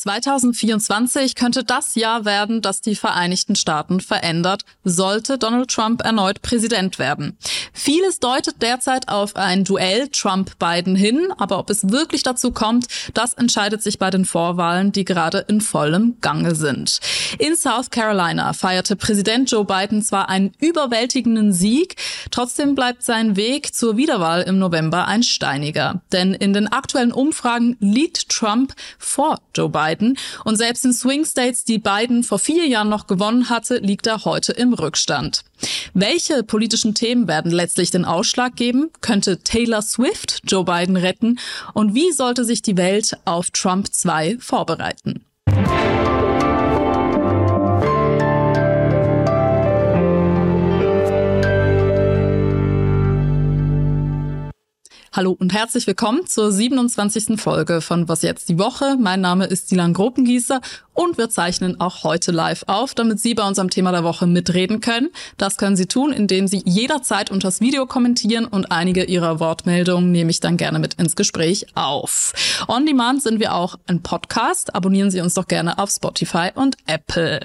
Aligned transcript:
2024 0.00 1.34
könnte 1.34 1.62
das 1.62 1.94
Jahr 1.94 2.24
werden, 2.24 2.62
das 2.62 2.80
die 2.80 2.96
Vereinigten 2.96 3.54
Staaten 3.54 4.00
verändert, 4.00 4.64
sollte 4.82 5.36
Donald 5.36 5.70
Trump 5.70 6.02
erneut 6.02 6.40
Präsident 6.40 6.98
werden. 6.98 7.36
Vieles 7.74 8.18
deutet 8.18 8.62
derzeit 8.62 9.08
auf 9.08 9.36
ein 9.36 9.64
Duell 9.64 10.08
Trump-Biden 10.08 10.96
hin, 10.96 11.28
aber 11.36 11.58
ob 11.58 11.68
es 11.68 11.90
wirklich 11.90 12.22
dazu 12.22 12.50
kommt, 12.50 12.86
das 13.12 13.34
entscheidet 13.34 13.82
sich 13.82 13.98
bei 13.98 14.08
den 14.08 14.24
Vorwahlen, 14.24 14.90
die 14.90 15.04
gerade 15.04 15.44
in 15.48 15.60
vollem 15.60 16.16
Gange 16.22 16.54
sind. 16.54 17.00
In 17.38 17.54
South 17.54 17.90
Carolina 17.90 18.54
feierte 18.54 18.96
Präsident 18.96 19.50
Joe 19.50 19.66
Biden 19.66 20.02
zwar 20.02 20.30
einen 20.30 20.52
überwältigenden 20.60 21.52
Sieg, 21.52 21.96
trotzdem 22.30 22.74
bleibt 22.74 23.02
sein 23.02 23.36
Weg 23.36 23.74
zur 23.74 23.98
Wiederwahl 23.98 24.40
im 24.42 24.58
November 24.58 25.06
ein 25.06 25.22
steiniger. 25.22 26.00
Denn 26.10 26.32
in 26.32 26.54
den 26.54 26.68
aktuellen 26.68 27.12
Umfragen 27.12 27.76
liegt 27.80 28.30
Trump 28.30 28.74
vor 28.98 29.38
Joe 29.54 29.68
Biden. 29.68 29.89
Biden. 29.90 30.16
Und 30.44 30.56
selbst 30.56 30.84
in 30.84 30.92
Swing 30.92 31.24
States, 31.24 31.64
die 31.64 31.78
Biden 31.78 32.22
vor 32.22 32.38
vier 32.38 32.66
Jahren 32.66 32.88
noch 32.88 33.06
gewonnen 33.06 33.50
hatte, 33.50 33.78
liegt 33.78 34.06
er 34.06 34.24
heute 34.24 34.52
im 34.52 34.72
Rückstand. 34.72 35.42
Welche 35.94 36.42
politischen 36.42 36.94
Themen 36.94 37.28
werden 37.28 37.50
letztlich 37.50 37.90
den 37.90 38.04
Ausschlag 38.04 38.56
geben? 38.56 38.90
Könnte 39.00 39.38
Taylor 39.42 39.82
Swift 39.82 40.40
Joe 40.44 40.64
Biden 40.64 40.96
retten? 40.96 41.38
Und 41.74 41.94
wie 41.94 42.12
sollte 42.12 42.44
sich 42.44 42.62
die 42.62 42.76
Welt 42.76 43.16
auf 43.24 43.50
Trump 43.50 43.92
2 43.92 44.38
vorbereiten? 44.40 45.24
Hallo 55.12 55.36
und 55.36 55.52
herzlich 55.52 55.88
willkommen 55.88 56.24
zur 56.28 56.52
27. 56.52 57.40
Folge 57.40 57.80
von 57.80 58.08
Was 58.08 58.22
jetzt 58.22 58.48
die 58.48 58.60
Woche. 58.60 58.96
Mein 58.96 59.20
Name 59.20 59.46
ist 59.46 59.72
Dilan 59.72 59.92
Gropengießer 59.92 60.60
und 60.94 61.18
wir 61.18 61.28
zeichnen 61.28 61.80
auch 61.80 62.04
heute 62.04 62.30
live 62.30 62.62
auf, 62.68 62.94
damit 62.94 63.18
Sie 63.18 63.34
bei 63.34 63.44
unserem 63.44 63.70
Thema 63.70 63.90
der 63.90 64.04
Woche 64.04 64.28
mitreden 64.28 64.80
können. 64.80 65.08
Das 65.36 65.56
können 65.56 65.74
Sie 65.74 65.86
tun, 65.86 66.12
indem 66.12 66.46
Sie 66.46 66.62
jederzeit 66.64 67.32
unter 67.32 67.48
das 67.48 67.60
Video 67.60 67.86
kommentieren 67.86 68.44
und 68.44 68.70
einige 68.70 69.02
Ihrer 69.02 69.40
Wortmeldungen 69.40 70.12
nehme 70.12 70.30
ich 70.30 70.38
dann 70.38 70.56
gerne 70.56 70.78
mit 70.78 70.94
ins 70.94 71.16
Gespräch 71.16 71.66
auf. 71.74 72.32
On 72.68 72.86
Demand 72.86 73.20
sind 73.20 73.40
wir 73.40 73.54
auch 73.54 73.80
ein 73.88 74.02
Podcast. 74.02 74.76
Abonnieren 74.76 75.10
Sie 75.10 75.20
uns 75.20 75.34
doch 75.34 75.48
gerne 75.48 75.78
auf 75.78 75.90
Spotify 75.90 76.50
und 76.54 76.76
Apple. 76.86 77.40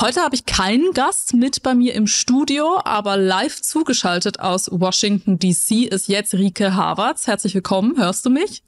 Heute 0.00 0.22
habe 0.22 0.36
ich 0.36 0.46
keinen 0.46 0.92
Gast 0.94 1.34
mit 1.34 1.62
bei 1.62 1.74
mir 1.74 1.92
im 1.92 2.06
Studio, 2.06 2.80
aber 2.82 3.18
live 3.18 3.60
zugeschaltet 3.60 4.40
aus 4.40 4.70
Washington 4.72 5.38
DC 5.38 5.92
ist 5.92 6.08
jetzt 6.08 6.32
Rike 6.32 6.74
Haber. 6.74 6.93
Havertz. 6.94 7.26
Herzlich 7.26 7.54
willkommen. 7.54 7.98
Hörst 7.98 8.24
du 8.24 8.30
mich? 8.30 8.62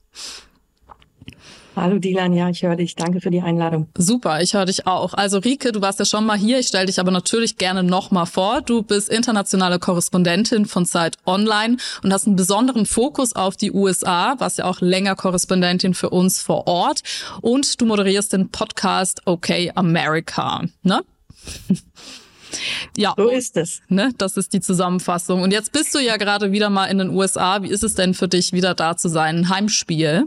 Hallo 1.76 1.98
Dilan, 1.98 2.32
ja, 2.32 2.48
ich 2.48 2.62
höre 2.62 2.74
dich. 2.74 2.96
Danke 2.96 3.20
für 3.20 3.30
die 3.30 3.42
Einladung. 3.42 3.86
Super, 3.96 4.40
ich 4.40 4.54
höre 4.54 4.64
dich 4.64 4.86
auch. 4.86 5.12
Also 5.14 5.38
Rike, 5.38 5.70
du 5.72 5.80
warst 5.80 5.98
ja 6.00 6.06
schon 6.06 6.24
mal 6.24 6.36
hier. 6.36 6.58
Ich 6.58 6.68
stelle 6.68 6.86
dich 6.86 6.98
aber 6.98 7.12
natürlich 7.12 7.56
gerne 7.56 7.84
nochmal 7.84 8.26
vor. 8.26 8.62
Du 8.62 8.82
bist 8.82 9.10
internationale 9.10 9.78
Korrespondentin 9.78 10.64
von 10.66 10.86
Zeit 10.86 11.18
Online 11.26 11.76
und 12.02 12.12
hast 12.12 12.26
einen 12.26 12.34
besonderen 12.34 12.86
Fokus 12.86 13.36
auf 13.36 13.56
die 13.56 13.70
USA, 13.70 14.34
warst 14.38 14.58
ja 14.58 14.64
auch 14.64 14.80
länger 14.80 15.14
Korrespondentin 15.14 15.94
für 15.94 16.10
uns 16.10 16.40
vor 16.40 16.66
Ort. 16.66 17.02
Und 17.42 17.80
du 17.80 17.86
moderierst 17.86 18.32
den 18.32 18.48
Podcast 18.48 19.22
Okay 19.26 19.70
America, 19.74 20.64
ne? 20.82 21.04
Ja, 22.96 23.14
so 23.16 23.28
ist 23.28 23.56
es. 23.56 23.82
Ne, 23.88 24.12
das 24.18 24.36
ist 24.36 24.52
die 24.52 24.60
Zusammenfassung. 24.60 25.42
Und 25.42 25.52
jetzt 25.52 25.72
bist 25.72 25.94
du 25.94 25.98
ja 25.98 26.16
gerade 26.16 26.52
wieder 26.52 26.70
mal 26.70 26.86
in 26.86 26.98
den 26.98 27.10
USA. 27.10 27.62
Wie 27.62 27.68
ist 27.68 27.84
es 27.84 27.94
denn 27.94 28.14
für 28.14 28.28
dich, 28.28 28.52
wieder 28.52 28.74
da 28.74 28.96
zu 28.96 29.08
sein? 29.08 29.36
Ein 29.36 29.48
Heimspiel? 29.48 30.26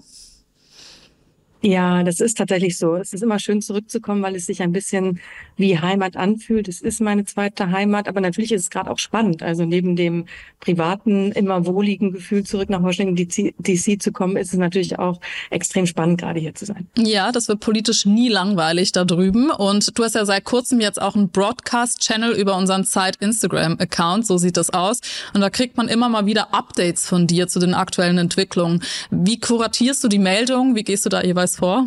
Ja, 1.61 2.03
das 2.03 2.21
ist 2.21 2.38
tatsächlich 2.38 2.77
so. 2.77 2.95
Es 2.95 3.13
ist 3.13 3.21
immer 3.21 3.38
schön 3.38 3.61
zurückzukommen, 3.61 4.21
weil 4.21 4.36
es 4.36 4.45
sich 4.45 4.61
ein 4.61 4.71
bisschen 4.71 5.19
wie 5.59 5.77
Heimat 5.77 6.17
anfühlt. 6.17 6.67
Es 6.67 6.81
ist 6.81 7.02
meine 7.02 7.25
zweite 7.25 7.71
Heimat, 7.71 8.07
aber 8.07 8.21
natürlich 8.21 8.52
ist 8.52 8.63
es 8.63 8.69
gerade 8.69 8.89
auch 8.89 8.97
spannend. 8.97 9.43
Also 9.43 9.65
neben 9.65 9.95
dem 9.95 10.25
privaten, 10.59 11.31
immer 11.33 11.65
wohligen 11.65 12.11
Gefühl, 12.11 12.43
zurück 12.43 12.70
nach 12.70 12.81
Washington 12.81 13.15
DC 13.15 14.02
zu 14.02 14.11
kommen, 14.11 14.37
ist 14.37 14.53
es 14.53 14.59
natürlich 14.59 14.97
auch 14.97 15.20
extrem 15.49 15.86
spannend, 15.86 16.20
gerade 16.20 16.39
hier 16.39 16.55
zu 16.55 16.65
sein. 16.65 16.87
Ja, 16.97 17.31
das 17.31 17.47
wird 17.47 17.59
politisch 17.59 18.05
nie 18.05 18.30
langweilig 18.30 18.92
da 18.92 19.05
drüben. 19.05 19.52
Und 19.52 19.97
du 19.97 20.03
hast 20.03 20.15
ja 20.15 20.25
seit 20.25 20.45
kurzem 20.45 20.80
jetzt 20.81 21.02
auch 21.02 21.15
einen 21.15 21.30
Broadcast-Channel 21.30 22.31
über 22.31 22.58
unseren 22.58 22.86
Zeit-Instagram-Account. 22.86 24.26
So 24.26 24.37
sieht 24.37 24.58
das 24.58 24.70
aus. 24.70 25.02
Und 25.33 25.41
da 25.41 25.49
kriegt 25.49 25.77
man 25.77 25.87
immer 25.87 26.09
mal 26.09 26.26
wieder 26.26 26.53
Updates 26.53 27.08
von 27.08 27.27
dir 27.27 27.47
zu 27.47 27.59
den 27.59 27.73
aktuellen 27.73 28.17
Entwicklungen. 28.17 28.81
Wie 29.11 29.39
kuratierst 29.39 30.03
du 30.03 30.08
die 30.08 30.20
Meldungen? 30.20 30.76
Wie 30.76 30.83
gehst 30.83 31.05
du 31.05 31.09
da 31.09 31.21
jeweils 31.21 31.58
vor? 31.58 31.86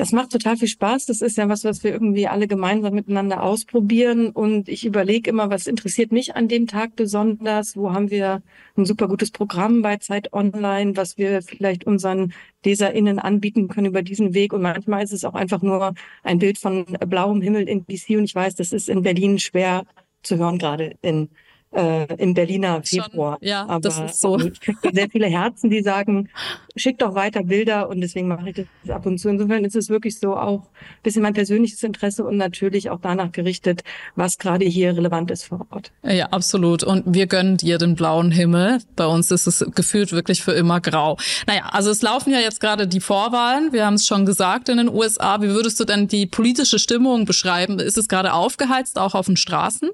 Das 0.00 0.12
macht 0.12 0.32
total 0.32 0.56
viel 0.56 0.66
Spaß. 0.66 1.04
Das 1.04 1.20
ist 1.20 1.36
ja 1.36 1.50
was, 1.50 1.62
was 1.62 1.84
wir 1.84 1.92
irgendwie 1.92 2.26
alle 2.26 2.48
gemeinsam 2.48 2.94
miteinander 2.94 3.42
ausprobieren. 3.42 4.30
Und 4.30 4.66
ich 4.70 4.86
überlege 4.86 5.28
immer, 5.28 5.50
was 5.50 5.66
interessiert 5.66 6.10
mich 6.10 6.34
an 6.34 6.48
dem 6.48 6.66
Tag 6.66 6.96
besonders? 6.96 7.76
Wo 7.76 7.92
haben 7.92 8.10
wir 8.10 8.42
ein 8.78 8.86
super 8.86 9.08
gutes 9.08 9.30
Programm 9.30 9.82
bei 9.82 9.98
Zeit 9.98 10.32
Online, 10.32 10.96
was 10.96 11.18
wir 11.18 11.42
vielleicht 11.42 11.84
unseren 11.84 12.32
LeserInnen 12.64 13.18
anbieten 13.18 13.68
können 13.68 13.88
über 13.88 14.00
diesen 14.00 14.32
Weg? 14.32 14.54
Und 14.54 14.62
manchmal 14.62 15.04
ist 15.04 15.12
es 15.12 15.26
auch 15.26 15.34
einfach 15.34 15.60
nur 15.60 15.92
ein 16.22 16.38
Bild 16.38 16.56
von 16.56 16.86
blauem 17.06 17.42
Himmel 17.42 17.68
in 17.68 17.84
DC. 17.84 18.16
Und 18.16 18.24
ich 18.24 18.34
weiß, 18.34 18.54
das 18.54 18.72
ist 18.72 18.88
in 18.88 19.02
Berlin 19.02 19.38
schwer 19.38 19.84
zu 20.22 20.38
hören, 20.38 20.56
gerade 20.56 20.96
in 21.02 21.28
äh, 21.72 22.12
im 22.16 22.34
Berliner 22.34 22.82
Februar. 22.82 23.38
Schon, 23.38 23.48
ja, 23.48 23.62
Aber 23.62 23.80
das 23.80 23.98
ist 23.98 24.20
so. 24.20 24.38
Ich 24.38 24.60
kriege 24.60 24.78
sehr 24.92 25.08
viele 25.08 25.26
Herzen, 25.26 25.70
die 25.70 25.82
sagen, 25.82 26.28
schick 26.76 26.98
doch 26.98 27.14
weiter 27.14 27.44
Bilder 27.44 27.88
und 27.88 28.00
deswegen 28.00 28.28
mache 28.28 28.50
ich 28.50 28.56
das 28.56 28.90
ab 28.94 29.06
und 29.06 29.18
zu. 29.18 29.28
Insofern 29.28 29.64
ist 29.64 29.76
es 29.76 29.88
wirklich 29.88 30.18
so 30.18 30.36
auch 30.36 30.62
ein 30.62 31.02
bisschen 31.02 31.22
mein 31.22 31.34
persönliches 31.34 31.82
Interesse 31.82 32.24
und 32.24 32.36
natürlich 32.36 32.90
auch 32.90 32.98
danach 33.00 33.32
gerichtet, 33.32 33.84
was 34.16 34.38
gerade 34.38 34.64
hier 34.64 34.96
relevant 34.96 35.30
ist 35.30 35.44
vor 35.44 35.66
Ort. 35.70 35.92
Ja, 36.02 36.26
absolut. 36.26 36.82
Und 36.82 37.04
wir 37.06 37.26
gönnen 37.26 37.56
dir 37.56 37.78
den 37.78 37.94
blauen 37.94 38.32
Himmel. 38.32 38.78
Bei 38.96 39.06
uns 39.06 39.30
ist 39.30 39.46
es 39.46 39.64
gefühlt 39.74 40.12
wirklich 40.12 40.42
für 40.42 40.52
immer 40.52 40.80
grau. 40.80 41.18
Naja, 41.46 41.68
also 41.70 41.90
es 41.90 42.02
laufen 42.02 42.32
ja 42.32 42.40
jetzt 42.40 42.60
gerade 42.60 42.88
die 42.88 43.00
Vorwahlen. 43.00 43.72
Wir 43.72 43.86
haben 43.86 43.94
es 43.94 44.06
schon 44.06 44.26
gesagt 44.26 44.68
in 44.68 44.78
den 44.78 44.88
USA. 44.88 45.40
Wie 45.40 45.48
würdest 45.48 45.78
du 45.78 45.84
denn 45.84 46.08
die 46.08 46.26
politische 46.26 46.78
Stimmung 46.78 47.26
beschreiben? 47.26 47.78
Ist 47.78 47.98
es 47.98 48.08
gerade 48.08 48.32
aufgeheizt, 48.32 48.98
auch 48.98 49.14
auf 49.14 49.26
den 49.26 49.36
Straßen? 49.36 49.90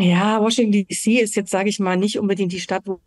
Ja, 0.00 0.40
Washington 0.40 0.72
DC 0.72 1.20
ist 1.20 1.36
jetzt, 1.36 1.50
sage 1.50 1.68
ich 1.68 1.78
mal, 1.78 1.96
nicht 1.96 2.18
unbedingt 2.18 2.52
die 2.52 2.60
Stadt, 2.60 2.82
wo 2.86 3.00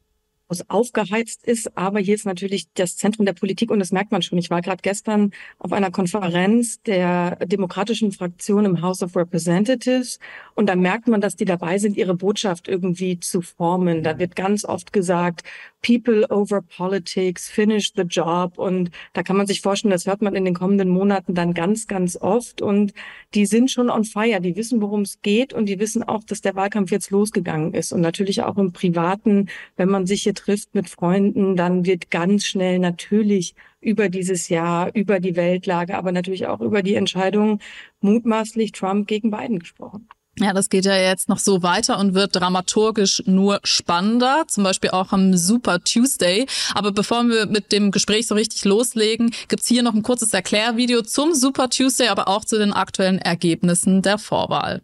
es 0.50 0.70
aufgeheizt 0.70 1.46
ist, 1.46 1.78
aber 1.78 2.00
hier 2.00 2.16
ist 2.16 2.26
natürlich 2.26 2.68
das 2.74 2.98
Zentrum 2.98 3.26
der 3.26 3.34
Politik 3.34 3.72
und 3.72 3.80
das 3.80 3.92
merkt 3.92 4.12
man 4.12 4.22
schon. 4.22 4.38
Ich 4.38 4.50
war 4.50 4.62
gerade 4.62 4.82
gestern 4.82 5.32
auf 5.60 5.72
einer 5.72 5.92
Konferenz 5.92 6.82
der 6.84 7.38
demokratischen 7.46 8.12
Fraktion 8.12 8.66
im 8.66 8.82
House 8.82 9.02
of 9.02 9.16
Representatives 9.16 10.20
und 10.56 10.68
da 10.68 10.76
merkt 10.76 11.08
man, 11.08 11.22
dass 11.22 11.36
die 11.36 11.46
dabei 11.46 11.78
sind, 11.78 11.98
ihre 11.98 12.16
Botschaft 12.16 12.68
irgendwie 12.68 13.20
zu 13.20 13.42
formen. 13.42 14.04
Da 14.04 14.20
wird 14.20 14.36
ganz 14.36 14.66
oft 14.66 14.94
gesagt, 14.94 15.44
People 15.84 16.26
over 16.30 16.62
Politics, 16.62 17.50
finish 17.50 17.92
the 17.96 18.04
job. 18.04 18.58
Und 18.58 18.90
da 19.12 19.22
kann 19.22 19.36
man 19.36 19.46
sich 19.46 19.62
vorstellen, 19.62 19.92
das 19.92 20.08
hört 20.08 20.22
man 20.22 20.34
in 20.34 20.46
den 20.46 20.56
kommenden 20.56 20.90
Monaten 20.90 21.36
dann 21.36 21.54
ganz, 21.54 21.88
ganz 21.88 22.16
oft. 22.16 22.62
Und 22.62 22.94
die 23.34 23.46
sind 23.46 23.70
schon 23.70 23.90
on 23.90 24.06
fire. 24.06 24.40
Die 24.40 24.56
wissen, 24.56 24.82
worum 24.82 25.02
es 25.02 25.22
geht. 25.22 25.54
Und 25.54 25.68
die 25.68 25.80
wissen 25.80 26.02
auch, 26.02 26.24
dass 26.24 26.42
der 26.42 26.56
Wahlkampf 26.56 26.90
jetzt 26.90 27.12
losgegangen 27.12 27.74
ist. 27.74 27.92
Und 27.92 28.02
natürlich 28.02 28.42
auch 28.44 28.58
im 28.58 28.72
Privaten, 28.72 29.50
wenn 29.76 29.90
man 29.90 30.08
sich 30.08 30.24
trifft 30.34 30.74
mit 30.76 30.90
Freunden, 30.90 31.56
dann 31.56 31.86
wird 31.86 32.12
ganz 32.12 32.46
schnell 32.46 32.80
natürlich 32.80 33.56
über 33.82 34.10
dieses 34.10 34.50
Jahr, 34.50 34.94
über 34.94 35.20
die 35.20 35.36
Weltlage, 35.36 35.96
aber 35.98 36.12
natürlich 36.12 36.48
auch 36.48 36.62
über 36.62 36.84
die 36.84 36.96
Entscheidung 36.96 37.60
mutmaßlich 38.02 38.72
Trump 38.72 39.08
gegen 39.08 39.32
Biden 39.32 39.60
gesprochen. 39.60 40.08
Ja, 40.40 40.52
das 40.52 40.70
geht 40.70 40.86
ja 40.86 40.98
jetzt 40.98 41.30
noch 41.30 41.38
so 41.38 41.62
weiter 41.62 42.00
und 42.00 42.16
wird 42.16 42.36
dramaturgisch 42.36 43.22
nur 43.28 43.60
spannender, 43.64 44.46
zum 44.48 44.64
Beispiel 44.64 44.90
auch 44.90 45.12
am 45.12 45.38
Super 45.38 45.84
Tuesday. 45.84 46.48
Aber 46.74 46.92
bevor 46.92 47.28
wir 47.28 47.46
mit 47.46 47.72
dem 47.72 47.92
Gespräch 47.92 48.26
so 48.26 48.34
richtig 48.34 48.66
loslegen, 48.66 49.32
gibt's 49.48 49.68
hier 49.68 49.84
noch 49.84 49.94
ein 49.94 50.02
kurzes 50.02 50.34
Erklärvideo 50.34 51.04
zum 51.04 51.36
Super 51.36 51.70
Tuesday, 51.70 52.08
aber 52.08 52.28
auch 52.28 52.46
zu 52.46 52.58
den 52.58 52.74
aktuellen 52.74 53.20
Ergebnissen 53.20 54.02
der 54.02 54.18
Vorwahl. 54.18 54.82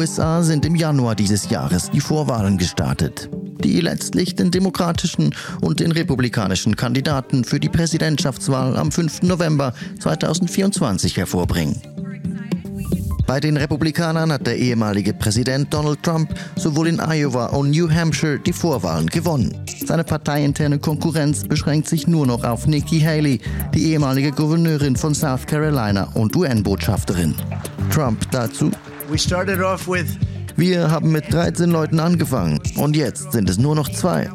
USA 0.00 0.42
sind 0.42 0.64
im 0.64 0.76
Januar 0.76 1.14
dieses 1.14 1.50
Jahres 1.50 1.90
die 1.90 2.00
Vorwahlen 2.00 2.56
gestartet 2.56 3.28
die 3.62 3.78
letztlich 3.82 4.34
den 4.34 4.50
demokratischen 4.50 5.34
und 5.60 5.80
den 5.80 5.92
republikanischen 5.92 6.76
Kandidaten 6.76 7.44
für 7.44 7.60
die 7.60 7.68
Präsidentschaftswahl 7.68 8.74
am 8.74 8.90
5. 8.90 9.20
November 9.20 9.74
2024 9.98 11.18
hervorbringen. 11.18 11.76
Bei 13.26 13.38
den 13.38 13.58
Republikanern 13.58 14.32
hat 14.32 14.46
der 14.46 14.56
ehemalige 14.56 15.12
Präsident 15.12 15.74
Donald 15.74 16.02
Trump 16.02 16.34
sowohl 16.56 16.88
in 16.88 17.00
Iowa 17.00 17.48
und 17.48 17.70
New 17.70 17.90
Hampshire 17.90 18.38
die 18.38 18.54
Vorwahlen 18.54 19.08
gewonnen. 19.08 19.54
Seine 19.86 20.04
parteiinterne 20.04 20.78
Konkurrenz 20.78 21.44
beschränkt 21.44 21.86
sich 21.86 22.06
nur 22.06 22.26
noch 22.26 22.44
auf 22.44 22.66
Nikki 22.66 22.98
Haley, 22.98 23.40
die 23.74 23.92
ehemalige 23.92 24.32
Gouverneurin 24.32 24.96
von 24.96 25.14
South 25.14 25.46
Carolina 25.46 26.08
und 26.14 26.34
UN-Botschafterin. 26.34 27.34
Trump 27.90 28.28
dazu. 28.30 28.70
We 29.10 29.18
started 29.18 29.60
off 29.60 29.88
with 29.88 30.06
Wir 30.54 30.88
haben 30.88 31.10
mit 31.10 31.32
13 31.32 31.68
Leuten 31.70 31.98
angefangen 31.98 32.60
und 32.76 32.94
jetzt 32.94 33.32
sind 33.32 33.50
es 33.50 33.58
nur 33.58 33.74
noch 33.74 33.88
zwei. 33.88 34.30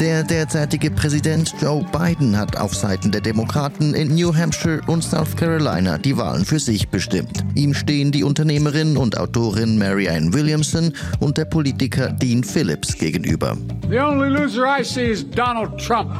Der 0.00 0.22
derzeitige 0.22 0.90
Präsident 0.90 1.54
Joe 1.62 1.82
Biden 1.92 2.36
hat 2.36 2.58
auf 2.58 2.74
Seiten 2.74 3.10
der 3.10 3.22
Demokraten 3.22 3.94
in 3.94 4.14
New 4.14 4.34
Hampshire 4.34 4.82
und 4.86 5.02
South 5.02 5.34
Carolina 5.34 5.96
die 5.96 6.14
Wahlen 6.14 6.44
für 6.44 6.58
sich 6.58 6.88
bestimmt. 6.88 7.42
Ihm 7.54 7.72
stehen 7.72 8.12
die 8.12 8.22
Unternehmerin 8.22 8.98
und 8.98 9.16
Autorin 9.16 9.78
Marianne 9.78 10.34
Williamson 10.34 10.92
und 11.20 11.38
der 11.38 11.46
Politiker 11.46 12.12
Dean 12.12 12.44
Phillips 12.44 12.98
gegenüber. 12.98 13.56
The 13.88 14.00
only 14.00 14.28
loser 14.28 14.66
I 14.66 14.84
see 14.84 15.10
is 15.10 15.24
Donald 15.30 15.78
Trump. 15.78 16.10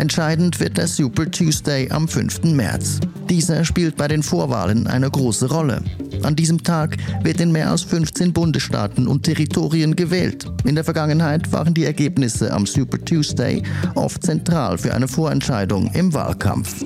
Entscheidend 0.00 0.60
wird 0.60 0.78
der 0.78 0.88
Super 0.88 1.30
Tuesday 1.30 1.90
am 1.90 2.08
5. 2.08 2.44
März. 2.44 3.00
Dieser 3.28 3.66
spielt 3.66 3.98
bei 3.98 4.08
den 4.08 4.22
Vorwahlen 4.22 4.86
eine 4.86 5.10
große 5.10 5.50
Rolle. 5.50 5.82
An 6.22 6.34
diesem 6.34 6.62
Tag 6.62 6.96
wird 7.22 7.38
in 7.38 7.52
mehr 7.52 7.70
als 7.70 7.82
15 7.82 8.32
Bundesstaaten 8.32 9.06
und 9.06 9.24
Territorien 9.24 9.94
gewählt. 9.94 10.50
In 10.64 10.74
der 10.74 10.84
Vergangenheit 10.84 11.52
waren 11.52 11.74
die 11.74 11.84
Ergebnisse 11.84 12.50
am 12.50 12.64
Super 12.64 12.98
Tuesday 13.04 13.62
oft 13.94 14.24
zentral 14.24 14.78
für 14.78 14.94
eine 14.94 15.06
Vorentscheidung 15.06 15.90
im 15.92 16.14
Wahlkampf. 16.14 16.82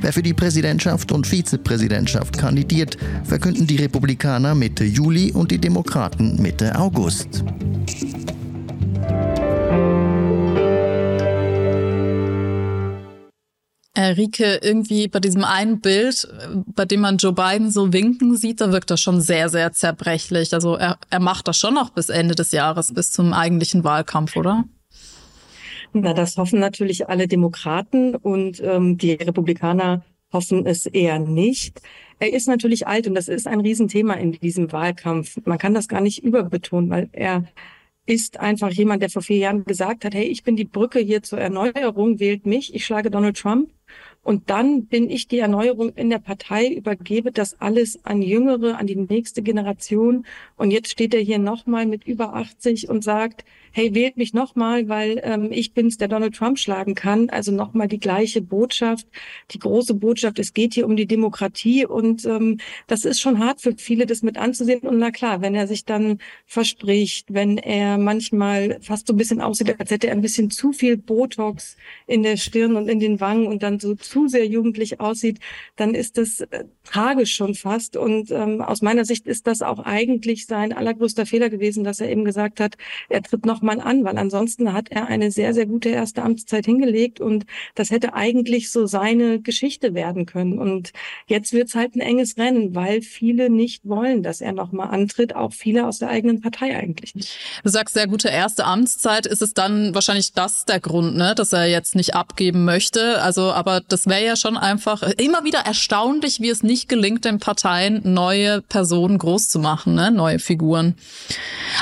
Wer 0.00 0.14
für 0.14 0.22
die 0.22 0.34
Präsidentschaft 0.34 1.12
und 1.12 1.26
Vizepräsidentschaft 1.26 2.38
kandidiert, 2.38 2.96
verkünden 3.24 3.66
die 3.66 3.76
Republikaner 3.76 4.54
Mitte 4.54 4.84
Juli 4.84 5.30
und 5.30 5.50
die 5.50 5.58
Demokraten 5.58 6.40
Mitte 6.40 6.74
August. 6.78 7.44
Rike, 14.02 14.60
irgendwie 14.62 15.08
bei 15.08 15.20
diesem 15.20 15.44
einen 15.44 15.80
Bild, 15.80 16.28
bei 16.74 16.84
dem 16.84 17.00
man 17.00 17.16
Joe 17.16 17.32
Biden 17.32 17.70
so 17.70 17.92
winken 17.92 18.36
sieht, 18.36 18.60
da 18.60 18.72
wirkt 18.72 18.90
er 18.90 18.96
schon 18.96 19.20
sehr, 19.20 19.48
sehr 19.48 19.72
zerbrechlich. 19.72 20.52
Also 20.52 20.76
er, 20.76 20.98
er 21.10 21.20
macht 21.20 21.48
das 21.48 21.58
schon 21.58 21.74
noch 21.74 21.90
bis 21.90 22.08
Ende 22.08 22.34
des 22.34 22.52
Jahres, 22.52 22.92
bis 22.92 23.10
zum 23.10 23.32
eigentlichen 23.32 23.84
Wahlkampf, 23.84 24.36
oder? 24.36 24.64
Na, 25.92 26.12
das 26.12 26.36
hoffen 26.36 26.60
natürlich 26.60 27.08
alle 27.08 27.26
Demokraten 27.26 28.14
und 28.14 28.60
ähm, 28.62 28.98
die 28.98 29.12
Republikaner 29.12 30.04
hoffen 30.32 30.66
es 30.66 30.86
eher 30.86 31.18
nicht. 31.18 31.80
Er 32.18 32.32
ist 32.32 32.48
natürlich 32.48 32.86
alt 32.86 33.06
und 33.06 33.14
das 33.14 33.28
ist 33.28 33.46
ein 33.46 33.60
Riesenthema 33.60 34.14
in 34.14 34.32
diesem 34.32 34.72
Wahlkampf. 34.72 35.38
Man 35.44 35.58
kann 35.58 35.74
das 35.74 35.88
gar 35.88 36.00
nicht 36.00 36.22
überbetonen, 36.22 36.90
weil 36.90 37.08
er 37.12 37.44
ist 38.06 38.38
einfach 38.40 38.70
jemand, 38.70 39.02
der 39.02 39.10
vor 39.10 39.22
vier 39.22 39.38
Jahren 39.38 39.64
gesagt 39.64 40.04
hat, 40.04 40.14
hey, 40.14 40.24
ich 40.24 40.42
bin 40.42 40.56
die 40.56 40.64
Brücke 40.64 41.00
hier 41.00 41.22
zur 41.22 41.40
Erneuerung, 41.40 42.20
wählt 42.20 42.46
mich, 42.46 42.74
ich 42.74 42.84
schlage 42.84 43.10
Donald 43.10 43.36
Trump. 43.36 43.70
Und 44.26 44.50
dann 44.50 44.86
bin 44.86 45.08
ich 45.08 45.28
die 45.28 45.38
Erneuerung 45.38 45.90
in 45.90 46.10
der 46.10 46.18
Partei, 46.18 46.66
übergebe 46.66 47.30
das 47.30 47.60
alles 47.60 48.04
an 48.04 48.22
Jüngere, 48.22 48.76
an 48.76 48.88
die 48.88 48.96
nächste 48.96 49.40
Generation. 49.40 50.26
Und 50.56 50.72
jetzt 50.72 50.90
steht 50.90 51.14
er 51.14 51.20
hier 51.20 51.38
nochmal 51.38 51.86
mit 51.86 52.08
über 52.08 52.34
80 52.34 52.88
und 52.88 53.04
sagt, 53.04 53.44
hey, 53.76 53.94
wählt 53.94 54.16
mich 54.16 54.32
nochmal, 54.32 54.88
weil 54.88 55.20
ähm, 55.22 55.52
ich 55.52 55.74
bin's, 55.74 55.98
der 55.98 56.08
Donald 56.08 56.34
Trump 56.34 56.58
schlagen 56.58 56.94
kann. 56.94 57.28
Also 57.28 57.52
nochmal 57.52 57.88
die 57.88 57.98
gleiche 57.98 58.40
Botschaft, 58.40 59.06
die 59.50 59.58
große 59.58 59.92
Botschaft, 59.92 60.38
es 60.38 60.54
geht 60.54 60.72
hier 60.72 60.86
um 60.86 60.96
die 60.96 61.04
Demokratie 61.04 61.84
und 61.84 62.24
ähm, 62.24 62.56
das 62.86 63.04
ist 63.04 63.20
schon 63.20 63.38
hart 63.38 63.60
für 63.60 63.74
viele, 63.76 64.06
das 64.06 64.22
mit 64.22 64.38
anzusehen. 64.38 64.80
Und 64.80 64.96
na 64.96 65.10
klar, 65.10 65.42
wenn 65.42 65.54
er 65.54 65.66
sich 65.66 65.84
dann 65.84 66.20
verspricht, 66.46 67.34
wenn 67.34 67.58
er 67.58 67.98
manchmal 67.98 68.78
fast 68.80 69.08
so 69.08 69.12
ein 69.12 69.18
bisschen 69.18 69.42
aussieht, 69.42 69.78
als 69.78 69.90
hätte 69.90 70.06
er 70.06 70.14
ein 70.14 70.22
bisschen 70.22 70.50
zu 70.50 70.72
viel 70.72 70.96
Botox 70.96 71.76
in 72.06 72.22
der 72.22 72.38
Stirn 72.38 72.76
und 72.76 72.88
in 72.88 72.98
den 72.98 73.20
Wangen 73.20 73.46
und 73.46 73.62
dann 73.62 73.78
so 73.78 73.94
zu 73.94 74.26
sehr 74.26 74.46
jugendlich 74.46 75.00
aussieht, 75.00 75.38
dann 75.76 75.94
ist 75.94 76.16
das 76.16 76.40
äh, 76.40 76.64
tragisch 76.82 77.34
schon 77.34 77.54
fast. 77.54 77.98
Und 77.98 78.30
ähm, 78.30 78.62
aus 78.62 78.80
meiner 78.80 79.04
Sicht 79.04 79.26
ist 79.26 79.46
das 79.46 79.60
auch 79.60 79.80
eigentlich 79.80 80.46
sein 80.46 80.72
allergrößter 80.72 81.26
Fehler 81.26 81.50
gewesen, 81.50 81.84
dass 81.84 82.00
er 82.00 82.08
eben 82.08 82.24
gesagt 82.24 82.58
hat, 82.58 82.78
er 83.10 83.20
tritt 83.20 83.44
noch 83.44 83.65
mal 83.66 83.80
an, 83.80 84.04
weil 84.04 84.16
ansonsten 84.16 84.72
hat 84.72 84.90
er 84.90 85.06
eine 85.08 85.30
sehr, 85.30 85.52
sehr 85.52 85.66
gute 85.66 85.90
erste 85.90 86.22
Amtszeit 86.22 86.64
hingelegt 86.64 87.20
und 87.20 87.44
das 87.74 87.90
hätte 87.90 88.14
eigentlich 88.14 88.70
so 88.70 88.86
seine 88.86 89.40
Geschichte 89.40 89.94
werden 89.94 90.24
können. 90.24 90.58
Und 90.58 90.92
jetzt 91.26 91.52
wird's 91.52 91.74
halt 91.74 91.94
ein 91.94 92.00
enges 92.00 92.38
Rennen, 92.38 92.74
weil 92.74 93.02
viele 93.02 93.50
nicht 93.50 93.86
wollen, 93.86 94.22
dass 94.22 94.40
er 94.40 94.52
noch 94.52 94.72
mal 94.72 94.86
antritt, 94.86 95.34
auch 95.36 95.52
viele 95.52 95.86
aus 95.86 95.98
der 95.98 96.08
eigenen 96.08 96.40
Partei 96.40 96.76
eigentlich 96.76 97.14
nicht. 97.14 97.36
Du 97.62 97.70
sagst, 97.70 97.94
sehr 97.94 98.06
gute 98.06 98.28
erste 98.28 98.64
Amtszeit. 98.64 99.26
Ist 99.26 99.42
es 99.42 99.52
dann 99.52 99.94
wahrscheinlich 99.94 100.32
das 100.32 100.64
der 100.64 100.80
Grund, 100.80 101.16
ne, 101.16 101.34
dass 101.34 101.52
er 101.52 101.66
jetzt 101.66 101.94
nicht 101.94 102.14
abgeben 102.14 102.64
möchte? 102.64 103.20
Also, 103.20 103.52
aber 103.52 103.80
das 103.80 104.06
wäre 104.06 104.24
ja 104.24 104.36
schon 104.36 104.56
einfach 104.56 105.02
immer 105.18 105.44
wieder 105.44 105.60
erstaunlich, 105.60 106.40
wie 106.40 106.50
es 106.50 106.62
nicht 106.62 106.88
gelingt, 106.88 107.24
den 107.24 107.38
Parteien 107.38 108.00
neue 108.04 108.62
Personen 108.62 109.18
groß 109.18 109.48
zu 109.48 109.58
machen, 109.58 109.94
ne, 109.94 110.10
neue 110.10 110.38
Figuren. 110.38 110.94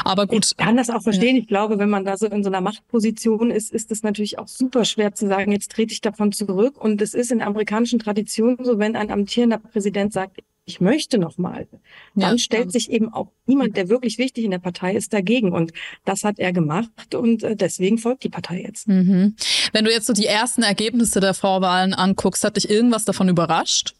Aber 0.04 0.26
gut. 0.26 0.46
Ich 0.46 0.56
kann 0.56 0.76
das 0.76 0.90
auch 0.90 1.02
verstehen. 1.02 1.36
Ja. 1.36 1.42
Ich 1.42 1.48
glaube, 1.74 1.82
wenn 1.82 1.90
man 1.90 2.04
da 2.04 2.16
so 2.16 2.26
in 2.26 2.42
so 2.42 2.50
einer 2.50 2.60
Machtposition 2.60 3.50
ist, 3.50 3.72
ist 3.72 3.90
es 3.90 4.02
natürlich 4.02 4.38
auch 4.38 4.48
super 4.48 4.84
schwer 4.84 5.14
zu 5.14 5.26
sagen, 5.26 5.52
jetzt 5.52 5.72
trete 5.72 5.92
ich 5.92 6.00
davon 6.00 6.32
zurück. 6.32 6.80
Und 6.80 7.02
es 7.02 7.14
ist 7.14 7.32
in 7.32 7.38
der 7.38 7.48
amerikanischen 7.48 7.98
Tradition 7.98 8.58
so, 8.62 8.78
wenn 8.78 8.96
ein 8.96 9.10
amtierender 9.10 9.58
Präsident 9.58 10.12
sagt, 10.12 10.38
ich 10.66 10.80
möchte 10.80 11.18
noch 11.18 11.36
mal, 11.36 11.68
dann 12.14 12.32
ja. 12.32 12.38
stellt 12.38 12.72
sich 12.72 12.90
eben 12.90 13.12
auch 13.12 13.30
niemand, 13.44 13.76
der 13.76 13.90
wirklich 13.90 14.16
wichtig 14.16 14.44
in 14.44 14.50
der 14.50 14.60
Partei 14.60 14.94
ist, 14.94 15.12
dagegen. 15.12 15.52
Und 15.52 15.72
das 16.06 16.24
hat 16.24 16.38
er 16.38 16.54
gemacht 16.54 17.14
und 17.14 17.42
äh, 17.42 17.54
deswegen 17.54 17.98
folgt 17.98 18.24
die 18.24 18.30
Partei 18.30 18.62
jetzt. 18.62 18.88
Mhm. 18.88 19.36
Wenn 19.72 19.84
du 19.84 19.90
jetzt 19.90 20.06
so 20.06 20.14
die 20.14 20.24
ersten 20.24 20.62
Ergebnisse 20.62 21.20
der 21.20 21.34
Vorwahlen 21.34 21.92
anguckst, 21.92 22.44
hat 22.44 22.56
dich 22.56 22.70
irgendwas 22.70 23.04
davon 23.04 23.28
überrascht? 23.28 23.94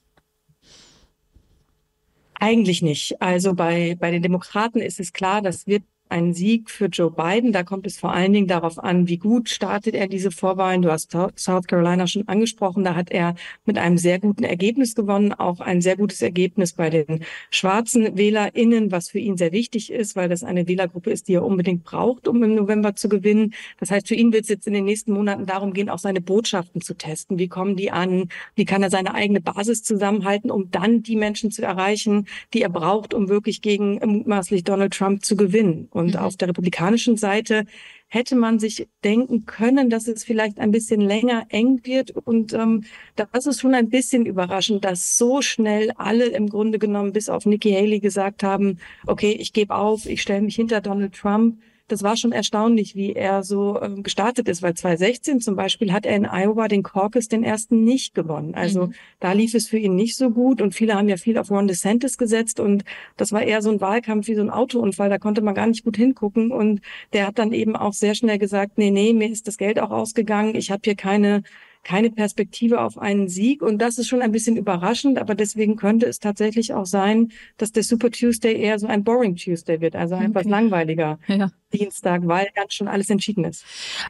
Eigentlich 2.41 2.81
nicht. 2.81 3.20
Also 3.20 3.55
bei, 3.55 3.97
bei 4.00 4.11
den 4.11 4.23
Demokraten 4.23 4.81
ist 4.81 5.00
es 5.00 5.12
klar, 5.12 5.43
das 5.43 5.67
wird 5.67 5.82
ein 6.09 6.35
Sieg 6.35 6.71
für 6.71 6.87
Joe 6.87 7.11
Biden. 7.11 7.53
Da 7.53 7.62
kommt 7.62 7.87
es 7.87 7.99
vor 7.99 8.12
allen 8.12 8.33
Dingen 8.33 8.47
darauf 8.47 8.79
an, 8.79 9.09
wie 9.09 9.17
gut 9.17 9.49
startet 9.49 9.95
er 9.95 10.06
diese 10.06 10.31
Vorwahlen. 10.31 10.83
Du 10.83 10.91
hast 10.91 11.11
South 11.37 11.67
Carolina 11.67 12.06
schon 12.06 12.29
angesprochen. 12.29 12.85
Da 12.85 12.95
hat 12.95 13.11
er 13.11 13.35
mit 13.65 13.79
einem 13.79 13.99
sehr 13.99 14.21
guten 14.21 14.45
Ergebnis 14.45 14.95
gewonnen. 14.95 15.33
Auch 15.33 15.61
ein 15.61 15.81
sehr 15.81 15.97
gutes 15.97 16.23
Ergebnis 16.23 16.75
bei 16.75 16.91
den 16.91 17.25
schwarzen 17.51 18.17
WählerInnen, 18.17 18.93
was 18.93 19.11
für 19.11 19.19
ihn 19.19 19.37
sehr 19.37 19.53
wichtig 19.53 19.91
ist, 19.91 20.15
weil 20.15 20.29
das 20.29 20.45
eine 20.45 20.69
Wählergruppe 20.69 21.11
ist, 21.11 21.29
die 21.29 21.35
er 21.35 21.45
unbedingt 21.45 21.85
braucht, 21.85 22.29
um 22.29 22.43
im 22.43 22.55
November 22.55 22.95
zu 22.95 23.09
gewinnen. 23.09 23.55
Das 23.81 23.91
heißt, 23.91 24.06
für 24.06 24.15
ihn 24.15 24.33
wird 24.33 24.45
es 24.45 24.51
jetzt 24.51 24.67
in 24.67 24.75
den 24.75 24.85
nächsten 24.85 25.12
Monaten 25.12 25.47
darum 25.47 25.73
gehen, 25.73 25.89
auch 25.89 25.99
seine 25.99 26.21
Botschaften 26.21 26.81
zu 26.81 26.95
testen. 26.95 27.39
Wie 27.39 27.49
kommen 27.49 27.77
die 27.77 27.91
an? 27.91 28.29
Wie 28.55 28.65
kann 28.65 28.83
er 28.83 28.91
seine 28.91 29.15
eigene 29.15 29.41
Basis 29.41 29.83
zusammenhalten, 29.83 30.51
um 30.51 30.71
dann 30.71 31.03
die 31.03 31.17
Menschen 31.17 31.51
zu 31.51 31.62
erreichen, 31.62 32.27
die 32.53 32.62
er 32.62 32.69
braucht, 32.69 33.15
um 33.15 33.29
wirklich 33.29 33.62
gegen 33.62 33.95
mutmaßlich 34.05 34.65
Donald 34.65 34.93
Trump 34.93 35.25
zu 35.25 35.37
gewinnen? 35.37 35.89
Und 35.94 36.15
mhm. 36.15 36.20
auf 36.20 36.36
der 36.36 36.48
republikanischen 36.48 37.17
Seite 37.17 37.65
hätte 38.08 38.34
man 38.34 38.58
sich 38.58 38.89
denken 39.05 39.46
können, 39.46 39.91
dass 39.91 40.08
es 40.08 40.24
vielleicht 40.24 40.58
ein 40.58 40.72
bisschen 40.72 41.01
länger 41.01 41.46
eng 41.51 41.81
wird. 41.84 42.10
Und 42.10 42.53
ähm, 42.53 42.84
das 43.15 43.46
ist 43.46 43.60
schon 43.60 43.74
ein 43.74 43.89
bisschen 43.89 44.27
überraschend, 44.27 44.84
dass 44.84 45.17
so 45.17 45.41
schnell 45.41 45.93
alle 45.96 46.27
im 46.27 46.48
Grunde 46.48 46.81
genommen 46.81 47.13
bis 47.13 47.29
auf 47.29 47.46
Nikki 47.46 47.72
Haley 47.72 48.01
gesagt 48.01 48.43
haben, 48.43 48.79
okay, 49.06 49.32
ich 49.32 49.53
gebe 49.53 49.74
auf, 49.74 50.06
ich 50.06 50.20
stelle 50.20 50.43
mich 50.43 50.56
hinter 50.56 50.81
Donald 50.81 51.15
Trump 51.15 51.58
das 51.88 52.03
war 52.03 52.17
schon 52.17 52.32
erstaunlich, 52.32 52.94
wie 52.94 53.12
er 53.12 53.43
so 53.43 53.81
ähm, 53.81 54.03
gestartet 54.03 54.48
ist, 54.48 54.62
weil 54.62 54.74
2016 54.74 55.41
zum 55.41 55.55
Beispiel 55.55 55.93
hat 55.93 56.06
er 56.06 56.17
in 56.17 56.24
Iowa 56.24 56.69
den 56.69 56.82
Caucus 56.82 57.29
den 57.29 57.44
ersten 57.44 57.84
nicht 57.84 58.14
gewonnen. 58.14 58.55
Also 58.55 58.86
mhm. 58.86 58.94
da 59.20 59.32
lief 59.32 59.55
es 59.55 59.69
für 59.69 59.79
ihn 59.79 59.94
nicht 59.94 60.17
so 60.17 60.31
gut 60.31 60.62
und 60.62 60.74
viele 60.74 60.94
haben 60.94 61.08
ja 61.08 61.17
viel 61.17 61.36
auf 61.36 61.50
Ron 61.50 61.69
DeSantis 61.69 62.17
gesetzt 62.17 62.58
und 62.58 62.84
das 63.17 63.32
war 63.32 63.43
eher 63.43 63.60
so 63.60 63.70
ein 63.70 63.81
Wahlkampf 63.81 64.29
wie 64.29 64.34
so 64.34 64.41
ein 64.41 64.50
Autounfall, 64.50 65.10
da 65.10 65.19
konnte 65.19 65.43
man 65.43 65.55
gar 65.55 65.67
nicht 65.67 65.84
gut 65.84 65.96
hingucken 65.96 66.50
und 66.53 66.81
der 67.12 67.26
hat 67.26 67.38
dann 67.38 67.53
eben 67.53 67.76
auch 67.76 67.93
sehr 67.93 68.14
schnell 68.14 68.38
gesagt, 68.38 68.79
nee, 68.79 68.91
nee, 68.91 69.12
mir 69.12 69.29
ist 69.29 69.46
das 69.46 69.58
Geld 69.58 69.79
auch 69.79 69.91
ausgegangen, 69.91 70.55
ich 70.55 70.70
habe 70.70 70.82
hier 70.84 70.96
keine 70.96 71.43
keine 71.84 72.10
Perspektive 72.10 72.81
auf 72.81 72.98
einen 72.98 73.29
Sieg. 73.29 73.62
Und 73.62 73.79
das 73.79 73.98
ist 73.98 74.08
schon 74.08 74.22
ein 74.22 74.32
bisschen 74.32 74.56
überraschend, 74.56 75.19
aber 75.19 75.34
deswegen 75.34 75.76
könnte 75.76 76.06
es 76.06 76.19
tatsächlich 76.19 76.72
auch 76.72 76.86
sein, 76.86 77.31
dass 77.58 77.72
der 77.72 77.82
Super 77.82 78.10
Tuesday 78.10 78.58
eher 78.58 78.79
so 78.79 78.86
ein 78.86 79.05
Boring 79.05 79.36
Tuesday 79.36 79.81
wird, 79.81 79.94
also 79.94 80.17
okay. 80.17 80.24
etwas 80.24 80.46
langweiliger 80.46 81.19
ja. 81.29 81.50
Dienstag, 81.75 82.23
weil 82.25 82.49
ganz 82.55 82.75
schon 82.75 82.89
alles 82.89 83.11
entschieden 83.11 83.45
ist. 83.45 83.65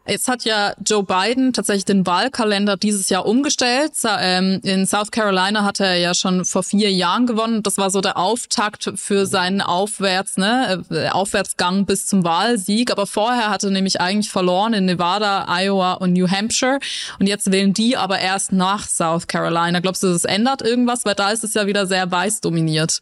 Jetzt 0.07 0.29
hat 0.29 0.45
ja 0.45 0.75
Joe 0.85 1.03
Biden 1.03 1.53
tatsächlich 1.53 1.85
den 1.85 2.07
Wahlkalender 2.07 2.77
dieses 2.77 3.09
Jahr 3.09 3.27
umgestellt. 3.27 3.93
Ähm, 4.05 4.61
in 4.63 4.87
South 4.87 5.11
Carolina 5.11 5.65
hat 5.65 5.81
er 5.81 5.97
ja 5.97 6.15
schon 6.15 6.45
vor 6.45 6.63
vier 6.63 6.93
Jahren 6.93 7.27
gewonnen. 7.27 7.63
Das 7.63 7.79
war 7.79 7.91
so 7.91 8.01
der 8.01 8.17
Auftakt 8.17 8.93
für 8.97 9.27
seinen 9.27 9.61
Aufwärts, 9.61 10.37
ne, 10.37 10.85
äh, 10.91 11.09
Aufwärtsgang 11.09 11.87
bis 11.87 12.07
zum 12.07 12.25
Wahlsieg. 12.25 12.91
Aber 12.91 13.07
vorher 13.07 13.51
hatte 13.51 13.69
er 13.69 13.73
nämlich 13.73 14.01
eigentlich 14.01 14.31
verloren 14.31 14.75
in 14.75 14.85
Nevada, 14.85 15.47
Iowa 15.49 15.95
und 15.95 16.13
New 16.13 16.29
Hampshire. 16.29 16.79
Und 17.19 17.27
jetzt 17.27 17.51
wählen 17.51 17.73
die 17.73 17.97
aber 17.97 18.19
erst 18.19 18.53
nach 18.53 18.87
South 18.89 19.27
Carolina. 19.27 19.81
Glaubst 19.81 20.03
du, 20.03 20.09
das 20.09 20.25
ändert 20.25 20.63
irgendwas? 20.63 21.05
Weil 21.05 21.15
da 21.15 21.31
ist 21.31 21.45
es 21.45 21.55
ja 21.55 21.67
wieder 21.67 21.87
sehr 21.87 22.11
weiß 22.11 22.41
dominiert. 22.41 23.01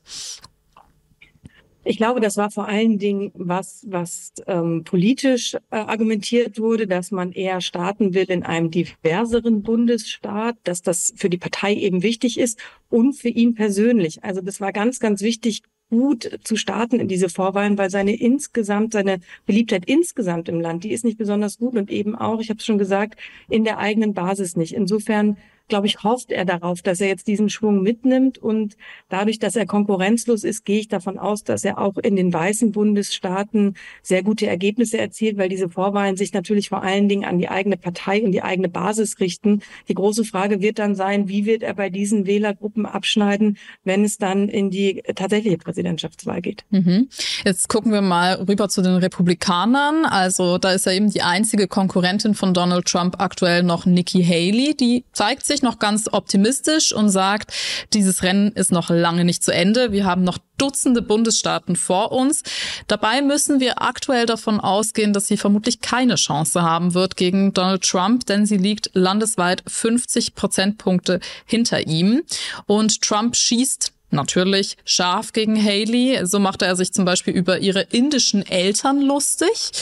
Ich 1.84 1.96
glaube, 1.96 2.20
das 2.20 2.36
war 2.36 2.50
vor 2.50 2.68
allen 2.68 2.98
Dingen 2.98 3.32
was, 3.34 3.84
was 3.88 4.32
ähm, 4.46 4.84
politisch 4.84 5.54
äh, 5.54 5.58
argumentiert 5.70 6.60
wurde, 6.60 6.86
dass 6.86 7.10
man 7.10 7.32
eher 7.32 7.60
starten 7.60 8.14
will 8.14 8.30
in 8.30 8.44
einem 8.44 8.70
diverseren 8.70 9.62
Bundesstaat, 9.62 10.56
dass 10.62 10.82
das 10.82 11.12
für 11.16 11.28
die 11.28 11.38
Partei 11.38 11.74
eben 11.74 12.02
wichtig 12.04 12.38
ist 12.38 12.60
und 12.88 13.14
für 13.14 13.28
ihn 13.28 13.54
persönlich. 13.54 14.22
Also 14.22 14.40
das 14.40 14.60
war 14.60 14.72
ganz, 14.72 15.00
ganz 15.00 15.22
wichtig, 15.22 15.62
gut 15.90 16.38
zu 16.42 16.56
starten 16.56 17.00
in 17.00 17.08
diese 17.08 17.28
Vorwahlen, 17.28 17.76
weil 17.76 17.90
seine 17.90 18.14
insgesamt, 18.18 18.94
seine 18.94 19.18
Beliebtheit 19.44 19.84
insgesamt 19.84 20.48
im 20.48 20.58
Land, 20.58 20.84
die 20.84 20.92
ist 20.92 21.04
nicht 21.04 21.18
besonders 21.18 21.58
gut 21.58 21.74
und 21.74 21.90
eben 21.90 22.14
auch, 22.14 22.40
ich 22.40 22.48
habe 22.48 22.58
es 22.58 22.64
schon 22.64 22.78
gesagt, 22.78 23.20
in 23.50 23.64
der 23.64 23.76
eigenen 23.76 24.14
Basis 24.14 24.56
nicht. 24.56 24.72
Insofern 24.72 25.36
glaube 25.72 25.86
ich, 25.86 26.02
hofft 26.02 26.30
er 26.30 26.44
darauf, 26.44 26.82
dass 26.82 27.00
er 27.00 27.08
jetzt 27.08 27.26
diesen 27.26 27.48
Schwung 27.48 27.80
mitnimmt. 27.82 28.36
Und 28.36 28.76
dadurch, 29.08 29.38
dass 29.38 29.56
er 29.56 29.64
konkurrenzlos 29.64 30.44
ist, 30.44 30.66
gehe 30.66 30.80
ich 30.80 30.88
davon 30.88 31.18
aus, 31.18 31.44
dass 31.44 31.64
er 31.64 31.78
auch 31.78 31.96
in 31.96 32.14
den 32.14 32.30
weißen 32.30 32.72
Bundesstaaten 32.72 33.76
sehr 34.02 34.22
gute 34.22 34.46
Ergebnisse 34.46 34.98
erzielt, 34.98 35.38
weil 35.38 35.48
diese 35.48 35.70
Vorwahlen 35.70 36.18
sich 36.18 36.34
natürlich 36.34 36.68
vor 36.68 36.82
allen 36.82 37.08
Dingen 37.08 37.24
an 37.24 37.38
die 37.38 37.48
eigene 37.48 37.78
Partei 37.78 38.22
und 38.22 38.32
die 38.32 38.42
eigene 38.42 38.68
Basis 38.68 39.18
richten. 39.18 39.62
Die 39.88 39.94
große 39.94 40.26
Frage 40.26 40.60
wird 40.60 40.78
dann 40.78 40.94
sein, 40.94 41.26
wie 41.26 41.46
wird 41.46 41.62
er 41.62 41.72
bei 41.72 41.88
diesen 41.88 42.26
Wählergruppen 42.26 42.84
abschneiden, 42.84 43.56
wenn 43.82 44.04
es 44.04 44.18
dann 44.18 44.50
in 44.50 44.70
die 44.70 45.02
tatsächliche 45.14 45.56
Präsidentschaftswahl 45.56 46.42
geht. 46.42 46.66
Mhm. 46.68 47.08
Jetzt 47.46 47.70
gucken 47.70 47.92
wir 47.92 48.02
mal 48.02 48.34
rüber 48.34 48.68
zu 48.68 48.82
den 48.82 48.96
Republikanern. 48.96 50.04
Also 50.04 50.58
da 50.58 50.72
ist 50.72 50.84
ja 50.84 50.92
eben 50.92 51.08
die 51.08 51.22
einzige 51.22 51.66
Konkurrentin 51.66 52.34
von 52.34 52.52
Donald 52.52 52.84
Trump 52.84 53.22
aktuell 53.22 53.62
noch 53.62 53.86
Nikki 53.86 54.22
Haley. 54.22 54.76
Die 54.78 55.06
zeigt 55.12 55.46
sich 55.46 55.61
noch 55.62 55.78
ganz 55.78 56.08
optimistisch 56.10 56.92
und 56.92 57.08
sagt, 57.08 57.52
dieses 57.92 58.22
Rennen 58.22 58.52
ist 58.52 58.72
noch 58.72 58.90
lange 58.90 59.24
nicht 59.24 59.42
zu 59.42 59.52
Ende. 59.52 59.92
Wir 59.92 60.04
haben 60.04 60.24
noch 60.24 60.38
Dutzende 60.58 61.02
Bundesstaaten 61.02 61.74
vor 61.74 62.12
uns. 62.12 62.42
Dabei 62.86 63.20
müssen 63.20 63.58
wir 63.58 63.82
aktuell 63.82 64.26
davon 64.26 64.60
ausgehen, 64.60 65.12
dass 65.12 65.26
sie 65.26 65.36
vermutlich 65.36 65.80
keine 65.80 66.14
Chance 66.14 66.62
haben 66.62 66.94
wird 66.94 67.16
gegen 67.16 67.52
Donald 67.52 67.82
Trump, 67.82 68.26
denn 68.26 68.46
sie 68.46 68.58
liegt 68.58 68.90
landesweit 68.92 69.64
50 69.66 70.36
Prozentpunkte 70.36 71.18
hinter 71.46 71.88
ihm. 71.88 72.22
Und 72.66 73.02
Trump 73.02 73.34
schießt 73.34 73.91
natürlich 74.12 74.76
scharf 74.84 75.32
gegen 75.32 75.62
Haley. 75.62 76.20
So 76.24 76.38
machte 76.38 76.64
er 76.66 76.76
sich 76.76 76.92
zum 76.92 77.04
Beispiel 77.04 77.34
über 77.34 77.58
ihre 77.58 77.82
indischen 77.82 78.46
Eltern 78.46 79.00
lustig. 79.00 79.72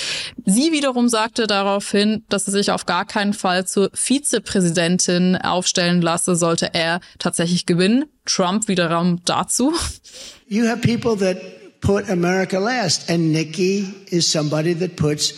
Sie 0.47 0.73
wiederum 0.73 1.09
sagte 1.09 1.47
daraufhin, 1.47 2.25
dass 2.29 2.47
sie 2.47 2.53
sich 2.53 2.71
auf 2.71 2.87
gar 2.87 3.05
keinen 3.05 3.35
Fall 3.35 3.67
zur 3.67 3.91
Vizepräsidentin 3.95 5.37
aufstellen 5.37 6.01
lasse, 6.01 6.37
sollte 6.37 6.75
er 6.75 7.01
tatsächlich 7.19 7.67
gewinnen. 7.67 8.07
Trump 8.25 8.69
wiederum 8.69 9.21
dazu. 9.25 9.73
You 10.49 10.67
have 10.67 10.81
people 10.81 11.17
that 11.17 11.81
put 11.81 12.09
America 12.11 12.59
last 12.59 13.11
and 13.11 13.33
Nikki 13.33 13.93
is 14.11 14.31
somebody 14.31 14.75
that 14.75 14.97
puts 14.97 15.35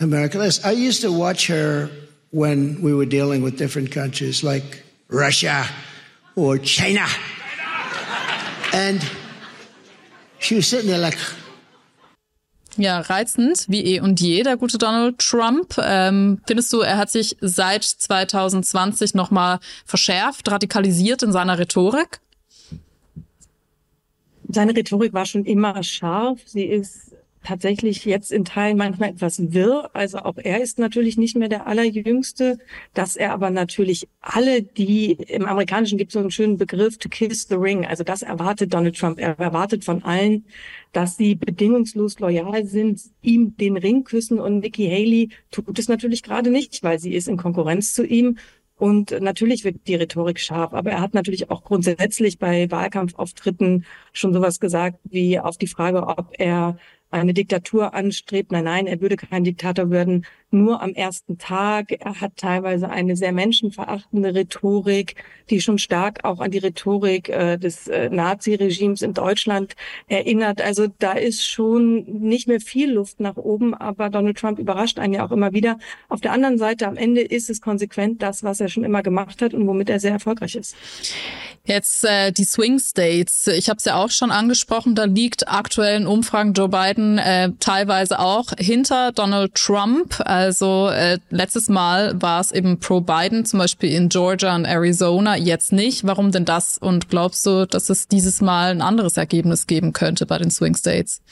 America 0.00 0.38
last. 0.38 0.64
I 0.64 0.72
used 0.72 1.02
to 1.02 1.10
watch 1.10 1.48
her 1.48 1.88
when 2.30 2.82
we 2.82 2.92
were 2.92 3.06
dealing 3.06 3.42
with 3.42 3.56
different 3.56 3.90
countries 3.90 4.42
like 4.42 4.82
Russia 5.08 5.64
or 6.34 6.58
China. 6.58 7.06
And 8.76 9.00
she 10.38 10.56
was 10.56 10.68
sitting 10.68 10.90
there 10.90 11.00
like, 11.00 11.16
ja, 12.76 13.00
reizend, 13.00 13.64
wie 13.68 13.82
eh 13.84 14.00
und 14.00 14.20
je, 14.20 14.42
der 14.42 14.58
gute 14.58 14.76
Donald 14.76 15.18
Trump. 15.18 15.76
Ähm, 15.78 16.42
findest 16.46 16.70
du, 16.74 16.80
er 16.80 16.98
hat 16.98 17.10
sich 17.10 17.38
seit 17.40 17.84
2020 17.84 19.14
nochmal 19.14 19.60
verschärft, 19.86 20.50
radikalisiert 20.50 21.22
in 21.22 21.32
seiner 21.32 21.58
Rhetorik? 21.58 22.20
Seine 24.46 24.76
Rhetorik 24.76 25.14
war 25.14 25.24
schon 25.24 25.46
immer 25.46 25.82
scharf. 25.82 26.40
Sie 26.44 26.64
ist 26.64 27.15
tatsächlich 27.46 28.04
jetzt 28.04 28.32
in 28.32 28.44
Teilen 28.44 28.76
manchmal 28.76 29.10
etwas 29.10 29.52
wirr. 29.52 29.90
Also 29.92 30.18
auch 30.18 30.36
er 30.36 30.60
ist 30.60 30.80
natürlich 30.80 31.16
nicht 31.16 31.36
mehr 31.36 31.48
der 31.48 31.66
allerjüngste, 31.68 32.58
dass 32.92 33.14
er 33.14 33.32
aber 33.32 33.50
natürlich 33.50 34.08
alle, 34.20 34.62
die 34.62 35.12
im 35.12 35.46
Amerikanischen 35.46 35.96
gibt 35.96 36.10
es 36.10 36.14
so 36.14 36.18
einen 36.18 36.32
schönen 36.32 36.58
Begriff 36.58 36.98
to 36.98 37.08
kiss 37.08 37.46
the 37.48 37.54
ring. 37.54 37.86
Also 37.86 38.02
das 38.02 38.22
erwartet 38.22 38.74
Donald 38.74 38.98
Trump. 38.98 39.20
Er 39.20 39.38
erwartet 39.38 39.84
von 39.84 40.02
allen, 40.02 40.44
dass 40.92 41.16
sie 41.16 41.36
bedingungslos 41.36 42.18
loyal 42.18 42.66
sind, 42.66 43.00
ihm 43.22 43.56
den 43.56 43.76
Ring 43.76 44.02
küssen 44.02 44.40
und 44.40 44.58
Nikki 44.60 44.88
Haley 44.88 45.28
tut 45.52 45.78
es 45.78 45.88
natürlich 45.88 46.24
gerade 46.24 46.50
nicht, 46.50 46.82
weil 46.82 46.98
sie 46.98 47.14
ist 47.14 47.28
in 47.28 47.36
Konkurrenz 47.36 47.94
zu 47.94 48.04
ihm 48.04 48.38
und 48.78 49.10
natürlich 49.20 49.64
wird 49.64 49.86
die 49.86 49.94
Rhetorik 49.94 50.38
scharf, 50.38 50.74
aber 50.74 50.90
er 50.90 51.00
hat 51.00 51.14
natürlich 51.14 51.50
auch 51.50 51.64
grundsätzlich 51.64 52.38
bei 52.38 52.70
Wahlkampfauftritten 52.70 53.86
schon 54.12 54.34
sowas 54.34 54.60
gesagt 54.60 54.98
wie 55.04 55.40
auf 55.40 55.56
die 55.56 55.66
Frage, 55.66 56.06
ob 56.06 56.34
er 56.38 56.76
eine 57.10 57.34
Diktatur 57.34 57.94
anstrebt. 57.94 58.52
Nein, 58.52 58.64
nein, 58.64 58.86
er 58.86 59.00
würde 59.00 59.16
kein 59.16 59.44
Diktator 59.44 59.90
werden, 59.90 60.26
nur 60.50 60.82
am 60.82 60.92
ersten 60.94 61.38
Tag. 61.38 61.92
Er 61.92 62.20
hat 62.20 62.36
teilweise 62.36 62.88
eine 62.88 63.16
sehr 63.16 63.32
menschenverachtende 63.32 64.34
Rhetorik, 64.34 65.16
die 65.50 65.60
schon 65.60 65.78
stark 65.78 66.24
auch 66.24 66.40
an 66.40 66.50
die 66.50 66.58
Rhetorik 66.58 67.28
äh, 67.28 67.56
des 67.56 67.88
äh, 67.88 68.08
Nazi-Regimes 68.10 69.02
in 69.02 69.14
Deutschland 69.14 69.74
erinnert. 70.08 70.60
Also 70.60 70.86
da 70.98 71.12
ist 71.12 71.46
schon 71.46 72.04
nicht 72.04 72.48
mehr 72.48 72.60
viel 72.60 72.92
Luft 72.92 73.20
nach 73.20 73.36
oben, 73.36 73.74
aber 73.74 74.10
Donald 74.10 74.38
Trump 74.38 74.58
überrascht 74.58 74.98
einen 74.98 75.14
ja 75.14 75.26
auch 75.26 75.32
immer 75.32 75.52
wieder. 75.52 75.78
Auf 76.08 76.20
der 76.20 76.32
anderen 76.32 76.58
Seite, 76.58 76.86
am 76.86 76.96
Ende 76.96 77.20
ist 77.20 77.50
es 77.50 77.60
konsequent 77.60 78.22
das, 78.22 78.42
was 78.42 78.60
er 78.60 78.68
schon 78.68 78.84
immer 78.84 79.02
gemacht 79.02 79.42
hat 79.42 79.54
und 79.54 79.66
womit 79.66 79.90
er 79.90 80.00
sehr 80.00 80.12
erfolgreich 80.12 80.56
ist. 80.56 80.76
Jetzt 81.64 82.04
äh, 82.04 82.30
die 82.30 82.44
Swing 82.44 82.78
States. 82.78 83.48
Ich 83.48 83.68
habe 83.68 83.78
es 83.78 83.84
ja 83.84 83.96
auch 83.96 84.10
schon 84.10 84.30
angesprochen. 84.30 84.94
Da 84.94 85.04
liegt 85.04 85.48
aktuell 85.48 85.96
in 85.96 86.06
Umfragen 86.06 86.52
Joe 86.52 86.68
Biden 86.68 87.18
äh, 87.18 87.50
teilweise 87.58 88.20
auch 88.20 88.52
hinter 88.56 89.10
Donald 89.10 89.54
Trump. 89.54 90.20
Also 90.36 90.88
äh, 90.88 91.18
letztes 91.30 91.70
Mal 91.70 92.20
war 92.20 92.42
es 92.42 92.52
eben 92.52 92.78
pro 92.78 93.00
Biden, 93.00 93.46
zum 93.46 93.58
Beispiel 93.58 93.90
in 93.90 94.10
Georgia 94.10 94.54
und 94.54 94.66
Arizona, 94.66 95.34
jetzt 95.34 95.72
nicht. 95.72 96.06
Warum 96.06 96.30
denn 96.30 96.44
das? 96.44 96.76
Und 96.76 97.08
glaubst 97.08 97.46
du, 97.46 97.66
dass 97.66 97.88
es 97.88 98.06
dieses 98.06 98.42
Mal 98.42 98.70
ein 98.70 98.82
anderes 98.82 99.16
Ergebnis 99.16 99.66
geben 99.66 99.94
könnte 99.94 100.26
bei 100.26 100.36
den 100.36 100.50
Swing 100.50 100.74
States? 100.74 101.22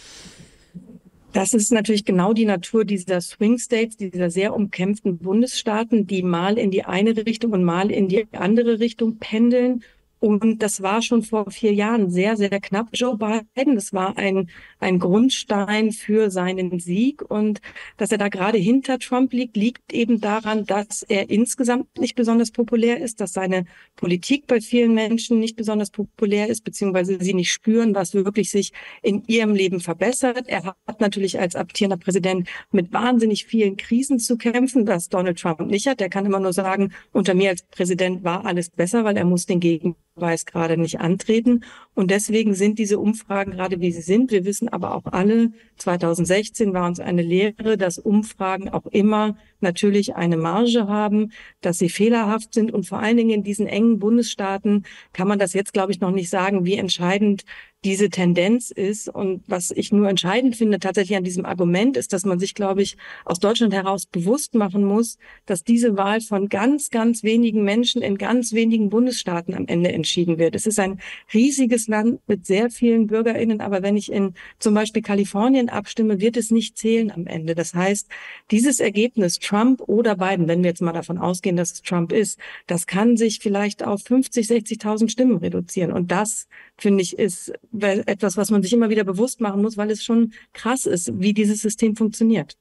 Das 1.34 1.52
ist 1.52 1.70
natürlich 1.70 2.06
genau 2.06 2.32
die 2.32 2.46
Natur 2.46 2.86
dieser 2.86 3.20
Swing 3.20 3.58
States, 3.58 3.98
dieser 3.98 4.30
sehr 4.30 4.54
umkämpften 4.54 5.18
Bundesstaaten, 5.18 6.06
die 6.06 6.22
mal 6.22 6.56
in 6.56 6.70
die 6.70 6.84
eine 6.84 7.14
Richtung 7.26 7.52
und 7.52 7.62
mal 7.62 7.90
in 7.90 8.08
die 8.08 8.26
andere 8.32 8.78
Richtung 8.78 9.18
pendeln 9.18 9.82
und 10.20 10.62
das 10.62 10.80
war 10.80 11.02
schon 11.02 11.22
vor 11.22 11.50
vier 11.50 11.74
Jahren 11.74 12.10
sehr, 12.10 12.36
sehr 12.36 12.48
knapp. 12.60 12.88
Joe 12.94 13.18
Biden, 13.18 13.74
das 13.74 13.92
war 13.92 14.16
ein, 14.16 14.48
ein 14.80 14.98
Grundstein 14.98 15.92
für 15.92 16.30
seinen 16.30 16.78
Sieg. 16.80 17.20
Und 17.22 17.60
dass 17.98 18.10
er 18.10 18.16
da 18.16 18.28
gerade 18.28 18.56
hinter 18.56 18.98
Trump 18.98 19.34
liegt, 19.34 19.56
liegt 19.56 19.92
eben 19.92 20.22
daran, 20.22 20.64
dass 20.64 21.02
er 21.02 21.28
insgesamt 21.28 21.98
nicht 21.98 22.14
besonders 22.14 22.52
populär 22.52 23.00
ist, 23.00 23.20
dass 23.20 23.34
seine 23.34 23.66
Politik 23.96 24.46
bei 24.46 24.60
vielen 24.62 24.94
Menschen 24.94 25.40
nicht 25.40 25.56
besonders 25.56 25.90
populär 25.90 26.48
ist, 26.48 26.64
beziehungsweise 26.64 27.18
sie 27.20 27.34
nicht 27.34 27.52
spüren, 27.52 27.94
was 27.94 28.14
wirklich 28.14 28.50
sich 28.50 28.72
in 29.02 29.24
ihrem 29.26 29.54
Leben 29.54 29.80
verbessert. 29.80 30.44
Er 30.46 30.64
hat 30.86 31.00
natürlich 31.00 31.38
als 31.38 31.54
amtierender 31.54 31.98
Präsident 31.98 32.48
mit 32.72 32.92
wahnsinnig 32.94 33.44
vielen 33.44 33.76
Krisen 33.76 34.18
zu 34.18 34.38
kämpfen, 34.38 34.86
was 34.86 35.10
Donald 35.10 35.38
Trump 35.38 35.60
nicht 35.60 35.86
hat. 35.86 36.00
Der 36.00 36.08
kann 36.08 36.24
immer 36.24 36.40
nur 36.40 36.54
sagen, 36.54 36.92
unter 37.12 37.34
mir 37.34 37.50
als 37.50 37.62
Präsident 37.64 38.24
war 38.24 38.46
alles 38.46 38.70
besser, 38.70 39.04
weil 39.04 39.18
er 39.18 39.26
muss 39.26 39.44
den 39.44 39.60
Gegen 39.60 39.96
Weiß 40.16 40.46
gerade 40.46 40.76
nicht 40.76 41.00
antreten. 41.00 41.64
Und 41.94 42.12
deswegen 42.12 42.54
sind 42.54 42.78
diese 42.78 43.00
Umfragen 43.00 43.50
gerade 43.50 43.80
wie 43.80 43.90
sie 43.90 44.00
sind. 44.00 44.30
Wir 44.30 44.44
wissen 44.44 44.68
aber 44.68 44.94
auch 44.94 45.06
alle, 45.06 45.52
2016 45.78 46.72
war 46.72 46.86
uns 46.86 47.00
eine 47.00 47.22
Lehre, 47.22 47.76
dass 47.76 47.98
Umfragen 47.98 48.68
auch 48.68 48.86
immer 48.86 49.36
natürlich 49.64 50.14
eine 50.14 50.36
Marge 50.36 50.86
haben, 50.86 51.32
dass 51.60 51.78
sie 51.78 51.88
fehlerhaft 51.88 52.54
sind. 52.54 52.72
Und 52.72 52.86
vor 52.86 53.00
allen 53.00 53.16
Dingen 53.16 53.30
in 53.30 53.42
diesen 53.42 53.66
engen 53.66 53.98
Bundesstaaten 53.98 54.84
kann 55.12 55.26
man 55.26 55.40
das 55.40 55.52
jetzt, 55.52 55.72
glaube 55.72 55.90
ich, 55.90 56.00
noch 56.00 56.12
nicht 56.12 56.30
sagen, 56.30 56.64
wie 56.64 56.74
entscheidend 56.74 57.44
diese 57.84 58.08
Tendenz 58.08 58.70
ist. 58.70 59.08
Und 59.08 59.42
was 59.46 59.70
ich 59.70 59.92
nur 59.92 60.08
entscheidend 60.08 60.56
finde 60.56 60.78
tatsächlich 60.78 61.16
an 61.16 61.24
diesem 61.24 61.44
Argument 61.44 61.96
ist, 61.96 62.12
dass 62.12 62.24
man 62.24 62.38
sich, 62.38 62.54
glaube 62.54 62.82
ich, 62.82 62.96
aus 63.24 63.38
Deutschland 63.38 63.74
heraus 63.74 64.06
bewusst 64.06 64.54
machen 64.54 64.84
muss, 64.84 65.18
dass 65.46 65.62
diese 65.62 65.96
Wahl 65.96 66.20
von 66.20 66.48
ganz, 66.48 66.90
ganz 66.90 67.22
wenigen 67.22 67.62
Menschen 67.62 68.02
in 68.02 68.16
ganz 68.16 68.52
wenigen 68.52 68.88
Bundesstaaten 68.88 69.54
am 69.54 69.66
Ende 69.66 69.92
entschieden 69.92 70.38
wird. 70.38 70.54
Es 70.54 70.66
ist 70.66 70.78
ein 70.78 71.00
riesiges 71.32 71.86
Land 71.86 72.20
mit 72.26 72.46
sehr 72.46 72.70
vielen 72.70 73.06
BürgerInnen, 73.06 73.60
aber 73.60 73.82
wenn 73.82 73.96
ich 73.96 74.10
in 74.10 74.34
zum 74.58 74.74
Beispiel 74.74 75.02
Kalifornien 75.02 75.68
abstimme, 75.68 76.20
wird 76.20 76.36
es 76.36 76.50
nicht 76.50 76.78
zählen 76.78 77.10
am 77.10 77.26
Ende. 77.26 77.54
Das 77.54 77.74
heißt, 77.74 78.08
dieses 78.50 78.80
Ergebnis, 78.80 79.38
Trump 79.54 79.82
oder 79.86 80.16
Biden, 80.16 80.48
wenn 80.48 80.64
wir 80.64 80.70
jetzt 80.70 80.82
mal 80.82 80.92
davon 80.92 81.16
ausgehen, 81.16 81.56
dass 81.56 81.72
es 81.72 81.82
Trump 81.82 82.10
ist, 82.10 82.38
das 82.66 82.88
kann 82.88 83.16
sich 83.16 83.38
vielleicht 83.40 83.84
auf 83.84 84.02
50, 84.02 84.48
60.000 84.48 85.08
Stimmen 85.08 85.36
reduzieren. 85.36 85.92
Und 85.92 86.10
das, 86.10 86.48
finde 86.76 87.02
ich, 87.02 87.16
ist 87.16 87.52
etwas, 87.72 88.36
was 88.36 88.50
man 88.50 88.62
sich 88.62 88.72
immer 88.72 88.90
wieder 88.90 89.04
bewusst 89.04 89.40
machen 89.40 89.62
muss, 89.62 89.76
weil 89.76 89.92
es 89.92 90.02
schon 90.02 90.32
krass 90.52 90.86
ist, 90.86 91.12
wie 91.20 91.32
dieses 91.32 91.62
System 91.62 91.94
funktioniert. 91.94 92.56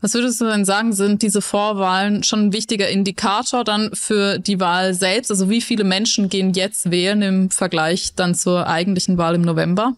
Was 0.00 0.14
würdest 0.14 0.40
du 0.40 0.46
denn 0.46 0.64
sagen, 0.64 0.92
sind 0.92 1.22
diese 1.22 1.40
Vorwahlen 1.40 2.24
schon 2.24 2.46
ein 2.46 2.52
wichtiger 2.52 2.88
Indikator 2.88 3.62
dann 3.62 3.90
für 3.94 4.40
die 4.40 4.58
Wahl 4.58 4.94
selbst? 4.94 5.30
Also 5.30 5.48
wie 5.48 5.60
viele 5.60 5.84
Menschen 5.84 6.28
gehen 6.28 6.52
jetzt 6.52 6.90
wählen 6.90 7.22
im 7.22 7.50
Vergleich 7.50 8.14
dann 8.16 8.34
zur 8.34 8.66
eigentlichen 8.66 9.18
Wahl 9.18 9.36
im 9.36 9.42
November? 9.42 9.94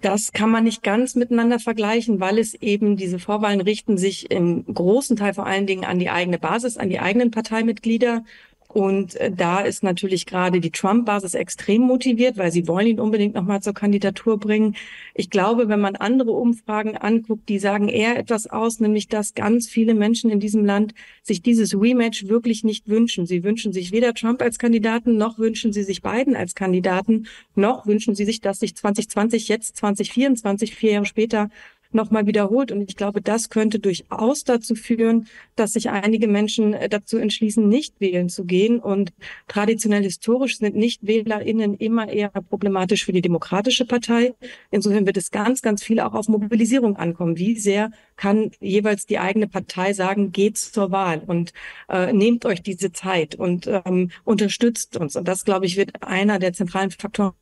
Das 0.00 0.32
kann 0.32 0.50
man 0.50 0.64
nicht 0.64 0.82
ganz 0.82 1.14
miteinander 1.14 1.58
vergleichen, 1.58 2.20
weil 2.20 2.38
es 2.38 2.54
eben 2.54 2.96
diese 2.96 3.18
Vorwahlen 3.18 3.60
richten 3.60 3.96
sich 3.96 4.30
im 4.30 4.64
großen 4.66 5.16
Teil 5.16 5.34
vor 5.34 5.46
allen 5.46 5.66
Dingen 5.66 5.84
an 5.84 5.98
die 5.98 6.10
eigene 6.10 6.38
Basis, 6.38 6.76
an 6.76 6.90
die 6.90 7.00
eigenen 7.00 7.30
Parteimitglieder. 7.30 8.24
Und 8.68 9.16
äh, 9.16 9.30
da 9.30 9.60
ist 9.60 9.82
natürlich 9.82 10.26
gerade 10.26 10.60
die 10.60 10.70
Trump-Basis 10.70 11.34
extrem 11.34 11.82
motiviert, 11.82 12.36
weil 12.36 12.52
sie 12.52 12.68
wollen 12.68 12.86
ihn 12.86 13.00
unbedingt 13.00 13.34
nochmal 13.34 13.62
zur 13.62 13.74
Kandidatur 13.74 14.38
bringen. 14.38 14.76
Ich 15.14 15.30
glaube, 15.30 15.68
wenn 15.68 15.80
man 15.80 15.96
andere 15.96 16.32
Umfragen 16.32 16.96
anguckt, 16.96 17.48
die 17.48 17.58
sagen 17.58 17.88
eher 17.88 18.18
etwas 18.18 18.46
aus, 18.46 18.80
nämlich 18.80 19.08
dass 19.08 19.34
ganz 19.34 19.68
viele 19.68 19.94
Menschen 19.94 20.30
in 20.30 20.40
diesem 20.40 20.64
Land 20.64 20.94
sich 21.22 21.42
dieses 21.42 21.74
Rematch 21.74 22.28
wirklich 22.28 22.64
nicht 22.64 22.88
wünschen. 22.88 23.26
Sie 23.26 23.44
wünschen 23.44 23.72
sich 23.72 23.92
weder 23.92 24.14
Trump 24.14 24.42
als 24.42 24.58
Kandidaten, 24.58 25.16
noch 25.16 25.38
wünschen 25.38 25.72
sie 25.72 25.82
sich 25.82 26.02
Biden 26.02 26.36
als 26.36 26.54
Kandidaten, 26.54 27.26
noch 27.54 27.86
wünschen 27.86 28.14
sie 28.14 28.24
sich, 28.24 28.40
dass 28.40 28.60
sich 28.60 28.76
2020 28.76 29.48
jetzt 29.48 29.76
2024, 29.76 30.74
vier 30.74 30.92
Jahre 30.92 31.06
später, 31.06 31.50
nochmal 31.96 32.26
wiederholt. 32.26 32.70
Und 32.70 32.82
ich 32.82 32.96
glaube, 32.96 33.20
das 33.20 33.50
könnte 33.50 33.80
durchaus 33.80 34.44
dazu 34.44 34.76
führen, 34.76 35.26
dass 35.56 35.72
sich 35.72 35.90
einige 35.90 36.28
Menschen 36.28 36.74
äh, 36.74 36.88
dazu 36.88 37.18
entschließen, 37.18 37.68
nicht 37.68 38.00
wählen 38.00 38.28
zu 38.28 38.44
gehen. 38.44 38.78
Und 38.78 39.12
traditionell 39.48 40.04
historisch 40.04 40.58
sind 40.58 40.76
Nichtwählerinnen 40.76 41.74
immer 41.74 42.08
eher 42.08 42.28
problematisch 42.28 43.04
für 43.04 43.12
die 43.12 43.22
Demokratische 43.22 43.84
Partei. 43.84 44.34
Insofern 44.70 45.06
wird 45.06 45.16
es 45.16 45.32
ganz, 45.32 45.62
ganz 45.62 45.82
viel 45.82 45.98
auch 45.98 46.14
auf 46.14 46.28
Mobilisierung 46.28 46.96
ankommen. 46.96 47.36
Wie 47.36 47.58
sehr 47.58 47.90
kann 48.16 48.52
jeweils 48.60 49.06
die 49.06 49.18
eigene 49.18 49.48
Partei 49.48 49.92
sagen, 49.92 50.30
geht 50.32 50.58
zur 50.58 50.90
Wahl 50.90 51.22
und 51.26 51.52
äh, 51.88 52.12
nehmt 52.12 52.44
euch 52.44 52.62
diese 52.62 52.92
Zeit 52.92 53.34
und 53.34 53.66
ähm, 53.66 54.10
unterstützt 54.24 54.96
uns. 54.96 55.16
Und 55.16 55.26
das, 55.26 55.44
glaube 55.44 55.66
ich, 55.66 55.76
wird 55.76 56.02
einer 56.02 56.38
der 56.38 56.52
zentralen 56.52 56.90
Faktoren 56.90 57.34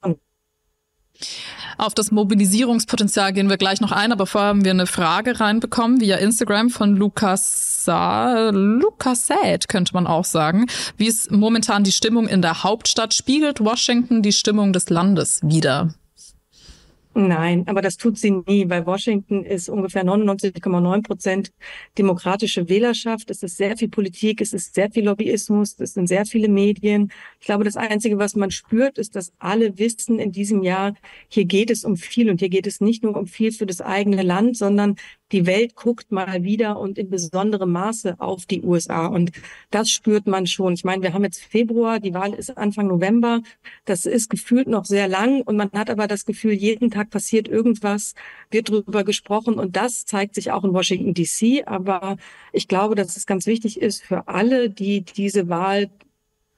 auf 1.78 1.94
das 1.94 2.10
Mobilisierungspotenzial 2.10 3.32
gehen 3.32 3.48
wir 3.48 3.56
gleich 3.56 3.80
noch 3.80 3.92
ein, 3.92 4.12
aber 4.12 4.26
vorher 4.26 4.50
haben 4.50 4.64
wir 4.64 4.70
eine 4.70 4.86
Frage 4.86 5.40
reinbekommen 5.40 6.00
via 6.00 6.16
Instagram 6.16 6.70
von 6.70 6.96
Lukas 6.96 7.84
Sad, 7.84 9.68
könnte 9.68 9.94
man 9.94 10.06
auch 10.06 10.24
sagen. 10.24 10.66
Wie 10.96 11.06
ist 11.06 11.30
momentan 11.30 11.84
die 11.84 11.92
Stimmung 11.92 12.26
in 12.26 12.42
der 12.42 12.62
Hauptstadt? 12.62 13.14
Spiegelt 13.14 13.60
Washington 13.60 14.22
die 14.22 14.32
Stimmung 14.32 14.72
des 14.72 14.90
Landes 14.90 15.40
wieder? 15.42 15.94
Nein, 17.16 17.62
aber 17.68 17.80
das 17.80 17.96
tut 17.96 18.18
sie 18.18 18.32
nie, 18.32 18.68
weil 18.68 18.86
Washington 18.86 19.44
ist 19.44 19.68
ungefähr 19.68 20.04
99,9 20.04 21.02
Prozent 21.04 21.52
demokratische 21.96 22.68
Wählerschaft. 22.68 23.30
Es 23.30 23.44
ist 23.44 23.56
sehr 23.56 23.76
viel 23.76 23.88
Politik, 23.88 24.40
es 24.40 24.52
ist 24.52 24.74
sehr 24.74 24.90
viel 24.90 25.04
Lobbyismus, 25.04 25.78
es 25.78 25.94
sind 25.94 26.08
sehr 26.08 26.26
viele 26.26 26.48
Medien. 26.48 27.12
Ich 27.44 27.46
glaube, 27.46 27.64
das 27.64 27.76
Einzige, 27.76 28.16
was 28.16 28.36
man 28.36 28.50
spürt, 28.50 28.96
ist, 28.96 29.16
dass 29.16 29.34
alle 29.38 29.78
wissen 29.78 30.18
in 30.18 30.32
diesem 30.32 30.62
Jahr, 30.62 30.94
hier 31.28 31.44
geht 31.44 31.70
es 31.70 31.84
um 31.84 31.98
viel 31.98 32.30
und 32.30 32.40
hier 32.40 32.48
geht 32.48 32.66
es 32.66 32.80
nicht 32.80 33.02
nur 33.02 33.14
um 33.14 33.26
viel 33.26 33.52
für 33.52 33.66
das 33.66 33.82
eigene 33.82 34.22
Land, 34.22 34.56
sondern 34.56 34.96
die 35.30 35.44
Welt 35.44 35.74
guckt 35.74 36.10
mal 36.10 36.42
wieder 36.42 36.78
und 36.78 36.96
in 36.96 37.10
besonderem 37.10 37.70
Maße 37.72 38.18
auf 38.18 38.46
die 38.46 38.62
USA. 38.62 39.08
Und 39.08 39.30
das 39.70 39.90
spürt 39.90 40.26
man 40.26 40.46
schon. 40.46 40.72
Ich 40.72 40.84
meine, 40.84 41.02
wir 41.02 41.12
haben 41.12 41.22
jetzt 41.22 41.44
Februar, 41.44 42.00
die 42.00 42.14
Wahl 42.14 42.32
ist 42.32 42.56
Anfang 42.56 42.86
November. 42.86 43.42
Das 43.84 44.06
ist 44.06 44.30
gefühlt 44.30 44.66
noch 44.66 44.86
sehr 44.86 45.06
lang 45.06 45.42
und 45.42 45.56
man 45.56 45.70
hat 45.72 45.90
aber 45.90 46.06
das 46.06 46.24
Gefühl, 46.24 46.54
jeden 46.54 46.90
Tag 46.90 47.10
passiert 47.10 47.46
irgendwas, 47.46 48.14
wird 48.50 48.70
darüber 48.70 49.04
gesprochen 49.04 49.58
und 49.58 49.76
das 49.76 50.06
zeigt 50.06 50.34
sich 50.34 50.50
auch 50.50 50.64
in 50.64 50.72
Washington 50.72 51.12
DC. 51.12 51.66
Aber 51.66 52.16
ich 52.54 52.68
glaube, 52.68 52.94
dass 52.94 53.18
es 53.18 53.26
ganz 53.26 53.44
wichtig 53.44 53.82
ist 53.82 54.02
für 54.02 54.28
alle, 54.28 54.70
die 54.70 55.02
diese 55.02 55.50
Wahl 55.50 55.90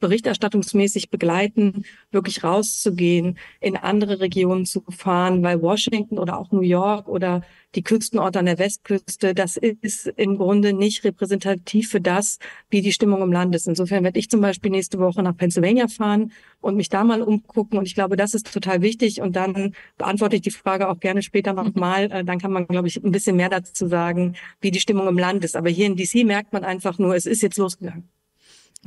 berichterstattungsmäßig 0.01 1.11
begleiten, 1.11 1.85
wirklich 2.11 2.45
rauszugehen, 2.45 3.39
in 3.61 3.77
andere 3.77 4.21
Regionen 4.21 4.67
zu 4.67 4.83
fahren, 4.91 5.43
weil 5.43 5.63
Washington 5.63 6.19
oder 6.19 6.39
auch 6.39 6.53
New 6.53 6.61
York 6.61 7.09
oder 7.09 7.43
die 7.75 7.83
Küstenorte 7.83 8.39
an 8.39 8.47
der 8.47 8.59
Westküste, 8.59 9.35
das 9.35 9.57
ist 9.57 10.07
im 10.17 10.39
Grunde 10.39 10.73
nicht 10.73 11.05
repräsentativ 11.05 11.91
für 11.91 12.01
das, 12.01 12.39
wie 12.71 12.81
die 12.81 12.93
Stimmung 12.93 13.23
im 13.23 13.33
Land 13.33 13.55
ist. 13.55 13.69
Insofern 13.69 14.03
werde 14.03 14.19
ich 14.19 14.31
zum 14.31 14.41
Beispiel 14.41 14.71
nächste 14.71 14.99
Woche 14.99 15.23
nach 15.23 15.37
Pennsylvania 15.37 15.87
fahren 15.89 16.33
und 16.61 16.77
mich 16.77 16.89
da 16.89 17.05
mal 17.05 17.23
umgucken. 17.23 17.79
Und 17.79 17.87
ich 17.87 17.95
glaube, 17.95 18.17
das 18.17 18.35
ist 18.35 18.53
total 18.53 18.81
wichtig. 18.81 19.21
Und 19.21 19.37
dann 19.37 19.75
beantworte 19.99 20.37
ich 20.37 20.43
die 20.43 20.51
Frage 20.51 20.89
auch 20.89 21.01
gerne 21.01 21.23
später 21.23 21.53
nochmal. 21.53 22.11
Äh, 22.11 22.25
dann 22.25 22.39
kann 22.39 22.53
man, 22.53 22.67
glaube 22.67 22.89
ich, 22.89 23.03
ein 23.03 23.13
bisschen 23.13 23.37
mehr 23.37 23.51
dazu 23.51 23.87
sagen, 23.87 24.37
wie 24.61 24.71
die 24.71 24.81
Stimmung 24.81 25.07
im 25.07 25.19
Land 25.19 25.45
ist. 25.45 25.55
Aber 25.55 25.69
hier 25.69 25.87
in 25.87 25.97
DC 25.97 26.25
merkt 26.25 26.53
man 26.53 26.65
einfach 26.65 26.99
nur, 26.99 27.15
es 27.15 27.27
ist 27.27 27.43
jetzt 27.43 27.59
losgegangen. 27.59 28.16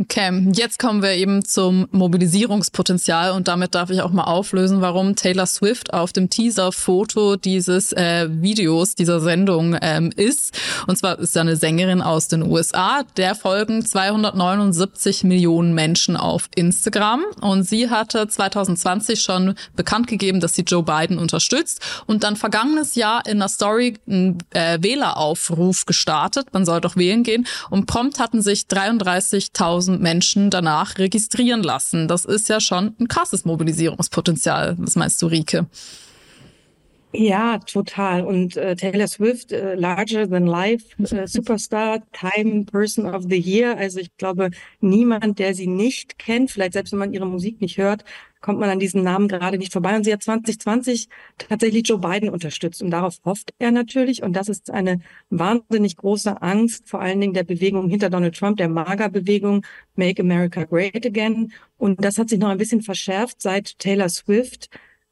Okay, 0.01 0.47
jetzt 0.53 0.79
kommen 0.79 1.03
wir 1.03 1.12
eben 1.12 1.43
zum 1.43 1.89
Mobilisierungspotenzial 1.91 3.31
und 3.31 3.49
damit 3.49 3.75
darf 3.75 3.89
ich 3.89 4.01
auch 4.01 4.12
mal 4.12 4.23
auflösen, 4.23 4.79
warum 4.79 5.17
Taylor 5.17 5.45
Swift 5.45 5.93
auf 5.93 6.13
dem 6.13 6.29
Teaser-Foto 6.29 7.35
dieses 7.35 7.91
äh, 7.91 8.29
Videos, 8.31 8.95
dieser 8.95 9.19
Sendung 9.19 9.75
ähm, 9.81 10.13
ist. 10.15 10.57
Und 10.88 10.97
zwar 10.97 11.19
ist 11.19 11.33
sie 11.33 11.41
eine 11.41 11.57
Sängerin 11.57 12.01
aus 12.01 12.29
den 12.29 12.43
USA. 12.43 13.03
Der 13.17 13.35
folgen 13.35 13.85
279 13.85 15.25
Millionen 15.25 15.73
Menschen 15.73 16.15
auf 16.15 16.47
Instagram 16.55 17.25
und 17.41 17.63
sie 17.63 17.89
hatte 17.89 18.25
2020 18.25 19.21
schon 19.21 19.55
bekannt 19.75 20.07
gegeben, 20.07 20.39
dass 20.39 20.53
sie 20.53 20.62
Joe 20.62 20.83
Biden 20.83 21.17
unterstützt 21.17 21.81
und 22.05 22.23
dann 22.23 22.38
vergangenes 22.38 22.95
Jahr 22.95 23.25
in 23.25 23.41
einer 23.41 23.49
Story 23.49 23.97
einen 24.07 24.38
äh, 24.51 24.77
Wähleraufruf 24.81 25.85
gestartet. 25.85 26.53
Man 26.53 26.63
soll 26.63 26.79
doch 26.79 26.95
wählen 26.95 27.23
gehen 27.23 27.45
und 27.69 27.85
prompt 27.85 28.17
hatten 28.19 28.41
sich 28.41 28.62
33.000 28.62 29.88
1000 29.89 30.02
Menschen 30.02 30.49
danach 30.49 30.97
registrieren 30.97 31.63
lassen. 31.63 32.08
Das 32.08 32.25
ist 32.25 32.49
ja 32.49 32.60
schon 32.60 32.95
ein 32.99 33.08
krasses 33.08 33.45
Mobilisierungspotenzial. 33.45 34.75
Was 34.78 34.95
meinst 34.95 35.21
du, 35.21 35.28
Rike? 35.28 35.65
Ja, 37.12 37.58
total. 37.58 38.24
Und 38.24 38.56
äh, 38.56 38.76
Taylor 38.76 39.08
Swift, 39.08 39.52
äh, 39.52 39.74
larger 39.74 40.30
than 40.30 40.45
life, 40.45 40.86
äh, 41.15 41.26
Superstar, 41.28 42.04
Time 42.12 42.65
Person 42.65 43.08
of 43.08 43.24
the 43.28 43.39
Year. 43.39 43.76
Also 43.78 44.00
ich 44.00 44.15
glaube, 44.17 44.52
niemand, 44.80 45.39
der 45.39 45.56
sie 45.56 45.65
nicht 45.65 46.19
kennt, 46.19 46.52
vielleicht 46.52 46.74
selbst 46.74 46.91
wenn 46.91 47.00
man 47.00 47.12
ihre 47.12 47.26
Musik 47.26 47.62
nicht 47.62 47.80
hört, 47.80 48.04
kommt 48.41 48.60
man 48.60 48.69
an 48.69 48.78
diesen 48.78 49.02
Namen 49.02 49.28
gerade 49.28 49.58
nicht 49.58 49.74
vorbei. 49.74 49.95
Und 49.95 50.04
sie 50.04 50.13
hat 50.13 50.22
2020 50.22 51.10
tatsächlich 51.39 51.88
Joe 51.88 51.98
Biden 51.98 52.30
unterstützt. 52.30 52.84
Und 52.84 52.91
darauf 52.91 53.17
hofft 53.26 53.56
er 53.58 53.72
natürlich. 53.72 54.22
Und 54.22 54.34
das 54.34 54.48
ist 54.48 54.69
eine 54.69 55.02
wahnsinnig 55.32 55.98
große 55.98 56.43
Angst, 56.43 56.88
vor 56.88 57.02
allen 57.02 57.19
Dingen 57.19 57.34
der 57.34 57.43
Bewegung 57.43 57.89
hinter 57.89 58.12
Donald 58.12 58.38
Trump, 58.38 58.58
der 58.58 58.69
MAGA-Bewegung, 58.69 59.65
Make 59.95 60.22
America 60.22 60.63
Great 60.63 61.08
Again. 61.08 61.54
Und 61.80 62.06
das 62.06 62.19
hat 62.19 62.30
sich 62.30 62.38
noch 62.38 62.50
ein 62.50 62.60
bisschen 62.60 62.84
verschärft, 62.84 63.41
seit 63.41 63.80
Taylor 63.80 64.10
Swift 64.10 64.69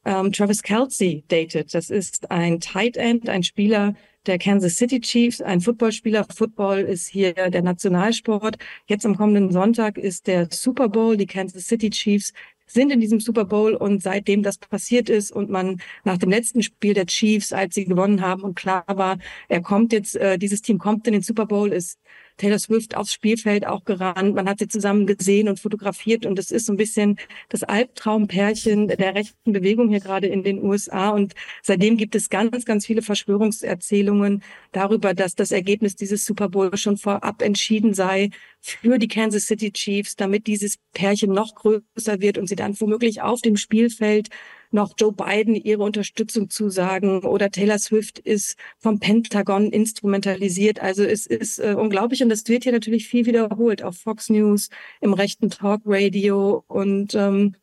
ähm, 0.08 0.32
Travis 0.32 0.64
Kelsey 0.64 1.24
datet. 1.28 1.74
Das 1.74 1.90
ist 1.90 2.32
ein 2.32 2.60
Tight 2.60 2.98
End, 2.98 3.28
ein 3.28 3.44
Spieler 3.44 3.94
der 4.26 4.38
Kansas 4.38 4.76
City 4.76 5.00
Chiefs, 5.00 5.42
ein 5.42 5.62
Footballspieler. 5.62 6.26
Football 6.34 6.80
ist 6.80 7.08
hier 7.08 7.34
der 7.34 7.62
Nationalsport. 7.62 8.58
Jetzt 8.88 9.06
am 9.06 9.18
kommenden 9.18 9.52
Sonntag 9.52 9.98
ist 9.98 10.28
der 10.28 10.48
Super 10.52 10.90
Bowl. 10.90 11.18
Die 11.18 11.28
Kansas 11.28 11.68
City 11.68 11.90
Chiefs 11.90 12.34
sind 12.68 12.92
in 12.92 13.00
diesem 13.00 13.20
Super 13.20 13.46
Bowl 13.46 13.74
und 13.74 14.04
seitdem 14.04 14.44
das 14.44 14.58
passiert 14.58 15.10
ist 15.10 15.32
und 15.32 15.50
man 15.50 15.82
nach 16.04 16.18
dem 16.18 16.30
letzten 16.30 16.62
Spiel 16.62 16.94
der 16.94 17.06
Chiefs, 17.06 17.54
als 17.54 17.76
sie 17.76 17.86
gewonnen 17.86 18.22
haben 18.22 18.44
und 18.44 18.56
klar 18.56 18.84
war, 18.88 19.18
er 19.48 19.62
kommt 19.62 19.94
jetzt, 19.94 20.16
äh, 20.18 20.38
dieses 20.38 20.62
Team 20.62 20.78
kommt 20.78 21.08
in 21.08 21.14
den 21.14 21.22
Super 21.22 21.46
Bowl, 21.46 21.72
ist 21.72 22.00
Taylor 22.38 22.60
Swift 22.60 22.96
aufs 22.96 23.14
Spielfeld 23.14 23.66
auch 23.66 23.84
gerannt. 23.84 24.36
Man 24.36 24.48
hat 24.48 24.60
sie 24.60 24.68
zusammen 24.68 25.06
gesehen 25.08 25.50
und 25.50 25.60
fotografiert 25.60 26.26
und 26.26 26.40
es 26.40 26.52
ist 26.52 26.68
so 26.68 26.74
ein 26.74 26.78
bisschen 26.78 27.18
das 27.50 27.64
Albtraumpärchen 27.64 28.88
der 28.88 29.16
rechten 29.16 29.54
Bewegung 29.54 29.90
hier 29.90 30.00
gerade 30.00 30.28
in 30.28 30.44
den 30.44 30.64
USA. 30.64 31.10
Und 31.10 31.34
seitdem 31.64 31.98
gibt 31.98 32.16
es 32.16 32.30
ganz, 32.30 32.66
ganz 32.66 32.86
viele 32.86 33.02
Verschwörungserzählungen 33.02 34.44
darüber, 34.72 35.14
dass 35.14 35.36
das 35.36 35.52
Ergebnis 35.52 35.96
dieses 35.96 36.26
Super 36.26 36.50
Bowl 36.50 36.76
schon 36.78 36.98
vorab 36.98 37.42
entschieden 37.42 37.94
sei 37.94 38.30
für 38.62 38.98
die 38.98 39.08
Kansas 39.08 39.46
City 39.46 39.72
Chiefs, 39.72 40.16
damit 40.16 40.48
dieses 40.48 40.78
Pärchen 40.94 41.32
noch 41.32 41.56
größer 41.56 42.20
wird 42.20 42.38
und 42.38 42.48
sie 42.48 42.56
dann 42.56 42.80
womöglich 42.80 43.22
auf 43.22 43.42
dem 43.42 43.56
Spielfeld 43.56 44.30
noch 44.72 44.94
Joe 44.98 45.14
Biden 45.14 45.56
ihre 45.56 45.84
Unterstützung 45.84 46.50
zusagen 46.50 47.24
oder 47.24 47.50
Taylor 47.50 47.80
Swift 47.80 48.20
ist 48.20 48.58
vom 48.80 49.00
Pentagon 49.00 49.72
instrumentalisiert. 49.72 50.82
Also 50.82 51.04
es 51.04 51.26
ist 51.26 51.60
äh, 51.60 51.76
unglaublich 51.78 52.22
und 52.22 52.30
das 52.30 52.48
wird 52.48 52.64
hier 52.64 52.74
natürlich 52.74 53.08
viel 53.08 53.26
wiederholt 53.26 53.84
auf 53.84 53.98
Fox 53.98 54.30
News, 54.30 54.70
im 55.00 55.14
rechten 55.14 55.50
Talk 55.50 55.82
Radio 55.86 56.64
und 56.68 57.16
ähm, 57.16 57.56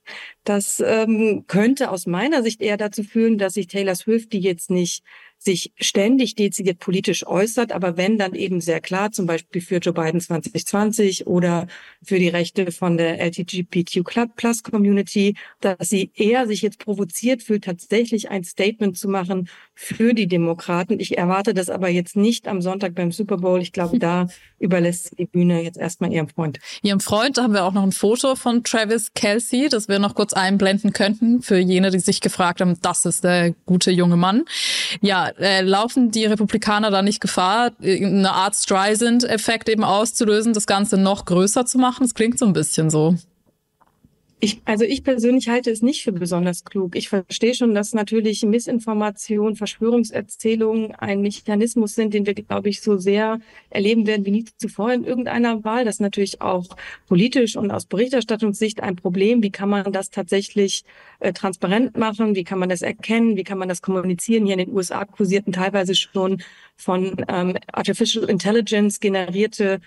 das 0.45 0.83
ähm, 0.85 1.45
könnte 1.47 1.91
aus 1.91 2.07
meiner 2.07 2.43
Sicht 2.43 2.61
eher 2.61 2.77
dazu 2.77 3.03
führen, 3.03 3.39
dass 3.39 3.55
sich 3.55 3.67
Taylor 3.67 3.95
Swift, 3.95 4.33
die 4.33 4.41
jetzt 4.41 4.71
nicht 4.71 5.03
sich 5.45 5.73
ständig 5.79 6.35
dezidiert 6.35 6.79
politisch 6.79 7.27
äußert, 7.27 7.73
aber 7.73 7.97
wenn 7.97 8.19
dann 8.19 8.35
eben 8.35 8.61
sehr 8.61 8.81
klar, 8.81 9.13
zum 9.13 9.27
Beispiel 9.27 9.61
für 9.61 9.77
Joe 9.77 9.93
Biden 9.93 10.21
2020 10.21 11.27
oder 11.27 11.67
für 12.03 12.19
die 12.19 12.29
Rechte 12.29 12.73
von 12.73 12.97
der 12.97 13.25
LGBTQ 13.25 14.35
Plus 14.37 14.63
Community, 14.63 15.37
dass 15.61 15.91
sie 15.91 16.11
eher 16.15 16.47
sich 16.47 16.63
jetzt 16.63 16.79
provoziert 16.79 17.43
fühlt, 17.43 17.65
tatsächlich 17.65 18.31
ein 18.31 18.45
Statement 18.45 18.97
zu 18.97 19.09
machen 19.09 19.49
für 19.75 20.15
die 20.15 20.29
Demokraten. 20.29 20.99
Ich 21.01 21.19
erwarte 21.19 21.53
das 21.53 21.69
aber 21.69 21.89
jetzt 21.89 22.17
nicht 22.17 22.49
am 22.49 22.63
Sonntag 22.63 22.95
beim 22.95 23.13
Super 23.13 23.39
Bowl. 23.39 23.61
Ich 23.61 23.73
glaube, 23.73 23.99
da 23.99 24.29
überlässt 24.59 25.19
die 25.19 25.27
Bühne 25.27 25.63
jetzt 25.63 25.79
erstmal 25.79 26.13
ihrem 26.13 26.29
Freund. 26.29 26.59
Ihrem 26.83 27.01
Freund, 27.01 27.37
da 27.37 27.43
haben 27.43 27.53
wir 27.53 27.65
auch 27.65 27.73
noch 27.73 27.83
ein 27.83 27.93
Foto 27.93 28.35
von 28.35 28.65
Travis 28.65 29.13
Kelsey, 29.15 29.69
das 29.69 29.89
wir 29.89 29.99
noch 29.99 30.15
kurz 30.15 30.33
einblenden 30.33 30.93
könnten 30.93 31.43
für 31.43 31.59
jene, 31.59 31.91
die 31.91 31.99
sich 31.99 32.21
gefragt 32.21 32.61
haben, 32.61 32.79
das 32.81 33.05
ist 33.05 33.25
der 33.25 33.53
gute 33.67 33.91
junge 33.91 34.17
Mann. 34.17 34.45
Ja, 35.01 35.33
äh, 35.39 35.63
laufen 35.63 36.11
die 36.11 36.27
Republikaner 36.27 36.91
da 36.91 37.03
nicht 37.03 37.21
Gefahr, 37.21 37.73
eine 37.83 38.33
Art 38.33 38.55
Streisand-Effekt 38.57 39.69
eben 39.69 39.85
auszulösen, 39.85 40.53
das 40.53 40.67
Ganze 40.67 40.97
noch 40.97 41.25
größer 41.25 41.67
zu 41.67 41.79
machen? 41.79 42.05
Es 42.05 42.15
klingt 42.15 42.39
so 42.39 42.47
ein 42.47 42.53
bisschen 42.53 42.91
so. 42.91 43.17
Ich, 44.45 44.61
also 44.67 44.85
ich 44.85 45.03
persönlich 45.03 45.49
halte 45.49 45.71
es 45.71 45.81
nicht 45.81 46.03
für 46.03 46.13
besonders 46.13 46.67
klug. 46.67 46.97
Ich 46.97 47.09
verstehe 47.09 47.55
schon, 47.55 47.75
dass 47.75 47.95
natürlich 47.95 48.43
Missinformation, 48.43 49.57
Verschwörungserzählungen 49.57 50.95
ein 50.97 51.23
Mechanismus 51.23 51.95
sind, 51.95 52.13
den 52.13 52.27
wir, 52.27 52.35
glaube 52.35 52.69
ich, 52.69 52.83
so 52.83 52.99
sehr 52.99 53.41
erleben 53.71 54.07
werden 54.07 54.27
wie 54.27 54.33
nie 54.33 54.45
zuvor 54.59 54.93
in 54.93 55.05
irgendeiner 55.05 55.65
Wahl. 55.65 55.87
Das 55.87 55.95
ist 55.95 56.01
natürlich 56.01 56.43
auch 56.43 56.67
politisch 57.09 57.57
und 57.57 57.71
aus 57.71 57.87
Berichterstattungssicht 57.87 58.83
ein 58.83 58.97
Problem. 58.97 59.43
Wie 59.43 59.51
kann 59.51 59.71
man 59.71 59.91
das 59.95 60.11
tatsächlich 60.11 60.85
äh, 61.21 61.33
transparent 61.33 61.97
machen? 61.97 62.35
Wie 62.35 62.45
kann 62.45 62.59
man 62.59 62.69
das 62.69 62.83
erkennen? 62.83 63.39
Wie 63.39 63.45
kann 63.45 63.57
man 63.57 63.71
das 63.71 63.81
kommunizieren? 63.81 64.45
Hier 64.45 64.59
in 64.59 64.67
den 64.67 64.77
USA 64.77 65.07
kursierten 65.07 65.55
teilweise 65.55 65.95
schon 65.95 66.43
von 66.77 67.17
ähm, 67.29 67.57
Artificial 67.73 68.29
Intelligence 68.29 69.01
generierte 69.01 69.81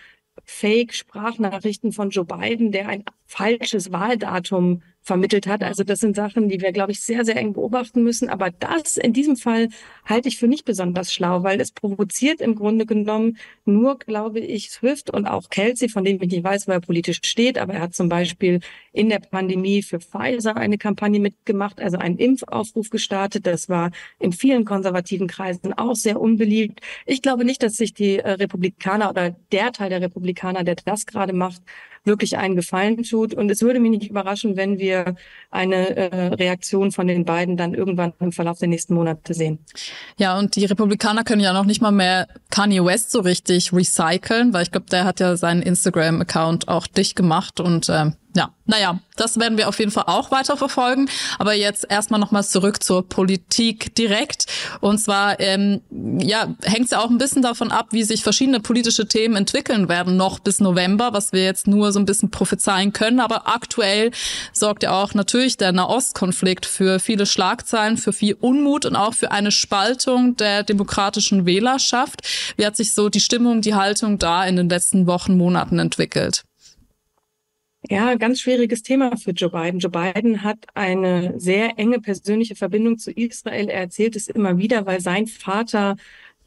Fake-Sprachnachrichten 0.43 1.91
von 1.91 2.09
Joe 2.09 2.25
Biden, 2.25 2.71
der 2.71 2.87
ein 2.87 3.03
falsches 3.25 3.91
Wahldatum 3.91 4.81
vermittelt 5.07 5.47
hat. 5.47 5.63
Also 5.63 5.83
das 5.83 6.01
sind 6.01 6.15
Sachen, 6.15 6.49
die 6.49 6.61
wir, 6.61 6.71
glaube 6.73 6.91
ich, 6.91 6.99
sehr, 6.99 7.23
sehr 7.23 7.37
eng 7.37 7.53
beobachten 7.53 8.03
müssen. 8.03 8.29
Aber 8.29 8.51
das 8.51 8.97
in 8.97 9.13
diesem 9.13 9.37
Fall 9.37 9.69
halte 10.05 10.27
ich 10.27 10.37
für 10.37 10.47
nicht 10.47 10.65
besonders 10.65 11.13
schlau, 11.13 11.43
weil 11.43 11.61
es 11.61 11.71
provoziert 11.71 12.41
im 12.41 12.55
Grunde 12.55 12.85
genommen 12.85 13.37
nur, 13.65 13.97
glaube 13.97 14.39
ich, 14.39 14.69
Swift 14.69 15.09
und 15.09 15.25
auch 15.25 15.49
Kelsey, 15.49 15.87
von 15.89 16.03
dem 16.03 16.21
ich 16.21 16.29
nicht 16.29 16.43
weiß, 16.43 16.67
wo 16.67 16.73
er 16.73 16.81
politisch 16.81 17.21
steht. 17.23 17.57
Aber 17.57 17.73
er 17.73 17.81
hat 17.81 17.95
zum 17.95 18.09
Beispiel 18.09 18.59
in 18.91 19.09
der 19.09 19.19
Pandemie 19.19 19.81
für 19.81 19.99
Pfizer 19.99 20.57
eine 20.57 20.77
Kampagne 20.77 21.19
mitgemacht, 21.21 21.79
also 21.81 21.97
einen 21.97 22.17
Impfaufruf 22.17 22.89
gestartet. 22.89 23.47
Das 23.47 23.69
war 23.69 23.91
in 24.19 24.33
vielen 24.33 24.65
konservativen 24.65 25.27
Kreisen 25.27 25.71
auch 25.73 25.95
sehr 25.95 26.19
unbeliebt. 26.19 26.81
Ich 27.05 27.21
glaube 27.21 27.45
nicht, 27.45 27.63
dass 27.63 27.77
sich 27.77 27.93
die 27.93 28.19
äh, 28.19 28.31
Republikaner 28.31 29.09
oder 29.09 29.35
der 29.53 29.71
Teil 29.71 29.89
der 29.89 30.01
Republikaner, 30.01 30.65
der 30.65 30.75
das 30.75 31.05
gerade 31.05 31.31
macht, 31.31 31.61
wirklich 32.07 32.37
einen 32.37 32.55
Gefallen 32.55 33.03
tut. 33.03 33.33
Und 33.33 33.51
es 33.51 33.61
würde 33.61 33.79
mich 33.79 33.91
nicht 33.91 34.09
überraschen, 34.09 34.57
wenn 34.57 34.79
wir 34.79 35.15
eine 35.51 35.95
äh, 35.95 36.27
Reaktion 36.27 36.91
von 36.91 37.07
den 37.07 37.25
beiden 37.25 37.57
dann 37.57 37.73
irgendwann 37.73 38.13
im 38.19 38.31
Verlauf 38.31 38.59
der 38.59 38.67
nächsten 38.67 38.95
Monate 38.95 39.33
sehen. 39.33 39.59
Ja, 40.17 40.39
und 40.39 40.55
die 40.55 40.65
Republikaner 40.65 41.23
können 41.23 41.41
ja 41.41 41.53
noch 41.53 41.65
nicht 41.65 41.81
mal 41.81 41.91
mehr 41.91 42.27
Kanye 42.49 42.83
West 42.83 43.11
so 43.11 43.19
richtig 43.19 43.71
recyceln, 43.73 44.53
weil 44.53 44.63
ich 44.63 44.71
glaube, 44.71 44.87
der 44.89 45.05
hat 45.05 45.19
ja 45.19 45.37
seinen 45.37 45.61
Instagram-Account 45.61 46.67
auch 46.67 46.87
dicht 46.87 47.15
gemacht 47.15 47.59
und 47.59 47.89
ähm, 47.89 48.15
ja, 48.37 48.51
naja, 48.65 48.99
das 49.15 49.39
werden 49.39 49.57
wir 49.57 49.67
auf 49.67 49.79
jeden 49.79 49.89
Fall 49.89 50.03
auch 50.05 50.29
weiter 50.29 50.57
verfolgen. 50.57 51.09
Aber 51.39 51.53
jetzt 51.53 51.87
erstmal 51.89 52.19
nochmal 52.19 52.45
zurück 52.45 52.83
zur 52.83 53.07
Politik 53.07 53.95
direkt. 53.95 54.45
Und 54.79 54.99
zwar 54.99 55.39
ähm, 55.39 55.81
ja, 56.19 56.53
hängt 56.63 56.85
es 56.85 56.91
ja 56.91 56.99
auch 56.99 57.09
ein 57.09 57.17
bisschen 57.17 57.41
davon 57.41 57.71
ab, 57.71 57.87
wie 57.91 58.03
sich 58.03 58.21
verschiedene 58.21 58.59
politische 58.59 59.07
Themen 59.07 59.35
entwickeln 59.35 59.89
werden 59.89 60.17
noch 60.17 60.37
bis 60.39 60.59
November, 60.59 61.13
was 61.13 61.33
wir 61.33 61.43
jetzt 61.43 61.65
nur 61.67 61.91
so 61.91 61.99
ein 61.99 62.05
bisschen 62.05 62.29
prophezeien 62.29 62.93
können. 62.93 63.19
Aber 63.19 63.47
aktuell 63.47 64.11
sorgt 64.53 64.83
ja 64.83 64.91
auch 64.91 65.15
natürlich 65.15 65.57
der 65.57 65.71
Nahostkonflikt 65.71 66.67
für 66.67 66.99
viele 66.99 67.25
Schlagzeilen, 67.25 67.97
für 67.97 68.13
viel 68.13 68.35
Unmut 68.35 68.85
und 68.85 68.95
auch 68.95 69.15
für 69.15 69.31
eine 69.31 69.51
Spaltung 69.51 70.35
der 70.35 70.61
demokratischen 70.61 71.47
Wählerschaft. 71.47 72.21
Wie 72.55 72.65
hat 72.67 72.75
sich 72.75 72.93
so 72.93 73.09
die 73.09 73.19
Stimmung, 73.19 73.61
die 73.61 73.73
Haltung 73.73 74.19
da 74.19 74.45
in 74.45 74.57
den 74.57 74.69
letzten 74.69 75.07
Wochen, 75.07 75.37
Monaten 75.37 75.79
entwickelt? 75.79 76.46
Ja, 77.89 78.15
ganz 78.15 78.41
schwieriges 78.41 78.83
Thema 78.83 79.15
für 79.15 79.31
Joe 79.31 79.49
Biden. 79.49 79.79
Joe 79.79 79.91
Biden 79.91 80.43
hat 80.43 80.65
eine 80.73 81.39
sehr 81.39 81.79
enge 81.79 82.01
persönliche 82.01 82.55
Verbindung 82.55 82.97
zu 82.97 83.11
Israel. 83.11 83.69
Er 83.69 83.79
erzählt 83.79 84.17
es 84.17 84.27
immer 84.27 84.57
wieder, 84.57 84.85
weil 84.85 84.99
sein 84.99 85.25
Vater 85.25 85.95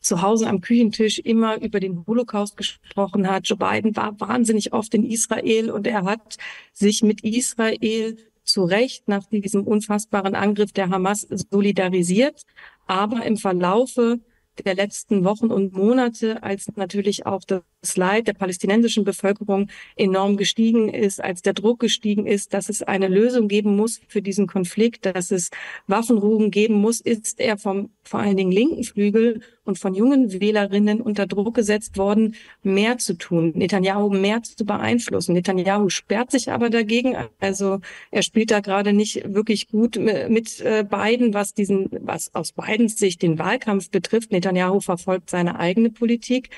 zu 0.00 0.20
Hause 0.20 0.48
am 0.48 0.61
Küchentisch 0.61 1.18
immer 1.18 1.59
über 1.62 1.81
den 1.81 2.05
Holocaust 2.07 2.59
gesprochen 2.59 3.26
hat. 3.26 3.48
Joe 3.48 3.57
Biden 3.57 3.96
war 3.96 4.20
wahnsinnig 4.20 4.74
oft 4.74 4.92
in 4.94 5.05
Israel 5.05 5.70
und 5.70 5.87
er 5.87 6.05
hat 6.05 6.37
sich 6.74 7.03
mit 7.03 7.22
Israel 7.22 8.18
zu 8.44 8.64
Recht 8.64 9.09
nach 9.09 9.24
diesem 9.31 9.66
unfassbaren 9.66 10.35
Angriff 10.35 10.72
der 10.72 10.90
Hamas 10.90 11.26
solidarisiert. 11.50 12.42
Aber 12.87 13.24
im 13.24 13.38
Verlaufe 13.38 14.20
der 14.64 14.74
letzten 14.74 15.24
Wochen 15.24 15.46
und 15.46 15.72
Monate, 15.72 16.42
als 16.42 16.66
natürlich 16.76 17.24
auch 17.24 17.42
das 17.46 17.62
Leid 17.97 18.29
der 18.29 18.35
palästinensischen 18.35 19.05
Bevölkerung 19.05 19.69
enorm 19.97 20.37
gestiegen 20.37 20.88
ist, 20.88 21.23
als 21.23 21.43
der 21.43 21.55
Druck 21.55 21.81
gestiegen 21.81 22.27
ist, 22.27 22.53
dass 22.53 22.69
es 22.69 22.83
eine 22.83 23.09
Lösung 23.09 23.49
geben 23.49 23.77
muss 23.77 24.01
für 24.07 24.23
diesen 24.23 24.47
Konflikt, 24.47 25.07
dass 25.07 25.31
es 25.31 25.51
Waffenruhen 25.87 26.51
geben 26.51 26.75
muss, 26.75 27.01
ist 27.01 27.40
er 27.40 27.57
vom 27.57 27.90
vor 28.03 28.21
allen 28.21 28.37
Dingen 28.37 28.53
linken 28.53 28.83
Flügel 28.83 29.40
und 29.64 29.79
von 29.79 29.95
jungen 29.95 30.33
Wählerinnen 30.33 31.01
unter 31.01 31.27
Druck 31.27 31.55
gesetzt 31.55 31.97
worden, 31.97 32.35
mehr 32.62 32.99
zu 32.99 33.14
tun, 33.14 33.53
Netanyahu 33.55 34.11
mehr 34.11 34.43
zu 34.43 34.64
beeinflussen. 34.64 35.35
Netanyahu 35.35 35.88
sperrt 35.90 36.33
sich 36.33 36.51
aber 36.51 36.71
dagegen. 36.71 37.16
Also 37.38 37.79
er 38.11 38.23
spielt 38.23 38.51
da 38.51 38.61
gerade 38.61 38.93
nicht 38.93 39.33
wirklich 39.33 39.69
gut 39.69 39.97
mit 39.97 40.61
äh, 40.61 40.85
Biden, 40.85 41.35
was 41.35 41.55
diesen, 41.55 41.88
was 42.01 42.35
aus 42.35 42.53
Bidens 42.53 42.99
Sicht 42.99 43.23
den 43.23 43.38
Wahlkampf 43.38 43.90
betrifft. 43.90 44.33
Netanyahu 44.33 44.81
verfolgt 44.81 45.31
seine 45.31 45.59
eigene 45.61 45.90
Politik. 45.90 46.51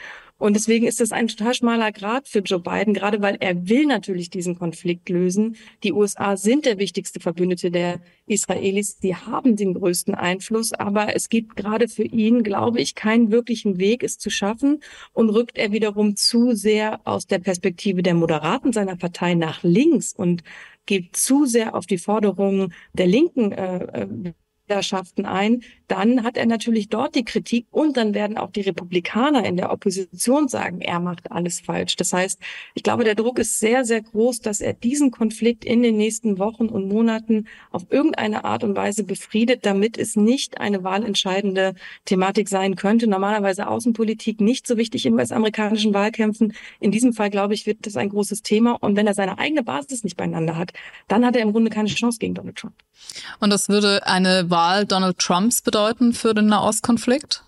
Und 0.42 0.54
deswegen 0.54 0.88
ist 0.88 1.00
es 1.00 1.12
ein 1.12 1.28
total 1.28 1.54
schmaler 1.54 1.92
Grad 1.92 2.26
für 2.26 2.40
Joe 2.40 2.58
Biden, 2.58 2.94
gerade 2.94 3.22
weil 3.22 3.36
er 3.38 3.68
will 3.68 3.86
natürlich 3.86 4.28
diesen 4.28 4.58
Konflikt 4.58 5.08
lösen. 5.08 5.54
Die 5.84 5.92
USA 5.92 6.36
sind 6.36 6.66
der 6.66 6.78
wichtigste 6.78 7.20
Verbündete 7.20 7.70
der 7.70 8.00
Israelis. 8.26 8.98
Sie 9.00 9.14
haben 9.14 9.54
den 9.54 9.74
größten 9.74 10.16
Einfluss, 10.16 10.72
aber 10.72 11.14
es 11.14 11.28
gibt 11.28 11.54
gerade 11.54 11.86
für 11.86 12.02
ihn, 12.02 12.42
glaube 12.42 12.80
ich, 12.80 12.96
keinen 12.96 13.30
wirklichen 13.30 13.78
Weg, 13.78 14.02
es 14.02 14.18
zu 14.18 14.30
schaffen. 14.30 14.80
Und 15.12 15.30
rückt 15.30 15.58
er 15.58 15.70
wiederum 15.70 16.16
zu 16.16 16.56
sehr 16.56 17.00
aus 17.04 17.28
der 17.28 17.38
Perspektive 17.38 18.02
der 18.02 18.14
Moderaten 18.14 18.72
seiner 18.72 18.96
Partei 18.96 19.34
nach 19.34 19.62
links 19.62 20.12
und 20.12 20.42
geht 20.86 21.14
zu 21.14 21.46
sehr 21.46 21.76
auf 21.76 21.86
die 21.86 21.98
Forderungen 21.98 22.74
der 22.94 23.06
Linken 23.06 23.52
äh, 23.52 24.02
äh 24.02 24.32
Wählerschaften 24.72 25.26
ein, 25.26 25.62
dann 25.88 26.24
hat 26.24 26.38
er 26.38 26.46
natürlich 26.46 26.88
dort 26.88 27.14
die 27.14 27.24
Kritik 27.24 27.66
und 27.70 27.98
dann 27.98 28.14
werden 28.14 28.38
auch 28.38 28.50
die 28.50 28.62
Republikaner 28.62 29.44
in 29.44 29.58
der 29.58 29.70
Opposition 29.70 30.48
sagen, 30.48 30.80
er 30.80 31.00
macht 31.00 31.30
alles 31.30 31.60
falsch. 31.60 31.96
Das 31.96 32.14
heißt, 32.14 32.40
ich 32.74 32.82
glaube, 32.82 33.04
der 33.04 33.14
Druck 33.14 33.38
ist 33.38 33.60
sehr, 33.60 33.84
sehr 33.84 34.00
groß, 34.00 34.40
dass 34.40 34.62
er 34.62 34.72
diesen 34.72 35.10
Konflikt 35.10 35.66
in 35.66 35.82
den 35.82 35.98
nächsten 35.98 36.38
Wochen 36.38 36.66
und 36.66 36.88
Monaten 36.88 37.46
auf 37.70 37.84
irgendeine 37.90 38.44
Art 38.44 38.64
und 38.64 38.74
Weise 38.74 39.04
befriedet, 39.04 39.66
damit 39.66 39.98
es 39.98 40.16
nicht 40.16 40.60
eine 40.60 40.82
wahlentscheidende 40.82 41.74
Thematik 42.06 42.48
sein 42.48 42.74
könnte. 42.76 43.06
Normalerweise 43.06 43.68
Außenpolitik 43.68 44.40
nicht 44.40 44.66
so 44.66 44.78
wichtig 44.78 45.04
in 45.04 45.12
US-amerikanischen 45.12 45.92
Wahlkämpfen. 45.92 46.54
In 46.80 46.90
diesem 46.90 47.12
Fall, 47.12 47.28
glaube 47.28 47.52
ich, 47.52 47.66
wird 47.66 47.84
das 47.86 47.96
ein 47.98 48.08
großes 48.08 48.42
Thema. 48.42 48.78
Und 48.80 48.96
wenn 48.96 49.06
er 49.06 49.14
seine 49.14 49.38
eigene 49.38 49.62
Basis 49.62 50.04
nicht 50.04 50.16
beieinander 50.16 50.56
hat, 50.56 50.72
dann 51.08 51.26
hat 51.26 51.36
er 51.36 51.42
im 51.42 51.52
Grunde 51.52 51.70
keine 51.70 51.88
Chance 51.88 52.18
gegen 52.18 52.34
Donald 52.34 52.56
Trump. 52.56 52.74
Und 53.40 53.50
das 53.50 53.68
würde 53.68 54.06
eine 54.06 54.48
Wahl 54.48 54.61
Donald 54.86 55.18
Trumps 55.18 55.62
bedeuten 55.62 56.12
für 56.12 56.34
den 56.34 56.46
Nahostkonflikt? 56.46 57.44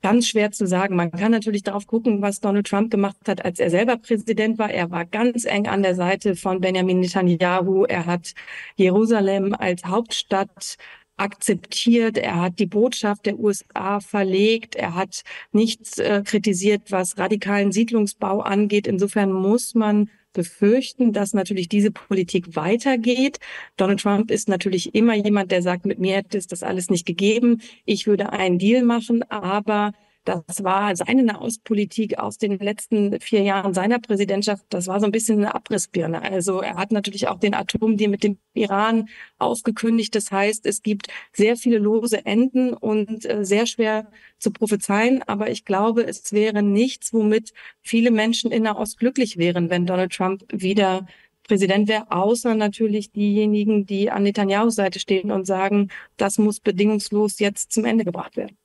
Ganz 0.00 0.28
schwer 0.28 0.52
zu 0.52 0.66
sagen. 0.66 0.94
Man 0.94 1.10
kann 1.10 1.32
natürlich 1.32 1.64
darauf 1.64 1.86
gucken, 1.86 2.22
was 2.22 2.40
Donald 2.40 2.68
Trump 2.68 2.90
gemacht 2.90 3.16
hat, 3.26 3.44
als 3.44 3.58
er 3.58 3.70
selber 3.70 3.96
Präsident 3.96 4.58
war. 4.58 4.70
Er 4.70 4.90
war 4.90 5.04
ganz 5.04 5.44
eng 5.44 5.66
an 5.66 5.82
der 5.82 5.96
Seite 5.96 6.36
von 6.36 6.60
Benjamin 6.60 7.00
Netanyahu. 7.00 7.84
Er 7.84 8.06
hat 8.06 8.34
Jerusalem 8.76 9.54
als 9.58 9.84
Hauptstadt 9.84 10.76
akzeptiert. 11.16 12.16
Er 12.16 12.40
hat 12.40 12.58
die 12.58 12.66
Botschaft 12.66 13.26
der 13.26 13.38
USA 13.38 14.00
verlegt. 14.00 14.76
Er 14.76 14.94
hat 14.94 15.22
nichts 15.52 15.98
äh, 15.98 16.22
kritisiert, 16.24 16.92
was 16.92 17.18
radikalen 17.18 17.72
Siedlungsbau 17.72 18.40
angeht. 18.40 18.86
Insofern 18.86 19.32
muss 19.32 19.74
man 19.74 20.08
befürchten, 20.32 21.12
dass 21.12 21.34
natürlich 21.34 21.68
diese 21.68 21.90
Politik 21.90 22.56
weitergeht. 22.56 23.38
Donald 23.76 24.00
Trump 24.00 24.30
ist 24.30 24.48
natürlich 24.48 24.94
immer 24.94 25.14
jemand, 25.14 25.50
der 25.50 25.62
sagt, 25.62 25.86
mit 25.86 25.98
mir 25.98 26.16
hätte 26.16 26.38
es 26.38 26.46
das 26.46 26.62
alles 26.62 26.90
nicht 26.90 27.06
gegeben. 27.06 27.60
Ich 27.84 28.06
würde 28.06 28.32
einen 28.32 28.58
Deal 28.58 28.82
machen, 28.82 29.22
aber 29.30 29.92
Das 30.28 30.62
war 30.62 30.94
seine 30.94 31.22
Nahostpolitik 31.22 32.18
aus 32.18 32.36
den 32.36 32.58
letzten 32.58 33.18
vier 33.18 33.40
Jahren 33.40 33.72
seiner 33.72 33.98
Präsidentschaft. 33.98 34.62
Das 34.68 34.86
war 34.86 35.00
so 35.00 35.06
ein 35.06 35.12
bisschen 35.12 35.38
eine 35.38 35.54
Abrissbirne. 35.54 36.20
Also 36.20 36.60
er 36.60 36.74
hat 36.74 36.92
natürlich 36.92 37.28
auch 37.28 37.38
den 37.38 37.54
Atomdeal 37.54 38.10
mit 38.10 38.24
dem 38.24 38.36
Iran 38.52 39.08
aufgekündigt. 39.38 40.14
Das 40.14 40.30
heißt, 40.30 40.66
es 40.66 40.82
gibt 40.82 41.06
sehr 41.32 41.56
viele 41.56 41.78
lose 41.78 42.26
Enden 42.26 42.74
und 42.74 43.24
äh, 43.24 43.42
sehr 43.42 43.64
schwer 43.64 44.10
zu 44.38 44.50
prophezeien. 44.50 45.22
Aber 45.22 45.48
ich 45.48 45.64
glaube, 45.64 46.06
es 46.06 46.30
wäre 46.30 46.62
nichts, 46.62 47.14
womit 47.14 47.54
viele 47.80 48.10
Menschen 48.10 48.52
in 48.52 48.64
Nahost 48.64 48.98
glücklich 48.98 49.38
wären, 49.38 49.70
wenn 49.70 49.86
Donald 49.86 50.12
Trump 50.12 50.44
wieder 50.52 51.06
Präsident 51.44 51.88
wäre, 51.88 52.12
außer 52.12 52.54
natürlich 52.54 53.12
diejenigen, 53.12 53.86
die 53.86 54.10
an 54.10 54.24
Netanyahus 54.24 54.74
Seite 54.74 55.00
stehen 55.00 55.30
und 55.30 55.46
sagen, 55.46 55.88
das 56.18 56.36
muss 56.36 56.60
bedingungslos 56.60 57.38
jetzt 57.38 57.72
zum 57.72 57.86
Ende 57.86 58.04
gebracht 58.04 58.36
werden. 58.36 58.58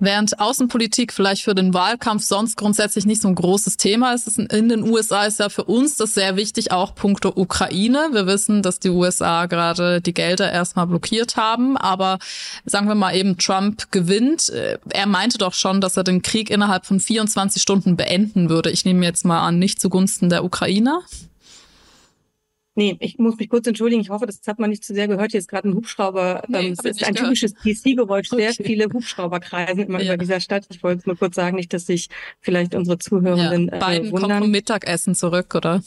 Während 0.00 0.40
Außenpolitik 0.40 1.12
vielleicht 1.12 1.44
für 1.44 1.54
den 1.54 1.72
Wahlkampf 1.72 2.24
sonst 2.24 2.56
grundsätzlich 2.56 3.06
nicht 3.06 3.22
so 3.22 3.28
ein 3.28 3.36
großes 3.36 3.76
Thema 3.76 4.12
ist, 4.12 4.26
ist 4.26 4.38
in 4.38 4.68
den 4.68 4.82
USA 4.82 5.24
ist 5.24 5.38
ja 5.38 5.48
für 5.48 5.64
uns 5.64 5.96
das 5.96 6.14
sehr 6.14 6.36
wichtig, 6.36 6.72
auch 6.72 6.94
punkto 6.94 7.32
Ukraine. 7.34 8.08
Wir 8.12 8.26
wissen, 8.26 8.62
dass 8.62 8.80
die 8.80 8.88
USA 8.88 9.46
gerade 9.46 10.00
die 10.00 10.12
Gelder 10.12 10.50
erstmal 10.50 10.88
blockiert 10.88 11.36
haben, 11.36 11.76
aber 11.76 12.18
sagen 12.64 12.88
wir 12.88 12.96
mal 12.96 13.14
eben, 13.14 13.38
Trump 13.38 13.92
gewinnt. 13.92 14.52
Er 14.90 15.06
meinte 15.06 15.38
doch 15.38 15.54
schon, 15.54 15.80
dass 15.80 15.96
er 15.96 16.04
den 16.04 16.22
Krieg 16.22 16.50
innerhalb 16.50 16.86
von 16.86 16.98
24 16.98 17.62
Stunden 17.62 17.96
beenden 17.96 18.50
würde. 18.50 18.70
Ich 18.70 18.84
nehme 18.84 19.06
jetzt 19.06 19.24
mal 19.24 19.46
an, 19.46 19.60
nicht 19.60 19.80
zugunsten 19.80 20.28
der 20.28 20.44
Ukraine. 20.44 21.00
Nee, 22.76 22.96
ich 22.98 23.18
muss 23.18 23.36
mich 23.38 23.48
kurz 23.48 23.66
entschuldigen. 23.68 24.02
Ich 24.02 24.10
hoffe, 24.10 24.26
das 24.26 24.40
hat 24.46 24.58
man 24.58 24.70
nicht 24.70 24.84
zu 24.84 24.94
sehr 24.94 25.06
gehört. 25.06 25.30
Hier 25.30 25.38
ist 25.38 25.48
gerade 25.48 25.68
ein 25.68 25.74
Hubschrauber. 25.74 26.42
Nee, 26.48 26.70
es 26.70 26.80
ist 26.80 27.04
ein 27.04 27.14
typisches 27.14 27.54
DC-Geräusch. 27.54 28.32
Okay. 28.32 28.50
Sehr 28.52 28.66
viele 28.66 28.86
Hubschrauber 28.92 29.38
kreisen 29.38 29.80
immer 29.80 30.00
ja. 30.00 30.14
über 30.14 30.16
dieser 30.16 30.40
Stadt. 30.40 30.66
Ich 30.70 30.82
wollte 30.82 31.08
nur 31.08 31.16
kurz 31.16 31.36
sagen, 31.36 31.56
nicht, 31.56 31.72
dass 31.72 31.86
sich 31.86 32.08
vielleicht 32.40 32.74
unsere 32.74 32.98
Zuhörenden 32.98 33.70
ja, 33.72 33.78
Biden 33.78 34.08
äh, 34.08 34.12
wundern. 34.12 34.30
kommt 34.30 34.42
vom 34.42 34.50
Mittagessen 34.50 35.14
zurück, 35.14 35.54
oder? 35.54 35.82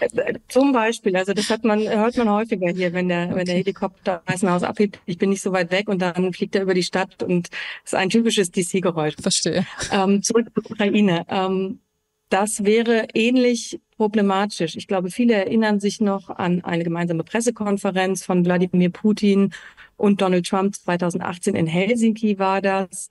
Äh, 0.00 0.34
zum 0.48 0.72
Beispiel. 0.72 1.16
Also 1.16 1.32
das 1.32 1.50
hat 1.50 1.64
man, 1.64 1.80
hört 1.80 2.16
man 2.16 2.28
häufiger 2.28 2.70
hier, 2.70 2.92
wenn 2.92 3.08
der, 3.08 3.34
wenn 3.34 3.46
der 3.46 3.56
Helikopter 3.56 4.22
Weißenhaus 4.26 4.62
abhebt. 4.62 5.00
Ich 5.06 5.18
bin 5.18 5.30
nicht 5.30 5.42
so 5.42 5.52
weit 5.52 5.72
weg 5.72 5.88
und 5.88 6.00
dann 6.00 6.32
fliegt 6.32 6.54
er 6.54 6.62
über 6.62 6.74
die 6.74 6.84
Stadt 6.84 7.22
und 7.22 7.48
es 7.84 7.92
ist 7.92 7.98
ein 7.98 8.10
typisches 8.10 8.52
DC-Geräusch. 8.52 9.16
Verstehe. 9.20 9.66
Ähm, 9.90 10.22
zurück 10.22 10.46
zur 10.54 10.70
Ukraine. 10.70 11.26
Ähm, 11.28 11.80
das 12.28 12.64
wäre 12.64 13.08
ähnlich 13.14 13.80
problematisch. 13.96 14.76
Ich 14.76 14.86
glaube, 14.86 15.10
viele 15.10 15.34
erinnern 15.34 15.80
sich 15.80 16.00
noch 16.00 16.30
an 16.30 16.62
eine 16.64 16.84
gemeinsame 16.84 17.24
Pressekonferenz 17.24 18.24
von 18.24 18.44
Wladimir 18.44 18.90
Putin 18.90 19.52
und 19.96 20.20
Donald 20.22 20.46
Trump 20.46 20.74
2018 20.74 21.54
in 21.54 21.66
Helsinki 21.66 22.38
war 22.38 22.62
das. 22.62 23.08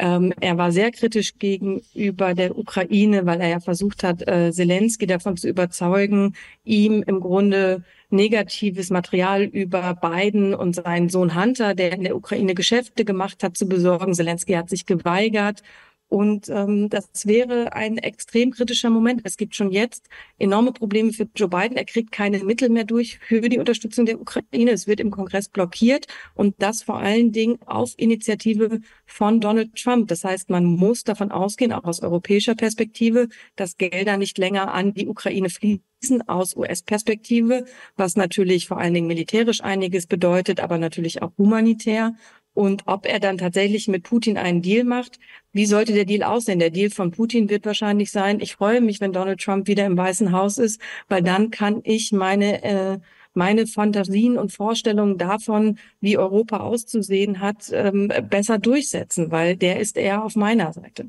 Ähm, 0.00 0.32
er 0.40 0.56
war 0.56 0.70
sehr 0.70 0.92
kritisch 0.92 1.38
gegenüber 1.38 2.34
der 2.34 2.56
Ukraine, 2.56 3.26
weil 3.26 3.40
er 3.40 3.48
ja 3.48 3.60
versucht 3.60 4.04
hat, 4.04 4.26
äh, 4.28 4.52
Zelensky 4.52 5.08
davon 5.08 5.36
zu 5.36 5.48
überzeugen, 5.48 6.34
ihm 6.64 7.02
im 7.04 7.18
Grunde 7.18 7.82
negatives 8.10 8.90
Material 8.90 9.42
über 9.42 9.94
Biden 9.94 10.54
und 10.54 10.74
seinen 10.74 11.08
Sohn 11.08 11.34
Hunter, 11.34 11.74
der 11.74 11.92
in 11.92 12.04
der 12.04 12.14
Ukraine 12.16 12.54
Geschäfte 12.54 13.04
gemacht 13.04 13.42
hat, 13.42 13.56
zu 13.56 13.66
besorgen. 13.66 14.14
Zelensky 14.14 14.52
hat 14.52 14.70
sich 14.70 14.86
geweigert 14.86 15.62
und 16.08 16.48
ähm, 16.48 16.88
das 16.88 17.26
wäre 17.26 17.74
ein 17.74 17.98
extrem 17.98 18.50
kritischer 18.50 18.88
Moment. 18.88 19.20
Es 19.24 19.36
gibt 19.36 19.54
schon 19.54 19.70
jetzt 19.70 20.08
enorme 20.38 20.72
Probleme 20.72 21.12
für 21.12 21.28
Joe 21.36 21.48
Biden. 21.48 21.76
Er 21.76 21.84
kriegt 21.84 22.12
keine 22.12 22.42
Mittel 22.42 22.70
mehr 22.70 22.84
durch 22.84 23.18
für 23.18 23.40
die 23.42 23.58
Unterstützung 23.58 24.06
der 24.06 24.18
Ukraine. 24.18 24.70
Es 24.70 24.86
wird 24.86 25.00
im 25.00 25.10
Kongress 25.10 25.50
blockiert 25.50 26.06
und 26.34 26.54
das 26.62 26.82
vor 26.82 26.98
allen 26.98 27.32
Dingen 27.32 27.58
auf 27.66 27.92
Initiative 27.98 28.80
von 29.04 29.40
Donald 29.40 29.74
Trump. 29.74 30.08
Das 30.08 30.24
heißt, 30.24 30.48
man 30.48 30.64
muss 30.64 31.04
davon 31.04 31.30
ausgehen, 31.30 31.72
auch 31.72 31.84
aus 31.84 32.00
europäischer 32.00 32.54
Perspektive, 32.54 33.28
dass 33.56 33.76
Gelder 33.76 34.16
nicht 34.16 34.38
länger 34.38 34.72
an 34.72 34.94
die 34.94 35.08
Ukraine 35.08 35.50
fließen 35.50 35.82
aus 36.26 36.56
US-Perspektive, 36.56 37.66
was 37.96 38.16
natürlich 38.16 38.66
vor 38.66 38.78
allen 38.78 38.94
Dingen 38.94 39.08
militärisch 39.08 39.62
einiges 39.62 40.06
bedeutet, 40.06 40.60
aber 40.60 40.78
natürlich 40.78 41.20
auch 41.20 41.32
humanitär 41.36 42.14
und 42.58 42.82
ob 42.86 43.06
er 43.06 43.20
dann 43.20 43.38
tatsächlich 43.38 43.86
mit 43.86 44.02
Putin 44.02 44.36
einen 44.36 44.62
Deal 44.62 44.82
macht. 44.82 45.20
Wie 45.52 45.64
sollte 45.64 45.92
der 45.92 46.04
Deal 46.04 46.24
aussehen? 46.24 46.58
Der 46.58 46.70
Deal 46.70 46.90
von 46.90 47.12
Putin 47.12 47.48
wird 47.50 47.64
wahrscheinlich 47.64 48.10
sein, 48.10 48.40
ich 48.40 48.54
freue 48.56 48.80
mich, 48.80 49.00
wenn 49.00 49.12
Donald 49.12 49.40
Trump 49.40 49.68
wieder 49.68 49.86
im 49.86 49.96
Weißen 49.96 50.32
Haus 50.32 50.58
ist, 50.58 50.80
weil 51.06 51.22
dann 51.22 51.52
kann 51.52 51.82
ich 51.84 52.10
meine 52.10 52.64
äh, 52.64 52.98
meine 53.32 53.68
Fantasien 53.68 54.36
und 54.36 54.50
Vorstellungen 54.50 55.18
davon, 55.18 55.78
wie 56.00 56.18
Europa 56.18 56.56
auszusehen 56.58 57.38
hat, 57.38 57.70
ähm, 57.72 58.12
besser 58.28 58.58
durchsetzen, 58.58 59.30
weil 59.30 59.56
der 59.56 59.78
ist 59.78 59.96
eher 59.96 60.24
auf 60.24 60.34
meiner 60.34 60.72
Seite. 60.72 61.08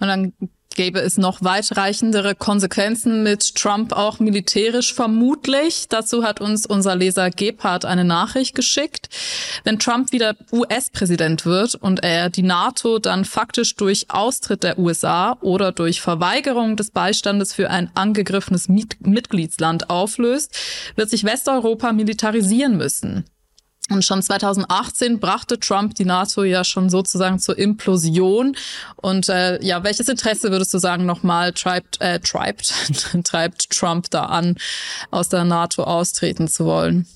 Und 0.00 0.08
dann 0.08 0.32
gäbe 0.74 1.00
es 1.00 1.18
noch 1.18 1.42
weitreichendere 1.42 2.34
Konsequenzen 2.34 3.22
mit 3.22 3.54
Trump 3.56 3.92
auch 3.92 4.18
militärisch 4.20 4.94
vermutlich. 4.94 5.88
Dazu 5.88 6.22
hat 6.22 6.40
uns 6.40 6.64
unser 6.64 6.96
Leser 6.96 7.30
Gebhardt 7.30 7.84
eine 7.84 8.04
Nachricht 8.04 8.54
geschickt. 8.54 9.08
Wenn 9.64 9.78
Trump 9.78 10.12
wieder 10.12 10.36
US-Präsident 10.52 11.44
wird 11.44 11.74
und 11.74 12.02
er 12.02 12.30
die 12.30 12.42
NATO 12.42 12.98
dann 12.98 13.24
faktisch 13.24 13.76
durch 13.76 14.06
Austritt 14.08 14.62
der 14.62 14.78
USA 14.78 15.36
oder 15.42 15.72
durch 15.72 16.00
Verweigerung 16.00 16.76
des 16.76 16.90
Beistandes 16.90 17.52
für 17.52 17.68
ein 17.68 17.90
angegriffenes 17.94 18.68
Mitgliedsland 18.68 19.90
auflöst, 19.90 20.56
wird 20.96 21.10
sich 21.10 21.24
Westeuropa 21.24 21.92
militarisieren 21.92 22.76
müssen. 22.76 23.24
Und 23.90 24.04
schon 24.04 24.22
2018 24.22 25.20
brachte 25.20 25.58
Trump 25.58 25.94
die 25.94 26.04
NATO 26.04 26.44
ja 26.44 26.64
schon 26.64 26.90
sozusagen 26.90 27.38
zur 27.38 27.58
Implosion. 27.58 28.56
Und 28.96 29.28
äh, 29.28 29.62
ja, 29.64 29.82
welches 29.84 30.08
Interesse 30.08 30.50
würdest 30.50 30.72
du 30.72 30.78
sagen 30.78 31.06
nochmal 31.06 31.52
treibt, 31.52 32.00
äh, 32.00 32.20
treibt, 32.20 32.72
treibt 33.24 33.70
Trump 33.70 34.10
da 34.10 34.26
an, 34.26 34.56
aus 35.10 35.28
der 35.28 35.44
NATO 35.44 35.82
austreten 35.82 36.48
zu 36.48 36.64
wollen? 36.64 37.06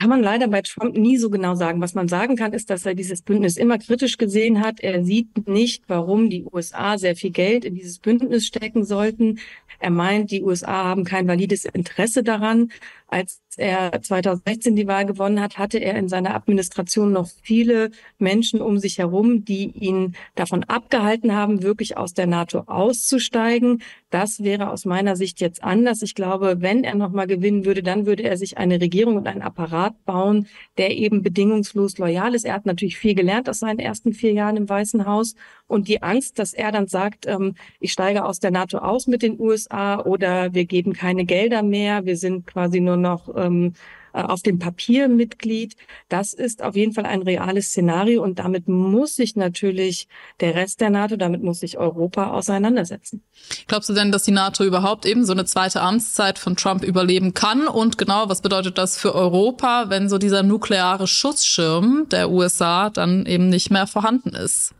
Kann 0.00 0.08
man 0.08 0.22
leider 0.22 0.48
bei 0.48 0.62
Trump 0.62 0.96
nie 0.96 1.18
so 1.18 1.28
genau 1.28 1.54
sagen. 1.56 1.82
Was 1.82 1.92
man 1.92 2.08
sagen 2.08 2.34
kann, 2.34 2.54
ist, 2.54 2.70
dass 2.70 2.86
er 2.86 2.94
dieses 2.94 3.20
Bündnis 3.20 3.58
immer 3.58 3.76
kritisch 3.76 4.16
gesehen 4.16 4.62
hat. 4.64 4.80
Er 4.80 5.04
sieht 5.04 5.46
nicht, 5.46 5.84
warum 5.88 6.30
die 6.30 6.46
USA 6.50 6.96
sehr 6.96 7.16
viel 7.16 7.30
Geld 7.30 7.66
in 7.66 7.74
dieses 7.74 7.98
Bündnis 7.98 8.46
stecken 8.46 8.84
sollten. 8.86 9.38
Er 9.78 9.90
meint, 9.90 10.30
die 10.30 10.42
USA 10.42 10.84
haben 10.84 11.04
kein 11.04 11.28
valides 11.28 11.66
Interesse 11.66 12.22
daran. 12.22 12.70
Als 13.08 13.40
er 13.56 14.00
2016 14.00 14.76
die 14.76 14.86
Wahl 14.86 15.04
gewonnen 15.04 15.40
hat, 15.40 15.58
hatte 15.58 15.78
er 15.78 15.96
in 15.96 16.08
seiner 16.08 16.34
Administration 16.34 17.12
noch 17.12 17.28
viele 17.42 17.90
Menschen 18.18 18.60
um 18.60 18.78
sich 18.78 18.98
herum, 18.98 19.44
die 19.44 19.70
ihn 19.70 20.14
davon 20.34 20.64
abgehalten 20.64 21.34
haben, 21.34 21.62
wirklich 21.62 21.96
aus 21.96 22.14
der 22.14 22.26
NATO 22.26 22.60
auszusteigen. 22.60 23.82
Das 24.10 24.44
wäre 24.44 24.70
aus 24.70 24.84
meiner 24.84 25.16
Sicht 25.16 25.40
jetzt 25.40 25.64
anders. 25.64 26.02
Ich 26.02 26.14
glaube, 26.14 26.58
wenn 26.60 26.84
er 26.84 26.94
nochmal 26.94 27.26
gewinnen 27.26 27.64
würde, 27.64 27.82
dann 27.82 28.06
würde 28.06 28.22
er 28.22 28.36
sich 28.36 28.58
eine 28.58 28.80
Regierung 28.80 29.16
und 29.16 29.26
einen 29.26 29.42
Apparat 29.42 29.89
bauen, 30.04 30.46
der 30.78 30.96
eben 30.96 31.22
bedingungslos 31.22 31.98
loyal 31.98 32.34
ist. 32.34 32.44
Er 32.44 32.54
hat 32.54 32.66
natürlich 32.66 32.98
viel 32.98 33.14
gelernt 33.14 33.48
aus 33.48 33.60
seinen 33.60 33.78
ersten 33.78 34.12
vier 34.12 34.32
Jahren 34.32 34.56
im 34.56 34.68
Weißen 34.68 35.06
Haus. 35.06 35.34
Und 35.66 35.88
die 35.88 36.02
Angst, 36.02 36.38
dass 36.38 36.52
er 36.52 36.72
dann 36.72 36.86
sagt, 36.86 37.26
ähm, 37.26 37.54
ich 37.78 37.92
steige 37.92 38.24
aus 38.24 38.40
der 38.40 38.50
NATO 38.50 38.78
aus 38.78 39.06
mit 39.06 39.22
den 39.22 39.38
USA 39.40 40.00
oder 40.00 40.54
wir 40.54 40.64
geben 40.64 40.92
keine 40.92 41.24
Gelder 41.24 41.62
mehr, 41.62 42.04
wir 42.04 42.16
sind 42.16 42.46
quasi 42.46 42.80
nur 42.80 42.96
noch 42.96 43.34
ähm, 43.36 43.68
äh, 43.68 43.72
auf 44.12 44.42
dem 44.42 44.58
Papier 44.58 45.08
Mitglied. 45.08 45.76
Das 46.08 46.32
ist 46.32 46.62
auf 46.62 46.76
jeden 46.76 46.92
Fall 46.92 47.06
ein 47.06 47.22
reales 47.22 47.68
Szenario 47.68 48.22
und 48.22 48.38
damit 48.38 48.68
muss 48.68 49.16
sich 49.16 49.36
natürlich 49.36 50.08
der 50.40 50.54
Rest 50.54 50.80
der 50.80 50.90
NATO, 50.90 51.16
damit 51.16 51.42
muss 51.42 51.60
sich 51.60 51.78
Europa 51.78 52.30
auseinandersetzen. 52.30 53.22
Glaubst 53.66 53.88
du 53.88 53.94
denn, 53.94 54.12
dass 54.12 54.24
die 54.24 54.32
NATO 54.32 54.64
überhaupt 54.64 55.06
eben 55.06 55.24
so 55.24 55.32
eine 55.32 55.44
zweite 55.44 55.80
Amtszeit 55.80 56.38
von 56.38 56.56
Trump 56.56 56.84
überleben 56.84 57.34
kann? 57.34 57.66
Und 57.66 57.98
genau, 57.98 58.28
was 58.28 58.42
bedeutet 58.42 58.78
das 58.78 58.96
für 58.96 59.14
Europa, 59.14 59.86
wenn 59.88 60.08
so 60.08 60.18
dieser 60.18 60.42
nukleare 60.42 61.06
Schutzschirm 61.06 62.06
der 62.10 62.30
USA 62.30 62.90
dann 62.90 63.26
eben 63.26 63.48
nicht 63.48 63.70
mehr 63.70 63.86
vorhanden 63.86 64.30
ist? 64.30 64.74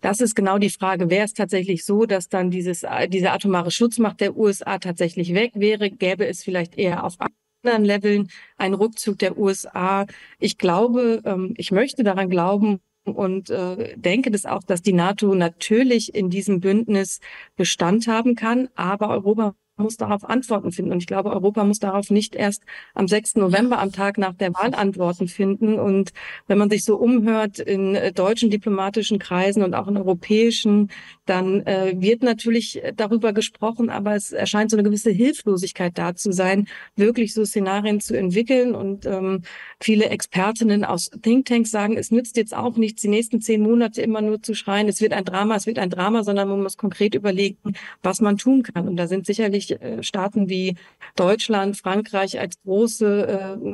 Das 0.00 0.20
ist 0.20 0.36
genau 0.36 0.58
die 0.58 0.70
Frage. 0.70 1.10
Wäre 1.10 1.24
es 1.24 1.32
tatsächlich 1.32 1.84
so, 1.84 2.06
dass 2.06 2.28
dann 2.28 2.50
dieses, 2.50 2.84
diese 3.08 3.32
atomare 3.32 3.70
Schutzmacht 3.70 4.20
der 4.20 4.36
USA 4.36 4.78
tatsächlich 4.78 5.34
weg 5.34 5.52
wäre? 5.54 5.90
Gäbe 5.90 6.26
es 6.26 6.44
vielleicht 6.44 6.78
eher 6.78 7.02
auf 7.02 7.18
anderen 7.62 7.84
Leveln 7.84 8.28
einen 8.56 8.74
Rückzug 8.74 9.18
der 9.18 9.38
USA? 9.38 10.06
Ich 10.38 10.58
glaube, 10.58 11.22
ähm, 11.24 11.54
ich 11.56 11.72
möchte 11.72 12.04
daran 12.04 12.30
glauben, 12.30 12.80
und 13.06 13.50
äh, 13.50 13.96
denke 13.96 14.30
das 14.30 14.46
auch, 14.46 14.62
dass 14.64 14.82
die 14.82 14.92
NATO 14.92 15.34
natürlich 15.34 16.14
in 16.14 16.30
diesem 16.30 16.60
Bündnis 16.60 17.20
Bestand 17.54 18.08
haben 18.08 18.34
kann, 18.34 18.68
aber 18.74 19.10
Europa 19.10 19.54
muss 19.76 19.96
darauf 19.96 20.24
Antworten 20.28 20.72
finden. 20.72 20.92
Und 20.92 20.98
ich 20.98 21.06
glaube, 21.06 21.30
Europa 21.30 21.64
muss 21.64 21.78
darauf 21.78 22.10
nicht 22.10 22.34
erst 22.34 22.62
am 22.94 23.08
6. 23.08 23.36
November, 23.36 23.78
am 23.78 23.92
Tag 23.92 24.18
nach 24.18 24.34
der 24.34 24.54
Wahl, 24.54 24.74
Antworten 24.74 25.28
finden. 25.28 25.78
Und 25.78 26.12
wenn 26.46 26.58
man 26.58 26.70
sich 26.70 26.84
so 26.84 26.96
umhört 26.96 27.58
in 27.58 27.94
äh, 27.94 28.12
deutschen 28.12 28.50
diplomatischen 28.50 29.18
Kreisen 29.18 29.62
und 29.62 29.74
auch 29.74 29.88
in 29.88 29.96
europäischen, 29.96 30.90
dann 31.26 31.66
äh, 31.66 31.94
wird 31.96 32.22
natürlich 32.22 32.82
darüber 32.96 33.32
gesprochen, 33.32 33.90
aber 33.90 34.14
es 34.14 34.32
erscheint 34.32 34.70
so 34.70 34.76
eine 34.76 34.84
gewisse 34.84 35.10
Hilflosigkeit 35.10 35.98
da 35.98 36.14
zu 36.14 36.32
sein, 36.32 36.68
wirklich 36.94 37.34
so 37.34 37.44
Szenarien 37.44 38.00
zu 38.00 38.16
entwickeln. 38.16 38.74
Und 38.74 39.06
ähm, 39.06 39.42
viele 39.80 40.06
Expertinnen 40.06 40.84
aus 40.84 41.10
Thinktanks 41.22 41.70
sagen, 41.70 41.96
es 41.96 42.10
nützt 42.10 42.36
jetzt 42.36 42.56
auch 42.56 42.76
nichts, 42.76 43.02
die 43.02 43.08
nächsten 43.08 43.40
zehn 43.40 43.60
Monate 43.60 44.00
immer 44.00 44.22
nur 44.22 44.42
zu 44.42 44.54
schreien, 44.54 44.88
es 44.88 45.00
wird 45.00 45.12
ein 45.12 45.24
Drama, 45.24 45.56
es 45.56 45.66
wird 45.66 45.78
ein 45.78 45.90
Drama, 45.90 46.22
sondern 46.22 46.48
man 46.48 46.62
muss 46.62 46.76
konkret 46.76 47.14
überlegen, 47.14 47.74
was 48.02 48.20
man 48.20 48.38
tun 48.38 48.62
kann. 48.62 48.88
Und 48.88 48.96
da 48.96 49.06
sind 49.06 49.26
sicherlich 49.26 49.65
äh, 49.72 50.02
Staaten 50.02 50.48
wie 50.48 50.76
Deutschland, 51.16 51.76
Frankreich 51.76 52.38
als 52.40 52.60
große 52.62 53.26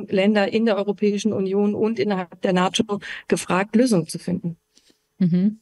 äh, 0.09 0.13
Länder 0.13 0.51
in 0.51 0.65
der 0.65 0.77
Europäischen 0.77 1.33
Union 1.33 1.75
und 1.75 1.99
innerhalb 1.99 2.41
der 2.41 2.53
NATO 2.53 2.99
gefragt, 3.27 3.75
Lösungen 3.75 4.07
zu 4.07 4.19
finden. 4.19 4.57
Mhm. 5.19 5.59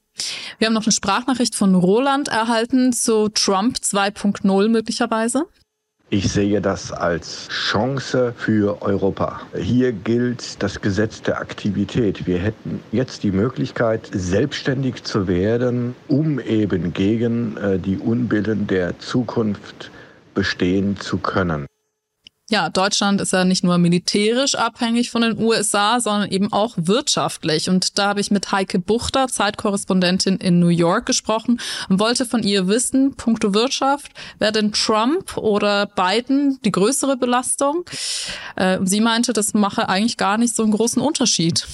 Wir 0.57 0.67
haben 0.67 0.73
noch 0.73 0.85
eine 0.85 0.91
Sprachnachricht 0.91 1.55
von 1.55 1.73
Roland 1.75 2.27
erhalten 2.27 2.93
zu 2.93 3.29
Trump 3.29 3.77
2.0 3.77 4.67
möglicherweise. 4.67 5.45
Ich 6.13 6.29
sehe 6.29 6.59
das 6.59 6.91
als 6.91 7.47
Chance 7.47 8.33
für 8.35 8.81
Europa. 8.81 9.39
Hier 9.57 9.93
gilt 9.93 10.61
das 10.61 10.81
Gesetz 10.81 11.21
der 11.21 11.39
Aktivität. 11.39 12.27
Wir 12.27 12.37
hätten 12.37 12.81
jetzt 12.91 13.23
die 13.23 13.31
Möglichkeit, 13.31 14.09
selbstständig 14.11 15.05
zu 15.05 15.29
werden, 15.29 15.95
um 16.09 16.41
eben 16.41 16.91
gegen 16.91 17.55
äh, 17.55 17.79
die 17.79 17.95
Unbillen 17.95 18.67
der 18.67 18.99
Zukunft 18.99 19.89
bestehen 20.33 20.97
zu 20.99 21.17
können. 21.17 21.67
Ja, 22.51 22.69
Deutschland 22.69 23.21
ist 23.21 23.31
ja 23.31 23.45
nicht 23.45 23.63
nur 23.63 23.77
militärisch 23.77 24.55
abhängig 24.55 25.09
von 25.09 25.21
den 25.21 25.39
USA, 25.39 26.01
sondern 26.01 26.29
eben 26.29 26.51
auch 26.51 26.73
wirtschaftlich. 26.75 27.69
Und 27.69 27.97
da 27.97 28.09
habe 28.09 28.19
ich 28.19 28.29
mit 28.29 28.51
Heike 28.51 28.77
Buchter, 28.77 29.29
Zeitkorrespondentin 29.29 30.35
in 30.35 30.59
New 30.59 30.67
York, 30.67 31.05
gesprochen 31.05 31.61
und 31.87 31.99
wollte 31.99 32.25
von 32.25 32.43
ihr 32.43 32.67
wissen, 32.67 33.15
puncto 33.15 33.53
Wirtschaft, 33.53 34.11
wäre 34.37 34.51
denn 34.51 34.73
Trump 34.73 35.37
oder 35.37 35.85
Biden 35.85 36.59
die 36.65 36.73
größere 36.73 37.15
Belastung? 37.15 37.85
Äh, 38.57 38.79
sie 38.83 38.99
meinte, 38.99 39.31
das 39.31 39.53
mache 39.53 39.87
eigentlich 39.87 40.17
gar 40.17 40.37
nicht 40.37 40.53
so 40.53 40.63
einen 40.63 40.73
großen 40.73 41.01
Unterschied 41.01 41.65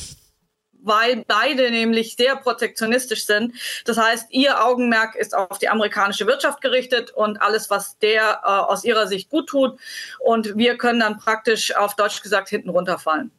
weil 0.88 1.24
beide 1.28 1.70
nämlich 1.70 2.16
sehr 2.16 2.36
protektionistisch 2.36 3.26
sind. 3.26 3.54
Das 3.86 3.98
heißt, 3.98 4.28
ihr 4.32 4.64
Augenmerk 4.64 5.16
ist 5.16 5.36
auf 5.36 5.60
die 5.60 5.70
amerikanische 5.70 6.28
Wirtschaft 6.28 6.62
gerichtet 6.62 7.12
und 7.12 7.42
alles, 7.42 7.70
was 7.70 7.98
der 8.00 8.42
äh, 8.44 8.48
aus 8.48 8.84
ihrer 8.84 9.08
Sicht 9.08 9.30
gut 9.30 9.48
tut. 9.48 9.80
Und 10.20 10.58
wir 10.58 10.78
können 10.78 11.00
dann 11.00 11.18
praktisch 11.18 11.76
auf 11.76 11.96
Deutsch 11.96 12.22
gesagt 12.22 12.50
hinten 12.50 12.70
runterfallen. 12.70 13.32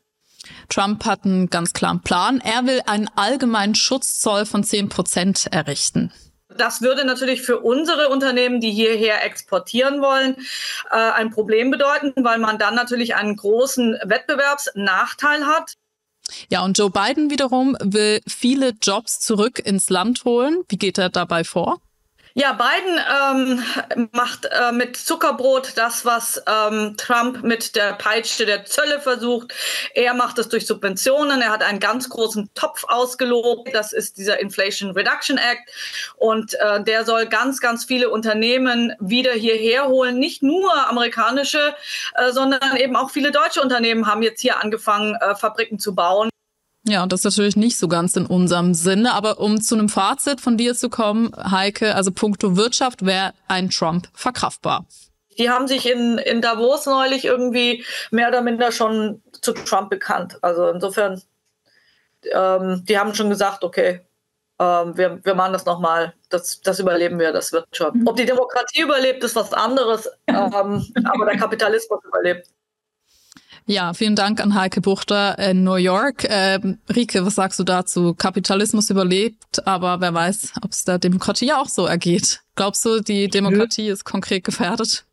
Trump 0.68 1.04
hat 1.04 1.24
einen 1.24 1.50
ganz 1.50 1.72
klaren 1.72 2.00
Plan. 2.02 2.40
Er 2.40 2.66
will 2.66 2.80
einen 2.86 3.08
allgemeinen 3.16 3.74
Schutzzoll 3.74 4.46
von 4.46 4.62
10 4.62 4.88
Prozent 4.88 5.46
errichten. 5.50 6.12
Das 6.56 6.80
würde 6.80 7.04
natürlich 7.04 7.42
für 7.42 7.60
unsere 7.60 8.08
Unternehmen, 8.08 8.60
die 8.60 8.70
hierher 8.70 9.24
exportieren 9.24 10.00
wollen, 10.00 10.36
äh, 10.90 10.96
ein 10.96 11.30
Problem 11.30 11.70
bedeuten, 11.70 12.12
weil 12.16 12.38
man 12.38 12.58
dann 12.58 12.74
natürlich 12.74 13.14
einen 13.14 13.36
großen 13.36 13.98
Wettbewerbsnachteil 14.04 15.46
hat. 15.46 15.74
Ja, 16.50 16.64
und 16.64 16.78
Joe 16.78 16.90
Biden 16.90 17.30
wiederum 17.30 17.76
will 17.80 18.20
viele 18.26 18.74
Jobs 18.82 19.20
zurück 19.20 19.58
ins 19.58 19.90
Land 19.90 20.24
holen. 20.24 20.62
Wie 20.68 20.76
geht 20.76 20.98
er 20.98 21.08
dabei 21.08 21.44
vor? 21.44 21.80
Ja, 22.40 22.52
Biden 22.52 23.00
ähm, 23.20 24.08
macht 24.12 24.44
äh, 24.44 24.70
mit 24.70 24.96
Zuckerbrot 24.96 25.72
das, 25.74 26.04
was 26.04 26.40
ähm, 26.46 26.94
Trump 26.96 27.42
mit 27.42 27.74
der 27.74 27.94
Peitsche 27.94 28.46
der 28.46 28.64
Zölle 28.64 29.00
versucht. 29.00 29.52
Er 29.92 30.14
macht 30.14 30.38
es 30.38 30.48
durch 30.48 30.64
Subventionen. 30.64 31.42
Er 31.42 31.50
hat 31.50 31.64
einen 31.64 31.80
ganz 31.80 32.08
großen 32.08 32.48
Topf 32.54 32.84
ausgelobt. 32.86 33.74
Das 33.74 33.92
ist 33.92 34.18
dieser 34.18 34.38
Inflation 34.38 34.92
Reduction 34.92 35.36
Act. 35.36 35.68
Und 36.14 36.54
äh, 36.54 36.80
der 36.84 37.04
soll 37.04 37.26
ganz, 37.26 37.58
ganz 37.60 37.84
viele 37.84 38.08
Unternehmen 38.08 38.92
wieder 39.00 39.32
hierher 39.32 39.88
holen. 39.88 40.20
Nicht 40.20 40.40
nur 40.40 40.88
amerikanische, 40.88 41.74
äh, 42.14 42.30
sondern 42.30 42.76
eben 42.76 42.94
auch 42.94 43.10
viele 43.10 43.32
deutsche 43.32 43.60
Unternehmen 43.60 44.06
haben 44.06 44.22
jetzt 44.22 44.40
hier 44.42 44.62
angefangen, 44.62 45.16
äh, 45.16 45.34
Fabriken 45.34 45.80
zu 45.80 45.92
bauen. 45.92 46.30
Ja, 46.88 47.02
und 47.02 47.12
das 47.12 47.20
ist 47.20 47.24
natürlich 47.26 47.56
nicht 47.56 47.78
so 47.78 47.86
ganz 47.86 48.16
in 48.16 48.24
unserem 48.24 48.72
Sinne. 48.72 49.12
Aber 49.12 49.40
um 49.40 49.60
zu 49.60 49.74
einem 49.74 49.90
Fazit 49.90 50.40
von 50.40 50.56
dir 50.56 50.74
zu 50.74 50.88
kommen, 50.88 51.32
Heike, 51.36 51.94
also 51.94 52.10
puncto 52.10 52.56
Wirtschaft 52.56 53.04
wäre 53.04 53.34
ein 53.46 53.68
Trump 53.68 54.08
verkraftbar. 54.14 54.86
Die 55.36 55.50
haben 55.50 55.68
sich 55.68 55.88
in, 55.88 56.16
in 56.18 56.40
Davos 56.40 56.86
neulich 56.86 57.26
irgendwie 57.26 57.84
mehr 58.10 58.28
oder 58.28 58.40
minder 58.40 58.72
schon 58.72 59.22
zu 59.42 59.52
Trump 59.52 59.90
bekannt. 59.90 60.38
Also 60.40 60.70
insofern, 60.70 61.20
ähm, 62.32 62.82
die 62.88 62.98
haben 62.98 63.14
schon 63.14 63.28
gesagt, 63.28 63.62
okay, 63.62 64.00
ähm, 64.58 64.96
wir, 64.96 65.20
wir 65.22 65.34
machen 65.34 65.52
das 65.52 65.66
nochmal, 65.66 66.14
das, 66.30 66.60
das 66.62 66.80
überleben 66.80 67.18
wir, 67.18 67.32
das 67.32 67.52
wird 67.52 67.66
schon. 67.70 68.08
Ob 68.08 68.16
die 68.16 68.24
Demokratie 68.24 68.80
überlebt, 68.80 69.22
ist 69.22 69.36
was 69.36 69.52
anderes, 69.52 70.08
ähm, 70.26 70.84
aber 71.04 71.26
der 71.26 71.36
Kapitalismus 71.36 72.02
überlebt. 72.04 72.48
Ja, 73.70 73.92
vielen 73.92 74.16
Dank 74.16 74.40
an 74.40 74.54
Heike 74.54 74.80
Buchter 74.80 75.38
in 75.38 75.62
New 75.62 75.74
York. 75.74 76.26
Ähm, 76.26 76.78
Rike, 76.88 77.26
was 77.26 77.34
sagst 77.34 77.60
du 77.60 77.64
dazu? 77.64 78.14
Kapitalismus 78.14 78.88
überlebt, 78.88 79.66
aber 79.66 80.00
wer 80.00 80.14
weiß, 80.14 80.54
ob 80.62 80.70
es 80.70 80.86
der 80.86 80.98
Demokratie 80.98 81.52
auch 81.52 81.68
so 81.68 81.84
ergeht. 81.84 82.40
Glaubst 82.54 82.82
du, 82.86 83.00
die 83.00 83.28
Demokratie 83.28 83.88
ist 83.88 84.04
konkret 84.04 84.44
gefährdet? 84.44 85.04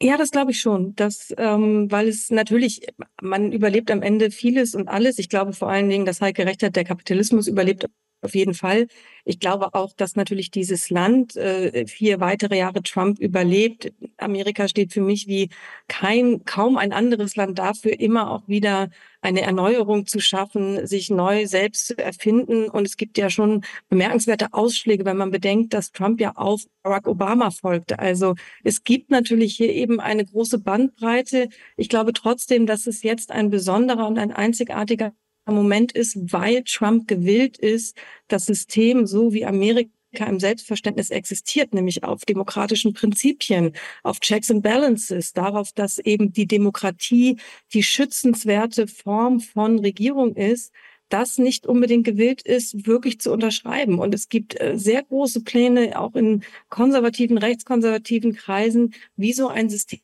Ja, 0.00 0.16
das 0.16 0.30
glaube 0.30 0.52
ich 0.52 0.60
schon. 0.62 0.94
Das, 0.96 1.30
ähm, 1.36 1.90
weil 1.90 2.08
es 2.08 2.30
natürlich, 2.30 2.86
man 3.20 3.52
überlebt 3.52 3.90
am 3.90 4.00
Ende 4.00 4.30
vieles 4.30 4.74
und 4.74 4.88
alles. 4.88 5.18
Ich 5.18 5.28
glaube 5.28 5.52
vor 5.52 5.68
allen 5.68 5.90
Dingen, 5.90 6.06
dass 6.06 6.22
Heike 6.22 6.46
recht 6.46 6.62
hat, 6.62 6.74
der 6.74 6.84
Kapitalismus 6.84 7.48
überlebt 7.48 7.84
auf 8.24 8.34
jeden 8.34 8.54
Fall. 8.54 8.86
Ich 9.24 9.38
glaube 9.38 9.74
auch, 9.74 9.92
dass 9.94 10.16
natürlich 10.16 10.50
dieses 10.50 10.90
Land 10.90 11.36
äh, 11.36 11.86
vier 11.86 12.20
weitere 12.20 12.58
Jahre 12.58 12.82
Trump 12.82 13.18
überlebt. 13.18 13.92
Amerika 14.18 14.68
steht 14.68 14.92
für 14.92 15.00
mich 15.00 15.26
wie 15.28 15.50
kein, 15.88 16.44
kaum 16.44 16.76
ein 16.76 16.92
anderes 16.92 17.36
Land 17.36 17.58
dafür, 17.58 17.98
immer 17.98 18.30
auch 18.30 18.46
wieder 18.48 18.90
eine 19.22 19.40
Erneuerung 19.40 20.06
zu 20.06 20.20
schaffen, 20.20 20.86
sich 20.86 21.08
neu 21.10 21.46
selbst 21.46 21.86
zu 21.86 21.98
erfinden. 21.98 22.68
Und 22.68 22.86
es 22.86 22.96
gibt 22.96 23.16
ja 23.16 23.30
schon 23.30 23.64
bemerkenswerte 23.88 24.52
Ausschläge, 24.52 25.04
wenn 25.04 25.16
man 25.16 25.30
bedenkt, 25.30 25.72
dass 25.72 25.92
Trump 25.92 26.20
ja 26.20 26.32
auf 26.36 26.62
Barack 26.82 27.06
Obama 27.06 27.50
folgte. 27.50 27.98
Also 27.98 28.34
es 28.62 28.84
gibt 28.84 29.10
natürlich 29.10 29.56
hier 29.56 29.72
eben 29.72 30.00
eine 30.00 30.24
große 30.26 30.58
Bandbreite. 30.58 31.48
Ich 31.76 31.88
glaube 31.88 32.12
trotzdem, 32.12 32.66
dass 32.66 32.86
es 32.86 33.02
jetzt 33.02 33.30
ein 33.30 33.48
besonderer 33.50 34.06
und 34.06 34.18
ein 34.18 34.32
einzigartiger 34.32 35.12
Moment 35.46 35.92
ist, 35.92 36.16
weil 36.32 36.62
Trump 36.64 37.08
gewillt 37.08 37.58
ist, 37.58 37.96
das 38.28 38.46
System 38.46 39.06
so 39.06 39.32
wie 39.32 39.44
Amerika 39.44 39.90
im 40.26 40.40
Selbstverständnis 40.40 41.10
existiert, 41.10 41.74
nämlich 41.74 42.04
auf 42.04 42.24
demokratischen 42.24 42.94
Prinzipien, 42.94 43.72
auf 44.02 44.20
Checks 44.20 44.50
and 44.50 44.62
Balances, 44.62 45.32
darauf, 45.32 45.72
dass 45.72 45.98
eben 45.98 46.32
die 46.32 46.46
Demokratie 46.46 47.38
die 47.72 47.82
schützenswerte 47.82 48.86
Form 48.86 49.40
von 49.40 49.80
Regierung 49.80 50.36
ist, 50.36 50.72
das 51.08 51.38
nicht 51.38 51.66
unbedingt 51.66 52.04
gewillt 52.04 52.42
ist, 52.42 52.86
wirklich 52.86 53.20
zu 53.20 53.32
unterschreiben. 53.32 53.98
Und 53.98 54.14
es 54.14 54.28
gibt 54.28 54.60
äh, 54.60 54.78
sehr 54.78 55.02
große 55.02 55.42
Pläne, 55.42 55.98
auch 55.98 56.14
in 56.14 56.42
konservativen, 56.70 57.38
rechtskonservativen 57.38 58.34
Kreisen, 58.34 58.94
wie 59.16 59.32
so 59.32 59.48
ein 59.48 59.68
System 59.68 60.00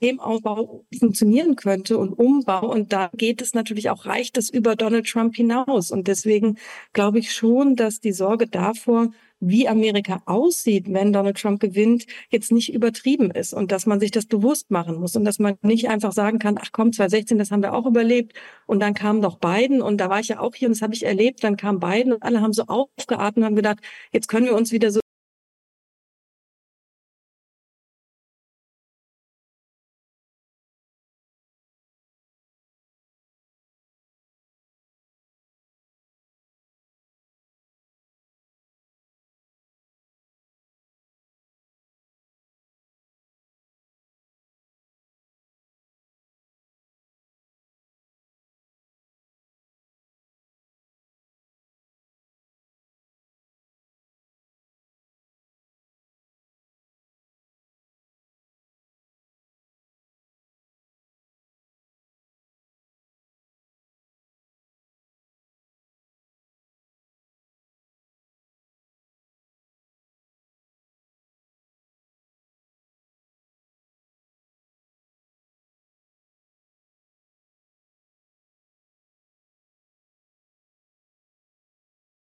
Systemaufbau 0.00 0.84
funktionieren 0.98 1.56
könnte 1.56 1.98
und 1.98 2.12
Umbau. 2.12 2.70
Und 2.70 2.92
da 2.92 3.10
geht 3.14 3.42
es 3.42 3.54
natürlich 3.54 3.90
auch, 3.90 4.06
reicht 4.06 4.38
es 4.38 4.50
über 4.50 4.76
Donald 4.76 5.06
Trump 5.06 5.36
hinaus. 5.36 5.90
Und 5.90 6.08
deswegen 6.08 6.56
glaube 6.92 7.18
ich 7.18 7.32
schon, 7.32 7.76
dass 7.76 8.00
die 8.00 8.12
Sorge 8.12 8.46
davor, 8.46 9.10
wie 9.40 9.68
Amerika 9.68 10.22
aussieht, 10.26 10.92
wenn 10.92 11.12
Donald 11.12 11.38
Trump 11.38 11.60
gewinnt, 11.60 12.06
jetzt 12.28 12.52
nicht 12.52 12.74
übertrieben 12.74 13.30
ist 13.30 13.54
und 13.54 13.72
dass 13.72 13.86
man 13.86 13.98
sich 13.98 14.10
das 14.10 14.26
bewusst 14.26 14.70
machen 14.70 14.96
muss 14.96 15.16
und 15.16 15.24
dass 15.24 15.38
man 15.38 15.56
nicht 15.62 15.88
einfach 15.88 16.12
sagen 16.12 16.38
kann, 16.38 16.58
ach 16.60 16.70
komm, 16.72 16.92
2016, 16.92 17.38
das 17.38 17.50
haben 17.50 17.62
wir 17.62 17.72
auch 17.72 17.86
überlebt 17.86 18.34
und 18.66 18.80
dann 18.80 18.92
kam 18.92 19.22
doch 19.22 19.38
Biden 19.38 19.80
und 19.80 19.98
da 19.98 20.10
war 20.10 20.20
ich 20.20 20.28
ja 20.28 20.40
auch 20.40 20.54
hier 20.54 20.68
und 20.68 20.76
das 20.76 20.82
habe 20.82 20.92
ich 20.92 21.06
erlebt, 21.06 21.42
dann 21.42 21.56
kam 21.56 21.80
Biden 21.80 22.12
und 22.12 22.22
alle 22.22 22.42
haben 22.42 22.52
so 22.52 22.64
aufgeatmet 22.64 23.38
und 23.38 23.44
haben 23.44 23.56
gedacht, 23.56 23.78
jetzt 24.12 24.28
können 24.28 24.44
wir 24.44 24.54
uns 24.54 24.72
wieder 24.72 24.90
so 24.90 24.99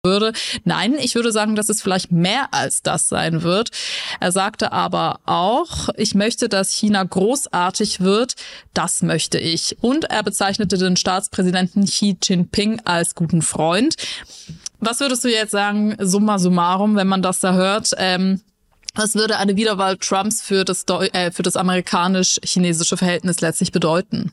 würde. 0.02 0.32
Nein, 0.64 0.94
ich 0.98 1.14
würde 1.14 1.30
sagen, 1.30 1.56
dass 1.56 1.68
es 1.68 1.82
vielleicht 1.82 2.10
mehr 2.10 2.52
als 2.52 2.82
das 2.82 3.08
sein 3.08 3.42
wird. 3.42 3.70
Er 4.18 4.32
sagte 4.32 4.72
aber 4.72 5.20
auch, 5.26 5.90
ich 5.96 6.14
möchte, 6.14 6.48
dass 6.48 6.72
China 6.72 7.04
großartig 7.04 8.00
wird. 8.00 8.34
Das 8.72 9.02
möchte 9.02 9.38
ich. 9.38 9.76
Und 9.82 10.04
er 10.04 10.22
bezeichnete 10.22 10.78
den 10.78 10.96
Staatspräsidenten 10.96 11.84
Xi 11.84 12.16
Jinping 12.22 12.80
als 12.84 13.14
guten 13.14 13.42
Freund. 13.42 13.96
Was 14.78 15.00
würdest 15.00 15.24
du 15.24 15.28
jetzt 15.28 15.50
sagen, 15.50 15.94
summa 15.98 16.38
summarum, 16.38 16.96
wenn 16.96 17.08
man 17.08 17.20
das 17.20 17.40
da 17.40 17.52
hört? 17.52 17.90
Ähm, 17.98 18.40
was 18.94 19.14
würde 19.14 19.36
eine 19.36 19.56
Wiederwahl 19.56 19.98
Trumps 19.98 20.40
für 20.40 20.64
das, 20.64 20.84
äh, 21.12 21.30
für 21.30 21.42
das 21.42 21.56
amerikanisch-chinesische 21.56 22.96
Verhältnis 22.96 23.40
letztlich 23.40 23.70
bedeuten? 23.70 24.32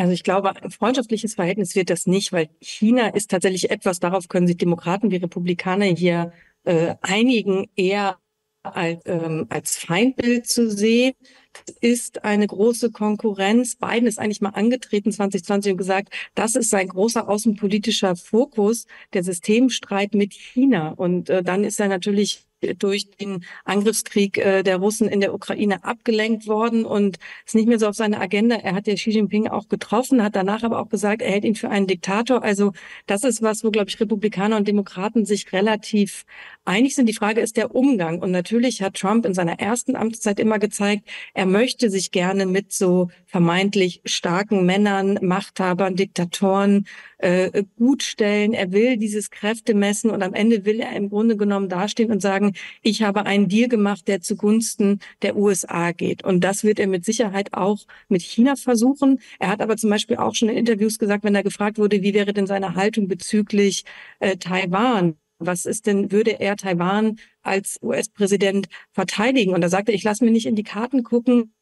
Also 0.00 0.14
ich 0.14 0.22
glaube, 0.22 0.56
ein 0.56 0.70
freundschaftliches 0.70 1.34
Verhältnis 1.34 1.76
wird 1.76 1.90
das 1.90 2.06
nicht, 2.06 2.32
weil 2.32 2.48
China 2.62 3.08
ist 3.08 3.30
tatsächlich 3.30 3.70
etwas, 3.70 4.00
darauf 4.00 4.28
können 4.28 4.46
sich 4.46 4.56
Demokraten 4.56 5.10
wie 5.10 5.16
Republikaner 5.16 5.84
hier 5.84 6.32
äh, 6.64 6.94
einigen, 7.02 7.68
eher 7.76 8.16
als, 8.62 9.02
ähm, 9.04 9.44
als 9.50 9.76
Feindbild 9.76 10.46
zu 10.46 10.70
sehen. 10.70 11.12
Ist 11.80 12.24
eine 12.24 12.46
große 12.46 12.90
Konkurrenz. 12.90 13.76
Biden 13.76 14.06
ist 14.06 14.18
eigentlich 14.18 14.40
mal 14.40 14.50
angetreten 14.50 15.12
2020 15.12 15.72
und 15.72 15.78
gesagt, 15.78 16.12
das 16.34 16.54
ist 16.54 16.70
sein 16.70 16.88
großer 16.88 17.28
außenpolitischer 17.28 18.16
Fokus, 18.16 18.86
der 19.12 19.24
Systemstreit 19.24 20.14
mit 20.14 20.32
China. 20.32 20.90
Und 20.90 21.30
äh, 21.30 21.42
dann 21.42 21.64
ist 21.64 21.80
er 21.80 21.88
natürlich 21.88 22.44
durch 22.78 23.10
den 23.10 23.44
Angriffskrieg 23.64 24.38
äh, 24.38 24.62
der 24.62 24.76
Russen 24.76 25.08
in 25.08 25.20
der 25.20 25.34
Ukraine 25.34 25.84
abgelenkt 25.84 26.46
worden 26.46 26.84
und 26.84 27.18
ist 27.46 27.54
nicht 27.54 27.68
mehr 27.68 27.78
so 27.78 27.88
auf 27.88 27.94
seiner 27.94 28.20
Agenda. 28.20 28.56
Er 28.56 28.74
hat 28.74 28.86
ja 28.86 28.94
Xi 28.94 29.10
Jinping 29.10 29.48
auch 29.48 29.68
getroffen, 29.68 30.22
hat 30.22 30.36
danach 30.36 30.62
aber 30.62 30.80
auch 30.80 30.88
gesagt, 30.88 31.22
er 31.22 31.30
hält 31.30 31.44
ihn 31.44 31.54
für 31.54 31.70
einen 31.70 31.86
Diktator. 31.86 32.42
Also 32.42 32.72
das 33.06 33.24
ist 33.24 33.42
was, 33.42 33.64
wo, 33.64 33.70
glaube 33.70 33.88
ich, 33.88 33.98
Republikaner 34.00 34.56
und 34.56 34.68
Demokraten 34.68 35.24
sich 35.24 35.52
relativ 35.52 36.24
einig 36.64 36.94
sind. 36.94 37.06
Die 37.06 37.14
Frage 37.14 37.40
ist 37.40 37.56
der 37.56 37.74
Umgang. 37.74 38.20
Und 38.20 38.30
natürlich 38.30 38.82
hat 38.82 38.94
Trump 38.94 39.24
in 39.24 39.34
seiner 39.34 39.58
ersten 39.58 39.96
Amtszeit 39.96 40.38
immer 40.38 40.58
gezeigt, 40.58 41.08
er 41.40 41.46
möchte 41.46 41.88
sich 41.88 42.10
gerne 42.10 42.44
mit 42.44 42.70
so 42.70 43.08
vermeintlich 43.24 44.02
starken 44.04 44.66
Männern, 44.66 45.18
Machthabern, 45.22 45.96
Diktatoren 45.96 46.86
äh, 47.16 47.64
gut 47.78 48.02
stellen. 48.02 48.52
Er 48.52 48.72
will 48.72 48.98
dieses 48.98 49.30
Kräfte 49.30 49.72
messen 49.72 50.10
und 50.10 50.22
am 50.22 50.34
Ende 50.34 50.66
will 50.66 50.80
er 50.80 50.94
im 50.94 51.08
Grunde 51.08 51.38
genommen 51.38 51.70
dastehen 51.70 52.12
und 52.12 52.20
sagen, 52.20 52.52
ich 52.82 53.02
habe 53.02 53.24
einen 53.24 53.48
Deal 53.48 53.70
gemacht, 53.70 54.06
der 54.06 54.20
zugunsten 54.20 54.98
der 55.22 55.34
USA 55.34 55.92
geht. 55.92 56.22
Und 56.24 56.44
das 56.44 56.62
wird 56.62 56.78
er 56.78 56.88
mit 56.88 57.06
Sicherheit 57.06 57.54
auch 57.54 57.86
mit 58.10 58.20
China 58.20 58.54
versuchen. 58.56 59.18
Er 59.38 59.48
hat 59.48 59.62
aber 59.62 59.78
zum 59.78 59.88
Beispiel 59.88 60.18
auch 60.18 60.34
schon 60.34 60.50
in 60.50 60.58
Interviews 60.58 60.98
gesagt, 60.98 61.24
wenn 61.24 61.34
er 61.34 61.42
gefragt 61.42 61.78
wurde, 61.78 62.02
wie 62.02 62.12
wäre 62.12 62.34
denn 62.34 62.46
seine 62.46 62.74
Haltung 62.74 63.08
bezüglich 63.08 63.84
äh, 64.18 64.36
Taiwan, 64.36 65.16
was 65.40 65.64
ist 65.64 65.86
denn, 65.86 66.12
würde 66.12 66.38
er 66.38 66.56
Taiwan 66.56 67.18
als 67.42 67.78
US-Präsident 67.82 68.68
verteidigen? 68.92 69.54
Und 69.54 69.62
da 69.62 69.68
sagte 69.68 69.92
er, 69.92 69.96
ich 69.96 70.04
lasse 70.04 70.24
mir 70.24 70.30
nicht 70.30 70.46
in 70.46 70.54
die 70.54 70.62
Karten 70.62 71.02
gucken, 71.02 71.52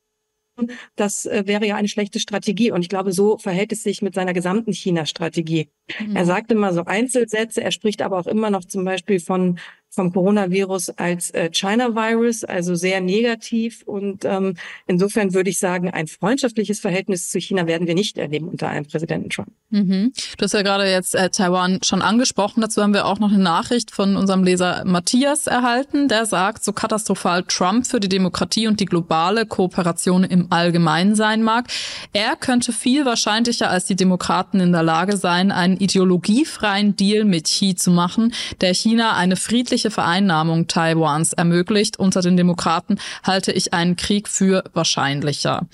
das 0.97 1.27
äh, 1.27 1.45
wäre 1.47 1.67
ja 1.67 1.77
eine 1.77 1.89
schlechte 1.89 2.21
Strategie. 2.21 2.73
Und 2.73 2.83
ich 2.83 2.89
glaube, 2.89 3.13
so 3.13 3.39
verhält 3.39 3.73
es 3.73 3.83
sich 3.83 4.03
mit 4.03 4.15
seiner 4.15 4.33
gesamten 4.33 4.73
China-Strategie. 4.73 5.71
Mhm. 6.01 6.17
Er 6.17 6.25
sagt 6.25 6.51
immer 6.51 6.73
so 6.73 6.85
Einzelsätze, 6.85 7.63
er 7.63 7.71
spricht 7.71 8.03
aber 8.03 8.19
auch 8.19 8.27
immer 8.27 8.51
noch 8.51 8.65
zum 8.65 8.85
Beispiel 8.85 9.21
von 9.21 9.59
vom 9.99 10.13
Coronavirus 10.13 10.91
als 10.91 11.31
äh, 11.31 11.51
China-Virus, 11.51 12.45
also 12.45 12.77
sehr 12.77 13.01
negativ. 13.01 13.83
Und 13.85 14.25
ähm, 14.25 14.55
insofern 14.87 15.35
würde 15.35 15.51
ich 15.51 15.59
sagen, 15.59 15.91
ein 15.91 16.07
freundschaftliches 16.07 16.79
Verhältnis 16.79 17.31
zu 17.31 17.41
China 17.41 17.67
werden 17.67 17.89
wir 17.89 17.97
nicht 17.97 18.17
erleben 18.17 18.47
unter 18.47 18.69
einem 18.69 18.87
Präsidenten 18.87 19.29
Trump. 19.29 19.49
Mhm. 19.71 20.13
Du 20.37 20.45
hast 20.45 20.55
ja 20.55 20.63
gerade 20.63 20.89
jetzt 20.89 21.17
äh, 21.17 21.31
Taiwan 21.31 21.81
schon 21.83 22.01
angesprochen. 22.01 22.61
Dazu 22.61 22.81
haben 22.81 22.95
wir 22.95 23.07
auch 23.07 23.19
noch 23.19 23.33
eine 23.33 23.43
Nachricht 23.43 23.91
von 23.91 24.17
unserem 24.17 24.45
Leser 24.45 24.85
Matthias 24.85 25.49
erhalten, 25.49 26.07
der 26.07 26.27
sagt, 26.27 26.63
so 26.63 26.73
katastrophal 26.73 27.43
Trump 27.43 27.85
für 27.85 27.99
die 27.99 28.09
Demokratie 28.09 28.69
und 28.69 28.79
die 28.79 28.85
globale 28.85 29.47
Kooperation 29.47 30.23
im 30.23 30.47
Allgemeinen 30.51 31.17
sein 31.17 31.43
mag, 31.43 31.67
er 32.13 32.37
könnte 32.37 32.73
viel 32.73 33.05
wahrscheinlicher 33.05 33.69
als 33.69 33.87
die 33.87 33.97
Demokraten 33.97 34.61
in 34.61 34.71
der 34.71 34.85
Lage 34.85 35.17
sein, 35.17 35.51
einen 35.51 35.77
ideologiefreien 35.77 36.95
Deal 36.95 37.25
mit 37.25 37.47
Xi 37.47 37.75
zu 37.75 37.91
machen, 37.91 38.33
der 38.61 38.73
China 38.75 39.17
eine 39.17 39.35
friedliche 39.35 39.88
Vereinnahmung 39.91 40.67
Taiwans 40.67 41.33
ermöglicht. 41.33 41.99
Unter 41.99 42.21
den 42.21 42.37
Demokraten 42.37 42.99
halte 43.23 43.53
ich 43.53 43.75
einen 43.75 43.97
Krieg 43.97 44.29
für 44.29 44.65
wahrscheinlicher. 44.75 45.67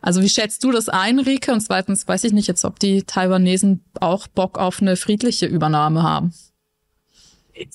Also 0.00 0.22
wie 0.22 0.28
schätzt 0.28 0.62
du 0.62 0.70
das 0.70 0.88
ein, 0.88 1.18
Rike? 1.18 1.52
Und 1.52 1.60
zweitens 1.60 2.06
weiß 2.06 2.24
ich 2.24 2.32
nicht 2.32 2.46
jetzt, 2.46 2.64
ob 2.64 2.78
die 2.78 3.02
Taiwanesen 3.02 3.82
auch 4.00 4.28
Bock 4.28 4.58
auf 4.58 4.80
eine 4.80 4.96
friedliche 4.96 5.46
Übernahme 5.46 6.02
haben. 6.02 6.32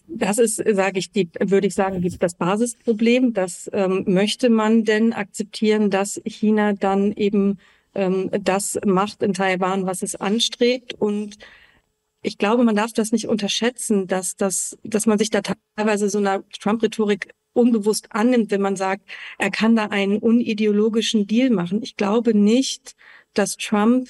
Das 0.07 0.37
ist, 0.37 0.63
sage 0.75 0.99
ich, 0.99 1.11
die, 1.11 1.29
würde 1.39 1.67
ich 1.67 1.73
sagen, 1.73 2.07
das 2.19 2.35
Basisproblem. 2.35 3.33
Das 3.33 3.69
ähm, 3.73 4.03
möchte 4.07 4.49
man 4.49 4.83
denn 4.83 5.11
akzeptieren, 5.11 5.89
dass 5.89 6.21
China 6.23 6.73
dann 6.73 7.11
eben 7.13 7.57
ähm, 7.95 8.29
das 8.41 8.79
macht 8.85 9.23
in 9.23 9.33
Taiwan, 9.33 9.85
was 9.85 10.01
es 10.01 10.15
anstrebt. 10.15 10.93
Und 10.93 11.37
ich 12.21 12.37
glaube, 12.37 12.63
man 12.63 12.75
darf 12.75 12.93
das 12.93 13.11
nicht 13.11 13.27
unterschätzen, 13.27 14.07
dass 14.07 14.35
das, 14.35 14.77
dass 14.83 15.05
man 15.05 15.17
sich 15.17 15.29
da 15.29 15.41
teilweise 15.75 16.09
so 16.09 16.19
einer 16.19 16.47
Trump-Rhetorik 16.49 17.33
unbewusst 17.53 18.07
annimmt, 18.11 18.51
wenn 18.51 18.61
man 18.61 18.75
sagt, 18.75 19.03
er 19.37 19.51
kann 19.51 19.75
da 19.75 19.87
einen 19.87 20.19
unideologischen 20.19 21.27
Deal 21.27 21.49
machen. 21.49 21.81
Ich 21.81 21.97
glaube 21.97 22.33
nicht, 22.37 22.95
dass 23.33 23.57
Trump, 23.57 24.09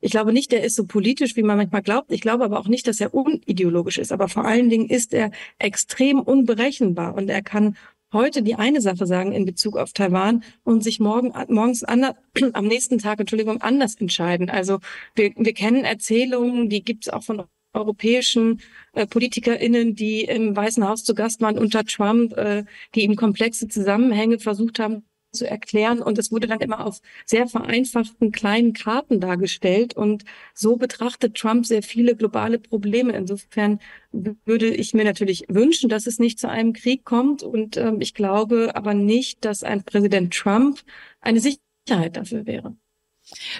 ich 0.00 0.12
glaube 0.12 0.32
nicht, 0.32 0.52
er 0.52 0.62
ist 0.62 0.76
so 0.76 0.86
politisch, 0.86 1.36
wie 1.36 1.42
man 1.42 1.58
manchmal 1.58 1.82
glaubt. 1.82 2.12
Ich 2.12 2.20
glaube 2.20 2.44
aber 2.44 2.58
auch 2.58 2.68
nicht, 2.68 2.86
dass 2.86 3.00
er 3.00 3.12
unideologisch 3.12 3.98
ist. 3.98 4.12
Aber 4.12 4.28
vor 4.28 4.44
allen 4.44 4.70
Dingen 4.70 4.88
ist 4.88 5.12
er 5.12 5.30
extrem 5.58 6.20
unberechenbar 6.20 7.14
und 7.14 7.28
er 7.28 7.42
kann 7.42 7.76
heute 8.12 8.42
die 8.42 8.54
eine 8.54 8.80
Sache 8.80 9.06
sagen 9.06 9.32
in 9.32 9.44
Bezug 9.44 9.76
auf 9.76 9.92
Taiwan 9.92 10.42
und 10.64 10.82
sich 10.82 11.00
morgen, 11.00 11.32
morgens 11.48 11.84
anders, 11.84 12.14
am 12.52 12.66
nächsten 12.66 12.98
Tag, 12.98 13.20
Entschuldigung, 13.20 13.60
anders 13.60 13.94
entscheiden. 13.96 14.50
Also 14.50 14.78
wir, 15.14 15.32
wir 15.36 15.54
kennen 15.54 15.84
Erzählungen, 15.84 16.68
die 16.68 16.82
gibt 16.82 17.06
es 17.06 17.12
auch 17.12 17.22
von 17.22 17.44
europäischen 17.74 18.60
äh, 18.94 19.06
PolitikerInnen, 19.06 19.94
die 19.94 20.22
im 20.22 20.56
Weißen 20.56 20.86
Haus 20.86 21.04
zu 21.04 21.14
Gast 21.14 21.40
waren 21.40 21.58
unter 21.58 21.84
Trump, 21.84 22.36
äh, 22.36 22.64
die 22.94 23.02
ihm 23.02 23.16
komplexe 23.16 23.68
Zusammenhänge 23.68 24.38
versucht 24.38 24.78
haben 24.78 25.07
zu 25.32 25.48
erklären. 25.48 26.00
Und 26.00 26.18
es 26.18 26.32
wurde 26.32 26.46
dann 26.46 26.60
immer 26.60 26.84
auf 26.84 27.00
sehr 27.26 27.46
vereinfachten 27.46 28.32
kleinen 28.32 28.72
Karten 28.72 29.20
dargestellt. 29.20 29.94
Und 29.94 30.24
so 30.54 30.76
betrachtet 30.76 31.36
Trump 31.36 31.66
sehr 31.66 31.82
viele 31.82 32.16
globale 32.16 32.58
Probleme. 32.58 33.12
Insofern 33.12 33.80
würde 34.12 34.68
ich 34.68 34.94
mir 34.94 35.04
natürlich 35.04 35.44
wünschen, 35.48 35.88
dass 35.88 36.06
es 36.06 36.18
nicht 36.18 36.38
zu 36.38 36.48
einem 36.48 36.72
Krieg 36.72 37.04
kommt. 37.04 37.42
Und 37.42 37.76
ähm, 37.76 38.00
ich 38.00 38.14
glaube 38.14 38.72
aber 38.74 38.94
nicht, 38.94 39.44
dass 39.44 39.62
ein 39.62 39.84
Präsident 39.84 40.34
Trump 40.34 40.80
eine 41.20 41.40
Sicherheit 41.40 42.16
dafür 42.16 42.46
wäre. 42.46 42.76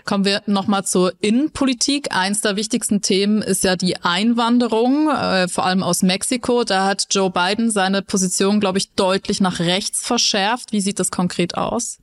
Kommen 0.04 0.24
wir 0.24 0.42
nochmal 0.46 0.84
zur 0.84 1.12
Innenpolitik. 1.20 2.14
Eins 2.14 2.40
der 2.40 2.56
wichtigsten 2.56 3.02
Themen 3.02 3.42
ist 3.42 3.64
ja 3.64 3.76
die 3.76 3.96
Einwanderung, 3.96 5.08
äh, 5.08 5.48
vor 5.48 5.66
allem 5.66 5.82
aus 5.82 6.02
Mexiko. 6.02 6.64
Da 6.64 6.86
hat 6.86 7.06
Joe 7.10 7.30
Biden 7.30 7.70
seine 7.70 8.02
Position, 8.02 8.60
glaube 8.60 8.78
ich, 8.78 8.92
deutlich 8.92 9.40
nach 9.40 9.60
rechts 9.60 10.00
verschärft. 10.06 10.72
Wie 10.72 10.80
sieht 10.80 10.98
das 10.98 11.10
konkret 11.10 11.56
aus? 11.56 11.98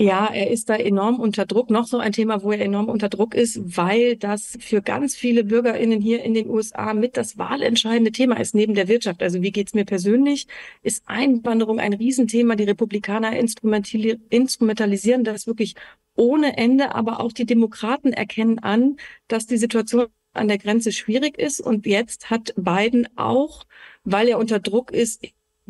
Ja, 0.00 0.28
er 0.32 0.48
ist 0.48 0.68
da 0.68 0.76
enorm 0.76 1.18
unter 1.18 1.44
Druck. 1.44 1.70
Noch 1.70 1.84
so 1.88 1.98
ein 1.98 2.12
Thema, 2.12 2.44
wo 2.44 2.52
er 2.52 2.60
enorm 2.60 2.88
unter 2.88 3.08
Druck 3.08 3.34
ist, 3.34 3.76
weil 3.76 4.14
das 4.16 4.56
für 4.60 4.80
ganz 4.80 5.16
viele 5.16 5.42
BürgerInnen 5.42 6.00
hier 6.00 6.22
in 6.22 6.34
den 6.34 6.48
USA 6.48 6.94
mit 6.94 7.16
das 7.16 7.36
wahlentscheidende 7.36 8.12
Thema 8.12 8.38
ist, 8.38 8.54
neben 8.54 8.74
der 8.74 8.86
Wirtschaft. 8.86 9.24
Also 9.24 9.42
wie 9.42 9.50
geht's 9.50 9.74
mir 9.74 9.84
persönlich? 9.84 10.46
Ist 10.82 11.02
Einwanderung 11.06 11.80
ein 11.80 11.94
Riesenthema? 11.94 12.54
Die 12.54 12.62
Republikaner 12.62 13.36
instrumentalisieren 13.36 15.24
das 15.24 15.48
wirklich 15.48 15.74
ohne 16.14 16.56
Ende, 16.56 16.94
aber 16.94 17.18
auch 17.18 17.32
die 17.32 17.46
Demokraten 17.46 18.12
erkennen 18.12 18.60
an, 18.60 18.98
dass 19.26 19.46
die 19.46 19.56
Situation 19.56 20.06
an 20.32 20.46
der 20.46 20.58
Grenze 20.58 20.92
schwierig 20.92 21.36
ist. 21.38 21.60
Und 21.60 21.86
jetzt 21.86 22.30
hat 22.30 22.54
Biden 22.56 23.08
auch, 23.16 23.64
weil 24.04 24.28
er 24.28 24.38
unter 24.38 24.60
Druck 24.60 24.92
ist, 24.92 25.26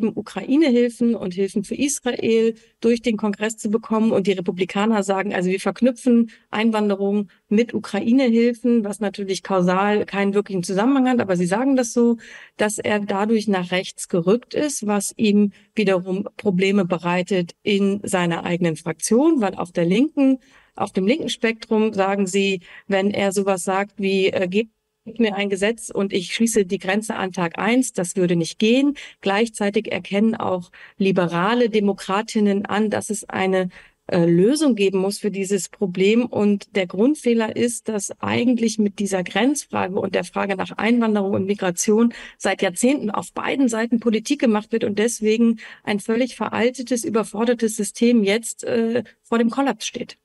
Ukraine-Hilfen 0.07 1.15
und 1.15 1.33
Hilfen 1.33 1.63
für 1.63 1.75
Israel 1.75 2.55
durch 2.79 3.01
den 3.01 3.17
Kongress 3.17 3.57
zu 3.57 3.69
bekommen. 3.69 4.11
Und 4.11 4.27
die 4.27 4.31
Republikaner 4.31 5.03
sagen, 5.03 5.33
also 5.33 5.49
wir 5.49 5.59
verknüpfen 5.59 6.31
Einwanderung 6.49 7.29
mit 7.49 7.73
Ukraine-Hilfen, 7.73 8.83
was 8.83 8.99
natürlich 8.99 9.43
kausal 9.43 10.05
keinen 10.05 10.33
wirklichen 10.33 10.63
Zusammenhang 10.63 11.09
hat, 11.09 11.19
aber 11.19 11.35
sie 11.35 11.45
sagen 11.45 11.75
das 11.75 11.93
so, 11.93 12.17
dass 12.57 12.77
er 12.77 12.99
dadurch 12.99 13.47
nach 13.47 13.71
rechts 13.71 14.07
gerückt 14.07 14.53
ist, 14.53 14.87
was 14.87 15.13
ihm 15.17 15.51
wiederum 15.75 16.27
Probleme 16.37 16.85
bereitet 16.85 17.53
in 17.63 17.99
seiner 18.03 18.45
eigenen 18.45 18.75
Fraktion, 18.77 19.41
weil 19.41 19.55
auf 19.55 19.71
der 19.71 19.85
linken 19.85 20.39
auf 20.75 20.93
dem 20.93 21.05
linken 21.05 21.27
Spektrum 21.27 21.91
sagen 21.93 22.25
sie, 22.25 22.61
wenn 22.87 23.11
er 23.11 23.33
sowas 23.33 23.65
sagt 23.65 23.95
wie, 23.97 24.27
äh, 24.27 24.47
gebt 24.47 24.71
mir 25.17 25.35
ein 25.35 25.49
Gesetz 25.49 25.89
und 25.89 26.13
ich 26.13 26.35
schließe 26.35 26.65
die 26.65 26.77
Grenze 26.77 27.15
an 27.15 27.31
Tag 27.31 27.57
eins. 27.57 27.93
Das 27.93 28.15
würde 28.15 28.35
nicht 28.35 28.59
gehen. 28.59 28.95
Gleichzeitig 29.21 29.91
erkennen 29.91 30.35
auch 30.35 30.71
liberale 30.97 31.69
Demokratinnen 31.69 32.65
an, 32.65 32.91
dass 32.91 33.09
es 33.09 33.27
eine 33.27 33.69
äh, 34.11 34.25
Lösung 34.25 34.75
geben 34.75 34.99
muss 34.99 35.19
für 35.19 35.31
dieses 35.31 35.69
Problem. 35.69 36.25
Und 36.25 36.75
der 36.75 36.87
Grundfehler 36.87 37.55
ist, 37.55 37.89
dass 37.89 38.11
eigentlich 38.21 38.79
mit 38.79 38.99
dieser 38.99 39.23
Grenzfrage 39.23 39.99
und 39.99 40.15
der 40.15 40.23
Frage 40.23 40.55
nach 40.55 40.71
Einwanderung 40.77 41.33
und 41.33 41.45
Migration 41.45 42.13
seit 42.37 42.61
Jahrzehnten 42.61 43.11
auf 43.11 43.31
beiden 43.33 43.69
Seiten 43.69 43.99
Politik 43.99 44.39
gemacht 44.41 44.71
wird 44.71 44.83
und 44.83 44.97
deswegen 44.97 45.59
ein 45.83 45.99
völlig 45.99 46.35
veraltetes, 46.35 47.03
überfordertes 47.05 47.75
System 47.75 48.23
jetzt 48.23 48.63
äh, 48.63 49.03
vor 49.23 49.37
dem 49.37 49.49
Kollaps 49.49 49.85
steht. 49.85 50.17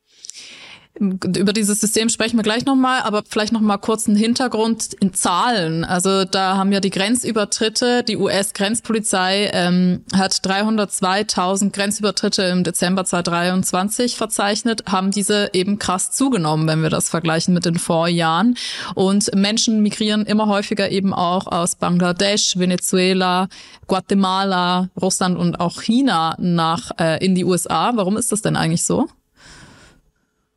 Über 0.96 1.52
dieses 1.52 1.80
System 1.80 2.08
sprechen 2.08 2.36
wir 2.36 2.44
gleich 2.44 2.66
nochmal, 2.66 3.00
aber 3.02 3.24
vielleicht 3.28 3.52
nochmal 3.52 3.78
kurz 3.78 4.06
einen 4.06 4.16
Hintergrund 4.16 4.94
in 5.00 5.12
Zahlen. 5.12 5.84
Also 5.84 6.24
da 6.24 6.56
haben 6.56 6.70
ja 6.70 6.78
die 6.78 6.90
Grenzübertritte, 6.90 8.04
die 8.04 8.16
US-Grenzpolizei 8.16 9.50
ähm, 9.52 10.04
hat 10.14 10.34
302.000 10.34 11.72
Grenzübertritte 11.72 12.44
im 12.44 12.62
Dezember 12.62 13.04
2023 13.04 14.16
verzeichnet, 14.16 14.84
haben 14.86 15.10
diese 15.10 15.50
eben 15.52 15.80
krass 15.80 16.12
zugenommen, 16.12 16.68
wenn 16.68 16.82
wir 16.82 16.90
das 16.90 17.08
vergleichen 17.08 17.54
mit 17.54 17.64
den 17.64 17.78
Vorjahren. 17.80 18.56
Und 18.94 19.34
Menschen 19.34 19.82
migrieren 19.82 20.24
immer 20.26 20.46
häufiger 20.46 20.90
eben 20.90 21.12
auch 21.12 21.48
aus 21.48 21.74
Bangladesch, 21.74 22.56
Venezuela, 22.56 23.48
Guatemala, 23.88 24.90
Russland 25.00 25.38
und 25.38 25.58
auch 25.58 25.82
China 25.82 26.36
nach 26.38 26.92
äh, 27.00 27.24
in 27.24 27.34
die 27.34 27.44
USA. 27.44 27.96
Warum 27.96 28.16
ist 28.16 28.30
das 28.30 28.42
denn 28.42 28.54
eigentlich 28.54 28.84
so? 28.84 29.08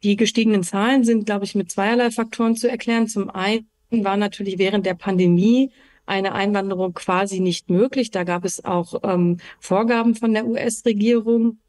Die 0.04 0.16
gestiegenen 0.16 0.64
Zahlen 0.64 1.04
sind, 1.04 1.26
glaube 1.26 1.46
ich, 1.46 1.56
mit 1.56 1.72
zweierlei 1.72 2.12
Faktoren 2.12 2.56
zu 2.56 2.70
erklären. 2.70 3.08
Zum 3.08 3.30
einen 3.30 3.66
war 3.90 4.18
natürlich 4.18 4.58
während 4.58 4.86
der 4.86 4.94
Pandemie 4.94 5.72
eine 6.06 6.34
Einwanderung 6.34 6.94
quasi 6.94 7.40
nicht 7.40 7.70
möglich. 7.70 8.12
Da 8.12 8.24
gab 8.24 8.46
es 8.46 8.64
auch 8.64 9.02
ähm, 9.04 9.38
Vorgaben 9.60 10.16
von 10.16 10.34
der 10.34 10.46
US-Regierung. 10.46 11.60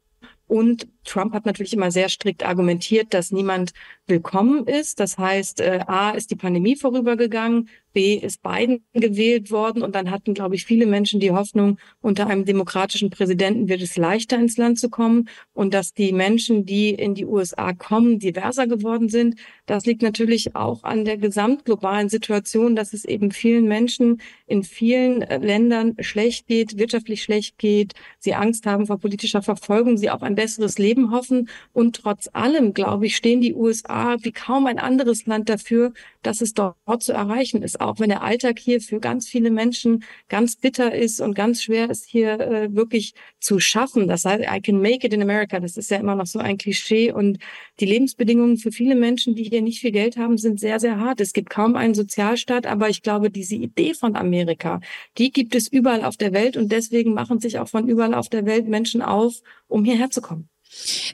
Und 0.47 0.87
Trump 1.03 1.33
hat 1.33 1.45
natürlich 1.45 1.73
immer 1.73 1.91
sehr 1.91 2.09
strikt 2.09 2.43
argumentiert, 2.43 3.13
dass 3.13 3.31
niemand 3.31 3.73
willkommen 4.07 4.65
ist. 4.65 4.99
Das 4.99 5.17
heißt, 5.17 5.61
äh, 5.61 5.81
A 5.85 6.11
ist 6.11 6.31
die 6.31 6.35
Pandemie 6.35 6.75
vorübergegangen, 6.75 7.69
B 7.99 8.13
ist 8.13 8.41
Biden 8.41 8.85
gewählt 8.93 9.51
worden 9.51 9.83
und 9.83 9.93
dann 9.93 10.09
hatten, 10.09 10.33
glaube 10.33 10.55
ich, 10.55 10.63
viele 10.63 10.85
Menschen 10.85 11.19
die 11.19 11.31
Hoffnung, 11.31 11.77
unter 11.99 12.27
einem 12.27 12.45
demokratischen 12.45 13.09
Präsidenten 13.09 13.67
wird 13.67 13.81
es 13.81 13.97
leichter 13.97 14.37
ins 14.37 14.55
Land 14.55 14.79
zu 14.79 14.89
kommen 14.89 15.27
und 15.51 15.73
dass 15.73 15.93
die 15.93 16.13
Menschen, 16.13 16.65
die 16.65 16.91
in 16.91 17.13
die 17.13 17.25
USA 17.25 17.73
kommen, 17.73 18.17
diverser 18.17 18.67
geworden 18.67 19.09
sind. 19.09 19.35
Das 19.65 19.85
liegt 19.85 20.01
natürlich 20.01 20.55
auch 20.55 20.83
an 20.83 21.03
der 21.03 21.17
gesamtglobalen 21.17 22.07
Situation, 22.07 22.73
dass 22.73 22.93
es 22.93 23.03
eben 23.03 23.31
vielen 23.31 23.65
Menschen 23.65 24.21
in 24.47 24.63
vielen 24.63 25.21
äh, 25.21 25.37
Ländern 25.37 25.97
schlecht 25.99 26.47
geht, 26.47 26.77
wirtschaftlich 26.77 27.21
schlecht 27.21 27.57
geht, 27.57 27.95
sie 28.17 28.33
Angst 28.33 28.65
haben 28.65 28.87
vor 28.87 28.97
politischer 28.97 29.41
Verfolgung, 29.41 29.97
sie 29.97 30.09
auf 30.09 30.23
ein 30.23 30.35
besseres 30.35 30.77
Leben 30.77 31.11
hoffen 31.11 31.49
und 31.73 31.97
trotz 31.97 32.29
allem, 32.31 32.73
glaube 32.73 33.07
ich, 33.07 33.17
stehen 33.17 33.41
die 33.41 33.53
USA 33.53 34.15
wie 34.21 34.31
kaum 34.31 34.67
ein 34.67 34.79
anderes 34.79 35.25
Land 35.25 35.49
dafür, 35.49 35.91
dass 36.21 36.41
es 36.41 36.53
dort 36.53 36.77
zu 37.01 37.13
erreichen 37.13 37.63
ist 37.63 37.79
auch 37.79 37.99
wenn 37.99 38.09
der 38.09 38.23
Alltag 38.23 38.59
hier 38.59 38.81
für 38.81 38.99
ganz 38.99 39.27
viele 39.27 39.51
Menschen 39.51 40.03
ganz 40.27 40.55
bitter 40.55 40.93
ist 40.93 41.21
und 41.21 41.33
ganz 41.33 41.63
schwer 41.63 41.89
ist, 41.89 42.05
hier 42.05 42.39
äh, 42.39 42.75
wirklich 42.75 43.13
zu 43.39 43.59
schaffen. 43.59 44.07
Das 44.07 44.25
heißt, 44.25 44.43
I 44.43 44.61
can 44.61 44.81
make 44.81 45.05
it 45.05 45.13
in 45.13 45.21
America, 45.21 45.59
das 45.59 45.77
ist 45.77 45.91
ja 45.91 45.97
immer 45.97 46.15
noch 46.15 46.25
so 46.25 46.39
ein 46.39 46.57
Klischee. 46.57 47.11
Und 47.11 47.39
die 47.79 47.85
Lebensbedingungen 47.85 48.57
für 48.57 48.71
viele 48.71 48.95
Menschen, 48.95 49.35
die 49.35 49.43
hier 49.43 49.61
nicht 49.61 49.79
viel 49.79 49.91
Geld 49.91 50.17
haben, 50.17 50.37
sind 50.37 50.59
sehr, 50.59 50.79
sehr 50.79 50.99
hart. 50.99 51.21
Es 51.21 51.33
gibt 51.33 51.49
kaum 51.49 51.75
einen 51.75 51.93
Sozialstaat, 51.93 52.67
aber 52.67 52.89
ich 52.89 53.01
glaube, 53.01 53.29
diese 53.31 53.55
Idee 53.55 53.93
von 53.93 54.15
Amerika, 54.15 54.81
die 55.17 55.31
gibt 55.31 55.55
es 55.55 55.67
überall 55.67 56.03
auf 56.03 56.17
der 56.17 56.33
Welt 56.33 56.57
und 56.57 56.71
deswegen 56.71 57.13
machen 57.13 57.39
sich 57.39 57.59
auch 57.59 57.67
von 57.67 57.87
überall 57.87 58.13
auf 58.13 58.29
der 58.29 58.45
Welt 58.45 58.67
Menschen 58.67 59.01
auf, 59.01 59.41
um 59.67 59.85
hierher 59.85 60.09
zu 60.09 60.21
kommen. 60.21 60.49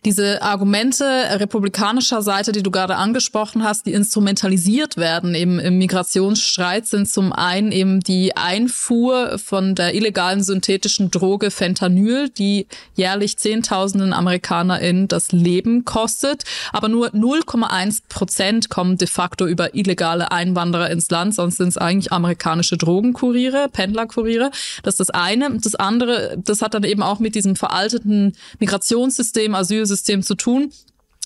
Diese 0.03 0.41
Argumente 0.41 1.05
republikanischer 1.05 2.21
Seite, 2.21 2.51
die 2.51 2.61
du 2.61 2.71
gerade 2.71 2.97
angesprochen 2.97 3.63
hast, 3.63 3.85
die 3.85 3.93
instrumentalisiert 3.93 4.97
werden 4.97 5.33
eben 5.33 5.59
im 5.59 5.77
Migrationsstreit, 5.77 6.85
sind 6.85 7.09
zum 7.09 7.31
einen 7.31 7.71
eben 7.71 8.01
die 8.01 8.35
Einfuhr 8.35 9.39
von 9.39 9.73
der 9.73 9.95
illegalen 9.95 10.43
synthetischen 10.43 11.09
Droge 11.09 11.51
Fentanyl, 11.51 12.29
die 12.29 12.67
jährlich 12.95 13.37
Zehntausenden 13.37 14.11
AmerikanerInnen 14.11 15.07
das 15.07 15.31
Leben 15.31 15.85
kostet. 15.85 16.43
Aber 16.73 16.89
nur 16.89 17.07
0,1 17.09 18.01
Prozent 18.09 18.69
kommen 18.69 18.97
de 18.97 19.07
facto 19.07 19.47
über 19.47 19.73
illegale 19.73 20.31
Einwanderer 20.33 20.89
ins 20.89 21.09
Land, 21.09 21.33
sonst 21.33 21.57
sind 21.57 21.69
es 21.69 21.77
eigentlich 21.77 22.11
amerikanische 22.11 22.77
Drogenkuriere, 22.77 23.69
Pendlerkuriere. 23.71 24.51
Das 24.83 24.95
ist 24.95 24.99
das 24.99 25.09
eine. 25.11 25.57
Das 25.59 25.75
andere, 25.75 26.37
das 26.43 26.61
hat 26.61 26.73
dann 26.73 26.83
eben 26.83 27.01
auch 27.01 27.19
mit 27.19 27.35
diesem 27.35 27.55
veralteten 27.55 28.33
Migrationssystem 28.59 29.44
dem 29.45 29.55
Asylsystem 29.55 30.23
zu 30.23 30.35
tun. 30.35 30.71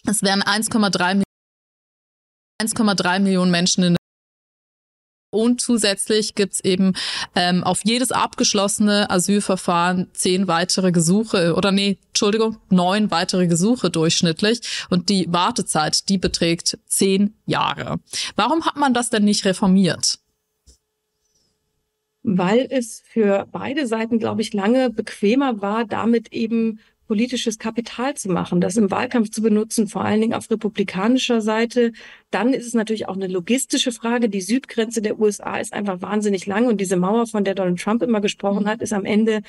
Es 0.06 0.22
werden 0.24 0.44
1,3 0.44 1.24
1,3 2.62 3.20
Millionen 3.20 3.52
Menschen 3.52 3.84
in 3.84 3.96
und 5.32 5.62
zusätzlich 5.62 6.34
gibt's 6.34 6.60
eben 6.60 6.94
ähm, 7.36 7.64
auf 7.64 7.82
jedes 7.84 8.12
abgeschlossene 8.12 9.12
Asylverfahren 9.12 10.08
zehn 10.14 10.48
weitere 10.48 10.92
Gesuche 10.92 11.54
oder 11.56 11.72
nee, 11.72 12.00
Entschuldigung, 12.08 12.58
neun 12.70 13.12
weitere 13.12 13.46
Gesuche 13.46 13.92
durchschnittlich. 13.92 14.62
Und 14.90 15.10
die 15.10 15.32
Wartezeit, 15.32 16.10
die 16.10 16.18
beträgt 16.18 16.80
zehn 16.88 17.36
Jahre. 17.46 18.00
Warum 18.36 18.66
hat 18.66 18.76
man 18.76 18.96
das 18.96 19.12
denn 19.12 19.24
nicht 19.24 19.46
reformiert? 19.46 20.18
Weil 22.24 22.68
es 22.70 23.04
für 23.06 23.48
beide 23.52 23.86
Seiten, 23.86 24.18
glaube 24.18 24.42
ich, 24.42 24.54
lange 24.54 24.90
bequemer 24.90 25.62
war, 25.62 25.86
damit 25.86 26.34
eben 26.34 26.80
politisches 27.10 27.58
Kapital 27.58 28.14
zu 28.14 28.30
machen, 28.30 28.62
das 28.62 28.78
im 28.78 28.92
Wahlkampf 28.92 29.32
zu 29.32 29.42
benutzen, 29.42 29.88
vor 29.88 30.06
allen 30.06 30.22
Dingen 30.22 30.36
auf 30.36 30.52
republikanischer 30.52 31.42
Seite. 31.42 31.92
Dann 32.30 32.54
ist 32.54 32.68
es 32.68 32.76
natürlich 32.76 33.08
auch 33.08 33.16
eine 33.16 33.26
logistische 33.26 33.92
Frage. 33.92 34.30
Die 34.30 34.42
Südgrenze 34.42 35.02
der 35.02 35.20
USA 35.20 35.58
ist 35.58 35.74
einfach 35.74 36.04
wahnsinnig 36.04 36.46
lang 36.46 36.68
und 36.68 36.80
diese 36.80 36.98
Mauer, 36.98 37.26
von 37.26 37.44
der 37.44 37.56
Donald 37.56 37.82
Trump 37.82 38.04
immer 38.04 38.22
gesprochen 38.22 38.70
hat, 38.70 38.84
ist 38.84 38.94
am 38.94 39.06
Ende 39.06 39.42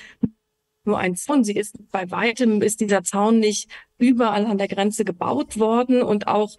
nur 0.84 0.98
ein 0.98 1.16
Zaun. 1.16 1.44
Sie 1.44 1.54
ist 1.54 1.76
bei 1.92 2.10
weitem 2.10 2.62
ist 2.62 2.80
dieser 2.80 3.02
Zaun 3.02 3.40
nicht 3.40 3.68
überall 3.98 4.46
an 4.46 4.56
der 4.56 4.68
Grenze 4.68 5.04
gebaut 5.04 5.58
worden 5.58 6.02
und 6.02 6.28
auch 6.28 6.56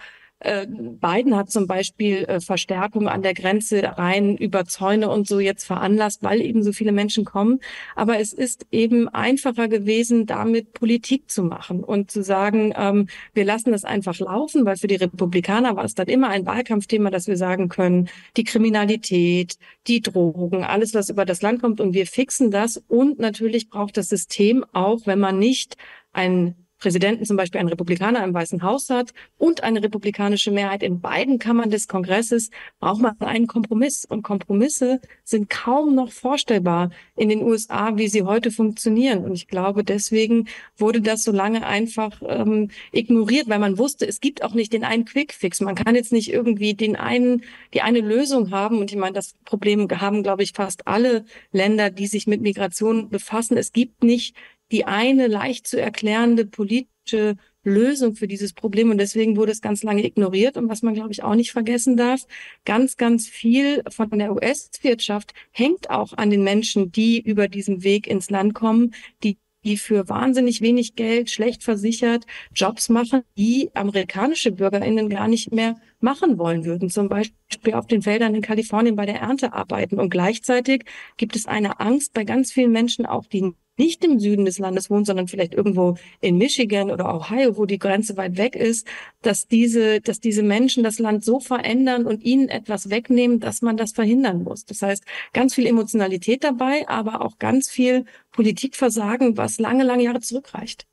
Biden 0.67 1.35
hat 1.35 1.51
zum 1.51 1.67
Beispiel 1.67 2.23
äh, 2.23 2.39
Verstärkung 2.39 3.07
an 3.07 3.21
der 3.21 3.33
Grenze 3.33 3.83
rein 3.97 4.37
über 4.37 4.65
Zäune 4.65 5.09
und 5.09 5.27
so 5.27 5.39
jetzt 5.39 5.65
veranlasst, 5.65 6.23
weil 6.23 6.41
eben 6.41 6.63
so 6.63 6.71
viele 6.71 6.91
Menschen 6.91 7.25
kommen. 7.25 7.59
Aber 7.95 8.19
es 8.19 8.33
ist 8.33 8.65
eben 8.71 9.07
einfacher 9.07 9.67
gewesen, 9.67 10.25
damit 10.25 10.73
Politik 10.73 11.29
zu 11.29 11.43
machen 11.43 11.83
und 11.83 12.09
zu 12.09 12.23
sagen, 12.23 12.73
ähm, 12.75 13.07
wir 13.33 13.45
lassen 13.45 13.71
das 13.71 13.83
einfach 13.83 14.19
laufen, 14.19 14.65
weil 14.65 14.77
für 14.77 14.87
die 14.87 14.95
Republikaner 14.95 15.75
war 15.75 15.85
es 15.85 15.93
dann 15.95 16.07
immer 16.07 16.29
ein 16.29 16.45
Wahlkampfthema, 16.45 17.11
dass 17.11 17.27
wir 17.27 17.37
sagen 17.37 17.69
können, 17.69 18.09
die 18.35 18.43
Kriminalität, 18.43 19.57
die 19.87 20.01
Drogen, 20.01 20.63
alles, 20.63 20.93
was 20.93 21.09
über 21.09 21.25
das 21.25 21.41
Land 21.41 21.61
kommt 21.61 21.79
und 21.79 21.93
wir 21.93 22.07
fixen 22.07 22.51
das. 22.51 22.77
Und 22.87 23.19
natürlich 23.19 23.69
braucht 23.69 23.97
das 23.97 24.09
System 24.09 24.65
auch, 24.73 25.01
wenn 25.05 25.19
man 25.19 25.37
nicht 25.37 25.77
ein 26.13 26.55
Präsidenten 26.81 27.25
zum 27.25 27.37
Beispiel 27.37 27.61
ein 27.61 27.67
Republikaner 27.67 28.23
im 28.23 28.33
Weißen 28.33 28.63
Haus 28.63 28.89
hat 28.89 29.13
und 29.37 29.61
eine 29.61 29.83
republikanische 29.83 30.49
Mehrheit 30.49 30.81
in 30.81 30.99
beiden 30.99 31.37
Kammern 31.37 31.69
des 31.69 31.87
Kongresses, 31.87 32.49
braucht 32.79 33.01
man 33.01 33.15
einen 33.19 33.45
Kompromiss. 33.45 34.03
Und 34.03 34.23
Kompromisse 34.23 34.99
sind 35.23 35.49
kaum 35.49 35.93
noch 35.93 36.11
vorstellbar 36.11 36.89
in 37.15 37.29
den 37.29 37.43
USA, 37.43 37.97
wie 37.97 38.07
sie 38.07 38.23
heute 38.23 38.49
funktionieren. 38.49 39.23
Und 39.23 39.33
ich 39.33 39.47
glaube, 39.47 39.83
deswegen 39.83 40.47
wurde 40.75 41.01
das 41.01 41.23
so 41.23 41.31
lange 41.31 41.65
einfach 41.67 42.19
ähm, 42.27 42.71
ignoriert, 42.91 43.47
weil 43.47 43.59
man 43.59 43.77
wusste, 43.77 44.07
es 44.07 44.19
gibt 44.19 44.43
auch 44.43 44.55
nicht 44.55 44.73
den 44.73 44.83
einen 44.83 45.05
Quickfix. 45.05 45.61
Man 45.61 45.75
kann 45.75 45.93
jetzt 45.93 46.11
nicht 46.11 46.33
irgendwie 46.33 46.73
den 46.73 46.95
einen, 46.95 47.43
die 47.75 47.83
eine 47.83 47.99
Lösung 47.99 48.49
haben. 48.49 48.79
Und 48.79 48.91
ich 48.91 48.97
meine, 48.97 49.13
das 49.13 49.35
Problem 49.45 49.87
haben, 49.87 50.23
glaube 50.23 50.41
ich, 50.41 50.53
fast 50.53 50.87
alle 50.87 51.25
Länder, 51.51 51.91
die 51.91 52.07
sich 52.07 52.25
mit 52.25 52.41
Migration 52.41 53.09
befassen. 53.09 53.55
Es 53.55 53.71
gibt 53.71 54.03
nicht 54.03 54.35
die 54.71 54.85
eine 54.85 55.27
leicht 55.27 55.67
zu 55.67 55.79
erklärende 55.79 56.45
politische 56.45 57.35
Lösung 57.63 58.15
für 58.15 58.27
dieses 58.27 58.53
Problem. 58.53 58.89
Und 58.89 58.97
deswegen 58.97 59.37
wurde 59.37 59.51
es 59.51 59.61
ganz 59.61 59.83
lange 59.83 60.05
ignoriert. 60.05 60.57
Und 60.57 60.69
was 60.69 60.81
man, 60.81 60.93
glaube 60.93 61.11
ich, 61.11 61.23
auch 61.23 61.35
nicht 61.35 61.51
vergessen 61.51 61.97
darf, 61.97 62.25
ganz, 62.65 62.97
ganz 62.97 63.27
viel 63.27 63.83
von 63.89 64.09
der 64.17 64.33
US-Wirtschaft 64.33 65.33
hängt 65.51 65.89
auch 65.89 66.13
an 66.13 66.29
den 66.29 66.43
Menschen, 66.43 66.91
die 66.91 67.19
über 67.21 67.47
diesen 67.47 67.83
Weg 67.83 68.07
ins 68.07 68.29
Land 68.29 68.53
kommen, 68.53 68.93
die 69.23 69.37
die 69.63 69.77
für 69.77 70.09
wahnsinnig 70.09 70.61
wenig 70.61 70.95
Geld, 70.95 71.29
schlecht 71.29 71.63
versichert, 71.63 72.25
Jobs 72.53 72.89
machen, 72.89 73.21
die 73.37 73.69
amerikanische 73.75 74.51
BürgerInnen 74.51 75.09
gar 75.09 75.27
nicht 75.27 75.51
mehr 75.51 75.79
machen 75.99 76.39
wollen 76.39 76.65
würden. 76.65 76.89
Zum 76.89 77.09
Beispiel 77.09 77.73
auf 77.73 77.87
den 77.87 78.01
Feldern 78.01 78.33
in 78.33 78.41
Kalifornien 78.41 78.95
bei 78.95 79.05
der 79.05 79.19
Ernte 79.19 79.53
arbeiten. 79.53 79.99
Und 79.99 80.09
gleichzeitig 80.09 80.85
gibt 81.17 81.35
es 81.35 81.45
eine 81.45 81.79
Angst 81.79 82.13
bei 82.13 82.23
ganz 82.23 82.51
vielen 82.51 82.71
Menschen, 82.71 83.05
auch 83.05 83.27
die 83.27 83.53
nicht 83.81 84.05
im 84.05 84.19
Süden 84.19 84.45
des 84.45 84.59
Landes 84.59 84.91
wohnt, 84.91 85.07
sondern 85.07 85.27
vielleicht 85.27 85.55
irgendwo 85.55 85.95
in 86.19 86.37
Michigan 86.37 86.91
oder 86.91 87.15
Ohio, 87.15 87.57
wo 87.57 87.65
die 87.65 87.79
Grenze 87.79 88.15
weit 88.15 88.37
weg 88.37 88.55
ist, 88.55 88.85
dass 89.23 89.47
diese, 89.47 90.01
dass 90.01 90.19
diese 90.19 90.43
Menschen 90.43 90.83
das 90.83 90.99
Land 90.99 91.25
so 91.25 91.39
verändern 91.39 92.05
und 92.05 92.23
ihnen 92.23 92.47
etwas 92.47 92.91
wegnehmen, 92.91 93.39
dass 93.39 93.63
man 93.63 93.77
das 93.77 93.93
verhindern 93.93 94.43
muss. 94.43 94.65
Das 94.65 94.83
heißt, 94.83 95.03
ganz 95.33 95.55
viel 95.55 95.65
Emotionalität 95.65 96.43
dabei, 96.43 96.87
aber 96.87 97.21
auch 97.25 97.39
ganz 97.39 97.71
viel 97.71 98.05
Politikversagen, 98.31 99.35
was 99.35 99.57
lange, 99.57 99.83
lange 99.83 100.03
Jahre 100.03 100.19
zurückreicht. 100.21 100.85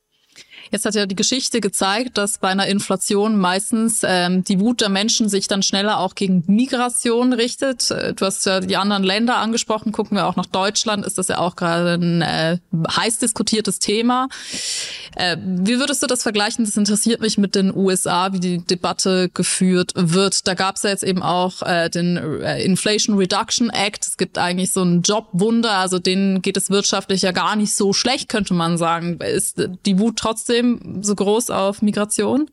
Jetzt 0.71 0.85
hat 0.85 0.95
ja 0.95 1.07
die 1.07 1.17
Geschichte 1.17 1.61
gezeigt, 1.61 2.19
dass 2.19 2.39
bei 2.39 2.49
einer 2.49 2.67
Inflation 2.67 3.39
meistens 3.39 4.03
ähm, 4.05 4.45
die 4.45 4.61
Wut 4.61 4.81
der 4.81 4.89
Menschen 4.89 5.29
sich 5.29 5.49
dann 5.49 5.63
schneller 5.63 5.99
auch 5.99 6.15
gegen 6.15 6.45
Migration 6.47 7.33
richtet. 7.33 7.91
Äh, 7.91 8.15
du 8.15 8.27
hast 8.27 8.45
ja 8.47 8.61
die 8.61 8.77
anderen 8.77 9.03
Länder 9.03 9.37
angesprochen. 9.37 9.93
Gucken 9.93 10.17
wir 10.17 10.27
auch 10.27 10.37
nach 10.37 10.47
Deutschland, 10.47 11.07
ist 11.07 11.19
das 11.19 11.29
ja 11.29 11.39
auch 11.39 11.57
gerade 11.57 11.95
ein 11.95 12.23
äh, 12.23 12.59
heiß 12.91 13.19
diskutiertes 13.19 13.79
Thema. 13.79 14.29
Äh, 15.17 15.37
wie 15.41 15.79
würdest 15.79 16.03
du 16.03 16.07
das 16.07 16.23
vergleichen? 16.23 16.65
Das 16.65 16.77
interessiert 16.77 17.21
mich 17.21 17.39
mit 17.39 17.55
den 17.55 17.75
USA, 17.75 18.33
wie 18.33 18.41
die 18.41 18.59
Debatte 18.65 19.31
geführt 19.33 19.93
wird. 19.95 20.47
Da 20.47 20.55
gab 20.55 20.77
es 20.77 20.83
ja 20.83 20.91
jetzt 20.91 21.05
eben 21.05 21.23
auch 21.23 21.63
äh, 21.63 21.89
den 21.89 22.17
äh, 22.17 22.63
Inflation 22.63 23.17
Reduction 23.17 23.71
Act. 23.71 24.07
Es 24.07 24.17
gibt 24.17 24.39
eigentlich 24.39 24.73
so 24.73 24.83
ein 24.83 25.03
Jobwunder, 25.03 25.73
also 25.73 25.99
denen 25.99 26.43
geht 26.43 26.57
es 26.57 26.71
wirtschaftlich 26.71 27.23
ja 27.23 27.33
gar 27.33 27.57
nicht 27.57 27.75
so 27.75 27.93
schlecht, 27.93 28.29
könnte 28.29 28.55
man 28.55 28.77
sagen. 28.79 29.19
Ist 29.21 29.69
die 29.87 29.99
Wut 29.99 30.17
trotzdem 30.17 30.58
trotzdem 30.59 31.03
so 31.03 31.15
groß 31.15 31.51
auf 31.51 31.83
Migration? 31.83 32.51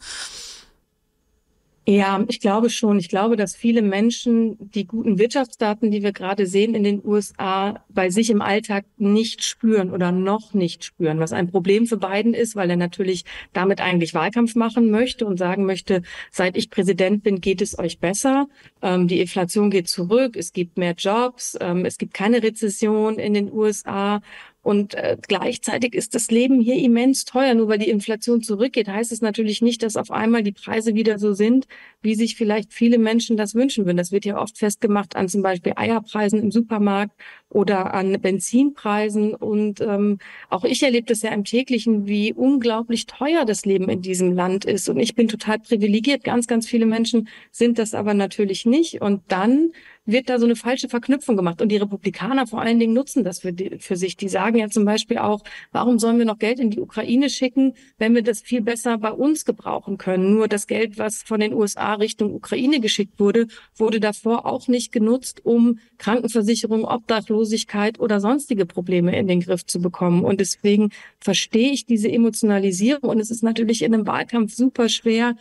Ja, 1.87 2.25
ich 2.27 2.39
glaube 2.39 2.71
schon. 2.71 2.97
Ich 2.97 3.09
glaube, 3.09 3.35
dass 3.35 3.55
viele 3.55 3.83
Menschen 3.83 4.57
die 4.71 4.87
guten 4.87 5.19
Wirtschaftsdaten, 5.19 5.91
die 5.91 6.01
wir 6.01 6.13
gerade 6.13 6.47
sehen 6.47 6.73
in 6.73 6.83
den 6.83 7.05
USA, 7.05 7.85
bei 7.89 8.09
sich 8.09 8.31
im 8.31 8.41
Alltag 8.41 8.85
nicht 8.97 9.43
spüren 9.43 9.91
oder 9.91 10.11
noch 10.11 10.55
nicht 10.55 10.83
spüren, 10.83 11.19
was 11.19 11.31
ein 11.31 11.51
Problem 11.51 11.85
für 11.85 11.97
Biden 11.97 12.33
ist, 12.33 12.55
weil 12.55 12.71
er 12.71 12.75
natürlich 12.75 13.23
damit 13.53 13.81
eigentlich 13.81 14.15
Wahlkampf 14.15 14.55
machen 14.55 14.89
möchte 14.89 15.27
und 15.27 15.37
sagen 15.37 15.67
möchte, 15.67 16.01
seit 16.31 16.57
ich 16.57 16.71
Präsident 16.71 17.21
bin, 17.21 17.39
geht 17.39 17.61
es 17.61 17.77
euch 17.77 17.99
besser. 17.99 18.47
Ähm, 18.81 19.07
die 19.07 19.21
Inflation 19.21 19.69
geht 19.69 19.87
zurück, 19.87 20.35
es 20.35 20.53
gibt 20.53 20.79
mehr 20.79 20.95
Jobs, 20.97 21.55
ähm, 21.61 21.85
es 21.85 21.99
gibt 21.99 22.15
keine 22.15 22.41
Rezession 22.41 23.19
in 23.19 23.35
den 23.35 23.53
USA 23.53 24.21
und 24.65 24.95
äh, 24.95 25.15
gleichzeitig 25.21 25.93
ist 25.93 26.15
das 26.15 26.31
Leben 26.31 26.59
hier 26.59 26.73
immens 26.77 27.23
teuer. 27.23 27.53
Nur 27.53 27.67
weil 27.67 27.77
die 27.77 27.87
Inflation 27.87 28.41
zurückgeht, 28.41 28.87
heißt 28.87 29.11
es 29.11 29.21
natürlich 29.21 29.61
nicht, 29.61 29.83
dass 29.83 29.95
auf 29.95 30.09
einmal 30.09 30.41
die 30.41 30.53
Preise 30.53 30.95
wieder 30.95 31.19
so 31.19 31.33
sind, 31.33 31.67
wie 32.01 32.15
sich 32.15 32.35
vielleicht 32.35 32.73
viele 32.73 32.97
Menschen 32.97 33.37
das 33.37 33.53
wünschen 33.53 33.85
würden. 33.85 33.97
Das 33.97 34.11
wird 34.11 34.25
ja 34.25 34.41
oft 34.41 34.57
festgemacht 34.57 35.15
an 35.15 35.29
zum 35.29 35.43
Beispiel 35.43 35.73
Eierpreisen 35.75 36.39
im 36.39 36.49
Supermarkt 36.49 37.11
oder 37.49 37.93
an 37.93 38.19
Benzinpreisen. 38.19 39.35
Und 39.35 39.81
ähm, 39.81 40.17
auch 40.49 40.63
ich 40.63 40.81
erlebe 40.81 41.05
das 41.05 41.21
ja 41.21 41.29
im 41.29 41.43
täglichen, 41.43 42.07
wie 42.07 42.33
unglaublich 42.33 43.05
teuer 43.05 43.45
das 43.45 43.67
Leben 43.67 43.87
in 43.87 44.01
diesem 44.01 44.33
Land 44.33 44.65
ist. 44.65 44.89
Und 44.89 44.97
ich 44.97 45.13
bin 45.13 45.27
total 45.27 45.59
privilegiert. 45.59 46.23
Ganz, 46.23 46.47
ganz 46.47 46.65
viele 46.65 46.87
Menschen 46.87 47.27
sind 47.51 47.77
das 47.77 47.93
aber 47.93 48.15
natürlich 48.15 48.65
nicht. 48.65 48.99
Und 48.99 49.21
dann 49.27 49.73
wird 50.05 50.29
da 50.29 50.39
so 50.39 50.45
eine 50.45 50.55
falsche 50.55 50.89
Verknüpfung 50.89 51.35
gemacht. 51.35 51.61
Und 51.61 51.69
die 51.69 51.77
Republikaner 51.77 52.47
vor 52.47 52.61
allen 52.61 52.79
Dingen 52.79 52.93
nutzen 52.93 53.23
das 53.23 53.39
für, 53.39 53.53
die, 53.53 53.77
für 53.79 53.95
sich. 53.95 54.17
Die 54.17 54.29
sagen 54.29 54.57
ja 54.57 54.69
zum 54.69 54.85
Beispiel 54.85 55.17
auch, 55.17 55.41
warum 55.71 55.99
sollen 55.99 56.17
wir 56.17 56.25
noch 56.25 56.39
Geld 56.39 56.59
in 56.59 56.69
die 56.69 56.79
Ukraine 56.79 57.29
schicken, 57.29 57.73
wenn 57.97 58.13
wir 58.15 58.21
das 58.21 58.41
viel 58.41 58.61
besser 58.61 58.97
bei 58.97 59.11
uns 59.11 59.45
gebrauchen 59.45 59.97
können? 59.97 60.33
Nur 60.33 60.47
das 60.47 60.67
Geld, 60.67 60.97
was 60.97 61.23
von 61.23 61.39
den 61.39 61.53
USA 61.53 61.95
Richtung 61.95 62.33
Ukraine 62.33 62.79
geschickt 62.79 63.19
wurde, 63.19 63.47
wurde 63.75 63.99
davor 63.99 64.45
auch 64.45 64.67
nicht 64.67 64.91
genutzt, 64.91 65.45
um 65.45 65.79
Krankenversicherung, 65.97 66.85
Obdachlosigkeit 66.85 67.99
oder 67.99 68.19
sonstige 68.19 68.65
Probleme 68.65 69.17
in 69.17 69.27
den 69.27 69.41
Griff 69.41 69.65
zu 69.65 69.79
bekommen. 69.79 70.23
Und 70.23 70.39
deswegen 70.39 70.89
verstehe 71.19 71.71
ich 71.71 71.85
diese 71.85 72.11
Emotionalisierung. 72.11 73.09
Und 73.09 73.19
es 73.19 73.31
ist 73.31 73.43
natürlich 73.43 73.81
in 73.81 73.93
einem 73.93 74.07
Wahlkampf 74.07 74.53
super 74.53 74.89
schwer, 74.89 75.35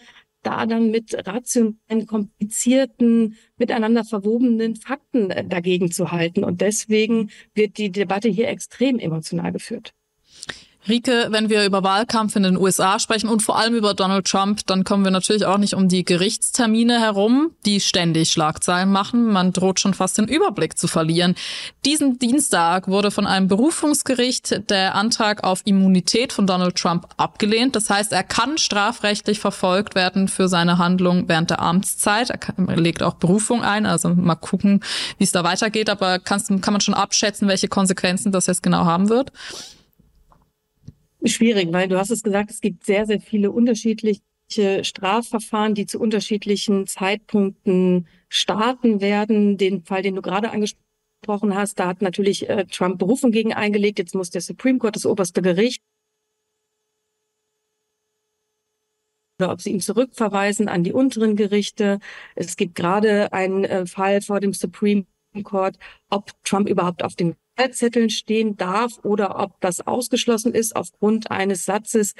da 0.46 0.66
dann 0.66 0.90
mit 0.90 1.14
rationellen, 1.26 2.06
komplizierten, 2.06 3.36
miteinander 3.56 4.04
verwobenen 4.04 4.76
Fakten 4.76 5.30
äh, 5.30 5.44
dagegen 5.44 5.90
zu 5.90 6.12
halten. 6.12 6.44
Und 6.44 6.60
deswegen 6.60 7.30
wird 7.54 7.78
die 7.78 7.90
Debatte 7.90 8.28
hier 8.28 8.48
extrem 8.48 8.98
emotional 8.98 9.52
geführt. 9.52 9.94
Rike, 10.86 11.28
wenn 11.30 11.48
wir 11.48 11.64
über 11.64 11.82
Wahlkampf 11.82 12.36
in 12.36 12.42
den 12.42 12.58
USA 12.58 12.98
sprechen 12.98 13.30
und 13.30 13.42
vor 13.42 13.58
allem 13.58 13.74
über 13.74 13.94
Donald 13.94 14.26
Trump, 14.26 14.66
dann 14.66 14.84
kommen 14.84 15.02
wir 15.02 15.10
natürlich 15.10 15.46
auch 15.46 15.56
nicht 15.56 15.72
um 15.72 15.88
die 15.88 16.04
Gerichtstermine 16.04 17.00
herum, 17.00 17.52
die 17.64 17.80
ständig 17.80 18.32
Schlagzeilen 18.32 18.92
machen. 18.92 19.24
Man 19.32 19.54
droht 19.54 19.80
schon 19.80 19.94
fast 19.94 20.18
den 20.18 20.28
Überblick 20.28 20.76
zu 20.76 20.86
verlieren. 20.86 21.36
Diesen 21.86 22.18
Dienstag 22.18 22.86
wurde 22.88 23.10
von 23.10 23.26
einem 23.26 23.48
Berufungsgericht 23.48 24.68
der 24.68 24.94
Antrag 24.94 25.42
auf 25.42 25.62
Immunität 25.64 26.34
von 26.34 26.46
Donald 26.46 26.76
Trump 26.76 27.08
abgelehnt. 27.16 27.76
Das 27.76 27.88
heißt, 27.88 28.12
er 28.12 28.22
kann 28.22 28.58
strafrechtlich 28.58 29.38
verfolgt 29.38 29.94
werden 29.94 30.28
für 30.28 30.48
seine 30.48 30.76
Handlung 30.76 31.28
während 31.28 31.48
der 31.48 31.62
Amtszeit. 31.62 32.28
Er 32.30 32.76
legt 32.76 33.02
auch 33.02 33.14
Berufung 33.14 33.62
ein. 33.62 33.86
Also 33.86 34.10
mal 34.10 34.34
gucken, 34.34 34.84
wie 35.16 35.24
es 35.24 35.32
da 35.32 35.44
weitergeht. 35.44 35.88
Aber 35.88 36.18
kann 36.18 36.42
man 36.66 36.80
schon 36.82 36.94
abschätzen, 36.94 37.48
welche 37.48 37.68
Konsequenzen 37.68 38.32
das 38.32 38.46
jetzt 38.46 38.62
genau 38.62 38.84
haben 38.84 39.08
wird? 39.08 39.32
Schwierig, 41.26 41.72
weil 41.72 41.88
du 41.88 41.98
hast 41.98 42.10
es 42.10 42.22
gesagt, 42.22 42.50
es 42.50 42.60
gibt 42.60 42.84
sehr, 42.84 43.06
sehr 43.06 43.20
viele 43.20 43.50
unterschiedliche 43.50 44.20
Strafverfahren, 44.82 45.74
die 45.74 45.86
zu 45.86 45.98
unterschiedlichen 45.98 46.86
Zeitpunkten 46.86 48.06
starten 48.28 49.00
werden. 49.00 49.56
Den 49.56 49.84
Fall, 49.84 50.02
den 50.02 50.16
du 50.16 50.22
gerade 50.22 50.50
angesprochen 50.50 51.54
hast, 51.54 51.78
da 51.78 51.88
hat 51.88 52.02
natürlich 52.02 52.48
äh, 52.50 52.66
Trump 52.66 52.98
Berufung 52.98 53.30
gegen 53.30 53.54
eingelegt. 53.54 53.98
Jetzt 53.98 54.14
muss 54.14 54.30
der 54.30 54.42
Supreme 54.42 54.78
Court, 54.78 54.96
das 54.96 55.06
oberste 55.06 55.40
Gericht, 55.40 55.80
oder 59.40 59.52
ob 59.52 59.60
sie 59.60 59.70
ihn 59.70 59.80
zurückverweisen 59.80 60.68
an 60.68 60.84
die 60.84 60.92
unteren 60.92 61.36
Gerichte. 61.36 61.98
Es 62.34 62.56
gibt 62.56 62.74
gerade 62.74 63.32
einen 63.32 63.64
äh, 63.64 63.86
Fall 63.86 64.20
vor 64.20 64.40
dem 64.40 64.52
Supreme 64.52 65.06
Court, 65.42 65.78
ob 66.10 66.32
Trump 66.44 66.68
überhaupt 66.68 67.02
auf 67.02 67.16
den 67.16 67.34
Wahlzetteln 67.56 68.10
stehen 68.10 68.56
darf 68.56 68.98
oder 69.02 69.38
ob 69.40 69.60
das 69.60 69.86
ausgeschlossen 69.86 70.54
ist 70.54 70.76
aufgrund 70.76 71.30
eines 71.30 71.64
Satzes 71.64 72.14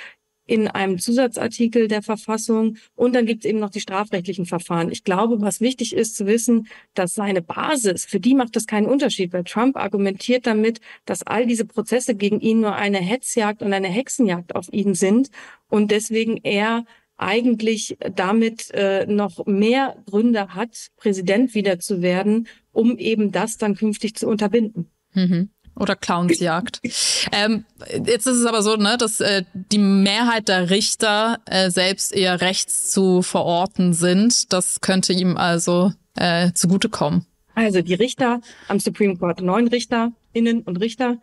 in 0.47 0.68
einem 0.68 0.99
Zusatzartikel 0.99 1.89
der 1.89 2.03
Verfassung. 2.03 2.76
Und 2.95 3.14
dann 3.14 3.26
gibt 3.26 3.45
es 3.45 3.51
eben 3.51 3.61
noch 3.61 3.70
die 3.70 3.80
strafrechtlichen 3.80 4.47
Verfahren. 4.47 4.91
Ich 4.93 5.05
glaube, 5.05 5.41
was 5.41 5.61
wichtig 5.61 5.95
ist 5.95 6.16
zu 6.16 6.26
wissen, 6.26 6.68
dass 6.93 7.14
seine 7.14 7.41
Basis, 7.41 8.05
für 8.05 8.20
die 8.20 8.35
macht 8.35 8.55
das 8.57 8.66
keinen 8.66 8.87
Unterschied, 8.87 9.32
weil 9.32 9.45
Trump 9.45 9.76
argumentiert 9.76 10.47
damit, 10.47 10.80
dass 11.07 11.22
all 11.22 11.47
diese 11.47 11.64
Prozesse 11.64 12.14
gegen 12.14 12.41
ihn 12.41 12.61
nur 12.61 12.74
eine 12.74 12.99
Hetzjagd 12.99 13.62
und 13.62 13.72
eine 13.72 13.89
Hexenjagd 13.89 14.55
auf 14.55 14.70
ihn 14.72 14.95
sind 14.95 15.30
und 15.68 15.91
deswegen 15.91 16.37
er 16.43 16.85
eigentlich 17.16 17.97
damit 18.14 18.70
äh, 18.72 19.07
noch 19.07 19.47
mehr 19.47 19.97
Gründe 20.07 20.55
hat, 20.55 20.91
Präsident 20.97 21.55
wieder 21.55 21.78
zu 21.78 22.03
werden, 22.03 22.49
um 22.72 22.99
eben 22.99 23.30
das 23.30 23.57
dann 23.57 23.76
künftig 23.76 24.16
zu 24.16 24.26
unterbinden. 24.26 24.91
Mhm. 25.15 25.51
Oder 25.77 25.97
Clownsjagd. 25.97 26.81
ähm, 27.33 27.65
jetzt 28.07 28.27
ist 28.27 28.37
es 28.37 28.47
aber 28.47 28.62
so, 28.62 28.77
ne, 28.77 28.97
dass 28.97 29.21
äh, 29.21 29.43
die 29.73 29.79
Mehrheit 29.79 30.49
der 30.49 30.71
Richter 30.71 31.41
äh, 31.47 31.71
selbst 31.71 32.15
eher 32.15 32.41
rechts 32.41 32.91
zu 32.91 33.23
verorten 33.23 33.93
sind. 33.93 34.53
Das 34.53 34.81
könnte 34.81 35.12
ihm 35.12 35.37
also 35.37 35.93
äh, 36.17 36.53
zugutekommen. 36.53 37.27
Also 37.55 37.83
die 37.83 37.95
Richter 37.95 38.41
am 38.69 38.79
Supreme 38.79 39.17
Court, 39.17 39.41
neun 39.41 39.69
Richterinnen 39.69 40.62
und 40.65 40.77
Richter, 40.81 41.19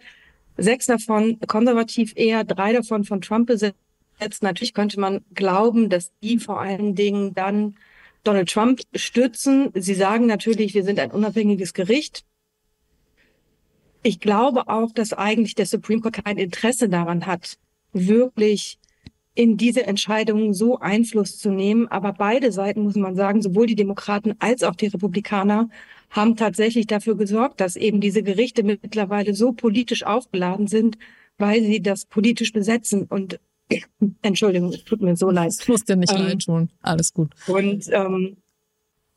sechs 0.58 0.86
davon 0.86 1.40
konservativ 1.48 2.14
eher, 2.16 2.44
drei 2.44 2.74
davon 2.74 3.04
von 3.04 3.22
Trump 3.22 3.48
besetzt. 3.48 3.76
Natürlich 4.42 4.74
könnte 4.74 5.00
man 5.00 5.22
glauben, 5.34 5.90
dass 5.90 6.12
die 6.22 6.40
vor 6.40 6.62
allen 6.62 6.96
Dingen 6.96 7.34
dann 7.34 7.76
Donald 8.24 8.50
Trump 8.50 8.82
stützen. 8.96 9.72
Sie 9.74 9.96
sagen 9.96 10.28
natürlich, 10.28 10.74
wir 10.74 10.84
sind 10.84 11.00
ein 11.00 11.12
unabhängiges 11.12 11.74
Gericht. 11.74 12.24
Ich 14.04 14.20
glaube 14.20 14.68
auch, 14.68 14.92
dass 14.92 15.14
eigentlich 15.14 15.56
der 15.56 15.66
Supreme 15.66 16.02
Court 16.02 16.24
kein 16.24 16.38
Interesse 16.38 16.90
daran 16.90 17.26
hat, 17.26 17.58
wirklich 17.94 18.80
in 19.34 19.58
diese 19.58 19.86
Entscheidungen 19.86 20.54
so 20.54 20.80
Einfluss 20.80 21.38
zu 21.38 21.52
nehmen. 21.52 21.88
Aber 21.88 22.14
beide 22.14 22.52
Seiten, 22.52 22.84
muss 22.84 22.96
man 22.96 23.16
sagen, 23.16 23.42
sowohl 23.42 23.68
die 23.68 23.76
Demokraten 23.76 24.34
als 24.40 24.64
auch 24.64 24.76
die 24.76 24.88
Republikaner, 24.88 25.70
haben 26.10 26.36
tatsächlich 26.36 26.88
dafür 26.88 27.16
gesorgt, 27.16 27.62
dass 27.62 27.76
eben 27.78 28.02
diese 28.02 28.24
Gerichte 28.24 28.64
mittlerweile 28.64 29.34
so 29.34 29.54
politisch 29.54 30.04
aufgeladen 30.04 30.68
sind, 30.68 30.98
weil 31.38 31.62
sie 31.62 31.82
das 31.82 32.06
politisch 32.06 32.52
besetzen. 32.52 33.06
Und 33.06 33.40
Entschuldigung, 34.22 34.74
es 34.74 34.84
tut 34.84 35.02
mir 35.02 35.16
so 35.16 35.30
leid. 35.30 35.50
Es 35.50 35.68
muss 35.68 35.86
dir 35.86 35.96
nicht 35.96 36.12
ähm, 36.12 36.24
leid 36.24 36.44
tun. 36.44 36.70
Alles 36.82 37.14
gut. 37.14 37.32
Und 37.48 37.88
ähm, 37.92 38.36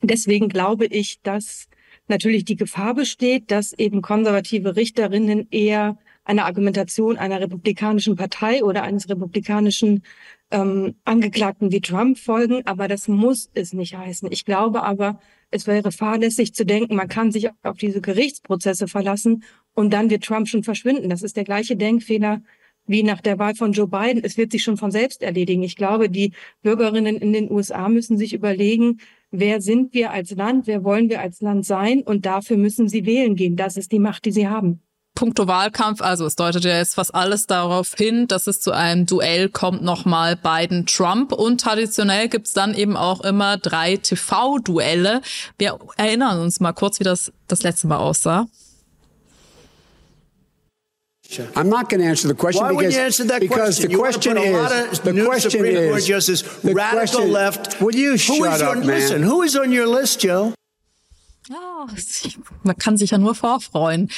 deswegen 0.03 0.49
glaube 0.49 0.87
ich, 0.87 1.21
dass 1.23 1.67
natürlich 2.09 2.45
die 2.45 2.57
Gefahr 2.57 2.95
besteht, 2.95 3.51
dass 3.51 3.73
eben 3.73 4.03
konservative 4.03 4.77
Richterinnen 4.77 5.49
eher 5.51 5.99
einer 6.25 6.47
Argumentation 6.47 7.19
einer 7.19 7.41
republikanischen 7.41 8.17
Partei 8.17 8.65
oder 8.65 8.83
eines 8.83 9.09
republikanischen 9.09 10.03
ähm, 10.51 10.95
Angeklagten 11.05 11.71
wie 11.71 11.81
Trump 11.81 12.19
folgen. 12.19 12.63
Aber 12.67 12.89
das 12.89 13.09
muss 13.09 13.51
es 13.55 13.73
nicht 13.73 13.97
heißen. 13.97 14.31
Ich 14.33 14.45
glaube 14.45 14.83
aber, 14.83 15.21
es 15.51 15.67
wäre 15.67 15.93
fahrlässig 15.93 16.55
zu 16.55 16.65
denken, 16.65 16.97
man 16.97 17.09
kann 17.09 17.31
sich 17.31 17.49
auf 17.63 17.77
diese 17.77 18.01
Gerichtsprozesse 18.01 18.89
verlassen 18.89 19.45
und 19.75 19.93
dann 19.93 20.11
wird 20.11 20.25
Trump 20.25 20.49
schon 20.49 20.65
verschwinden. 20.65 21.11
Das 21.11 21.23
ist 21.23 21.37
der 21.37 21.45
gleiche 21.45 21.77
Denkfehler 21.77 22.43
wie 22.87 23.03
nach 23.03 23.21
der 23.21 23.39
Wahl 23.39 23.55
von 23.55 23.73
Joe 23.73 23.89
Biden. 23.89 24.23
Es 24.25 24.37
wird 24.37 24.53
sich 24.53 24.63
schon 24.63 24.77
von 24.77 24.91
selbst 24.91 25.23
erledigen. 25.23 25.63
Ich 25.63 25.77
glaube, 25.77 26.11
die 26.11 26.33
Bürgerinnen 26.63 27.17
in 27.17 27.33
den 27.33 27.51
USA 27.51 27.89
müssen 27.89 28.19
sich 28.19 28.35
überlegen, 28.35 29.01
wer 29.39 29.61
sind 29.61 29.93
wir 29.95 30.13
als 30.13 30.31
Land, 30.31 30.67
wer 30.67 30.85
wollen 30.85 31.09
wir 31.09 31.21
als 31.21 31.41
Land 31.41 31.67
sein 31.67 32.03
und 32.03 32.25
dafür 32.25 32.57
müssen 32.57 32.89
sie 32.89 33.05
wählen 33.07 33.37
gehen. 33.37 33.57
Das 33.57 33.77
ist 33.77 33.93
die 33.93 33.99
Macht, 33.99 34.25
die 34.25 34.33
sie 34.33 34.49
haben. 34.49 34.81
puncto 35.15 35.47
Wahlkampf, 35.47 36.01
also 36.01 36.27
es 36.27 36.37
deutet 36.37 36.65
ja 36.65 36.77
jetzt 36.77 36.95
fast 36.95 37.15
alles 37.15 37.47
darauf 37.47 37.95
hin, 37.95 38.27
dass 38.27 38.47
es 38.47 38.61
zu 38.61 38.73
einem 38.73 39.07
Duell 39.07 39.49
kommt 39.49 39.83
nochmal 39.83 40.37
Biden-Trump 40.37 41.33
und 41.33 41.61
traditionell 41.61 42.29
gibt's 42.29 42.53
dann 42.53 42.75
eben 42.75 42.97
auch 42.97 43.21
immer 43.21 43.57
drei 43.57 43.97
TV-Duelle. 43.97 45.21
Wir 45.59 45.79
erinnern 45.97 46.41
uns 46.41 46.61
mal 46.61 46.73
kurz, 46.73 46.99
wie 47.01 47.05
das 47.05 47.33
das 47.47 47.63
letzte 47.63 47.87
Mal 47.87 47.99
aussah. 47.99 48.47
I'm 51.57 51.69
not 51.69 51.89
going 51.89 52.01
to 52.01 52.07
answer 52.07 52.29
the 52.29 52.35
question 52.35 52.63
Why 52.63 52.71
because, 52.71 52.85
would 52.85 52.95
you 52.95 53.01
answer 53.01 53.25
that 53.25 53.41
because 53.41 53.57
question? 53.79 53.87
the 53.87 53.93
You 53.93 53.99
wanna 54.01 54.13
question 54.13 54.35
put 54.35 54.43
a 54.43 54.47
is 54.47 54.53
lot 54.53 54.73
of 54.73 55.03
the 55.05 55.13
new 55.13 55.27
question 55.27 55.51
Supreme 55.51 55.75
Court 55.89 55.99
is 55.99 56.07
justice, 56.07 56.43
the 56.43 56.75
radical 56.75 57.07
question- 57.07 57.33
left. 57.33 57.81
Will 57.81 57.95
you 57.95 58.17
shut 58.17 58.55
is 58.55 58.63
up, 58.63 58.71
on, 58.71 58.79
man? 58.81 58.87
Listen, 58.87 59.23
who 59.23 59.43
is 59.43 59.57
on 59.57 59.73
your 59.73 59.87
list, 59.87 60.21
Joe? 60.21 60.53
Ja, 61.49 61.57
ah, 61.59 61.87
man 62.63 62.77
kann 62.79 62.97
sich 62.97 63.11
ja 63.11 63.19
nur 63.19 63.35
vorfreuen. 63.35 64.11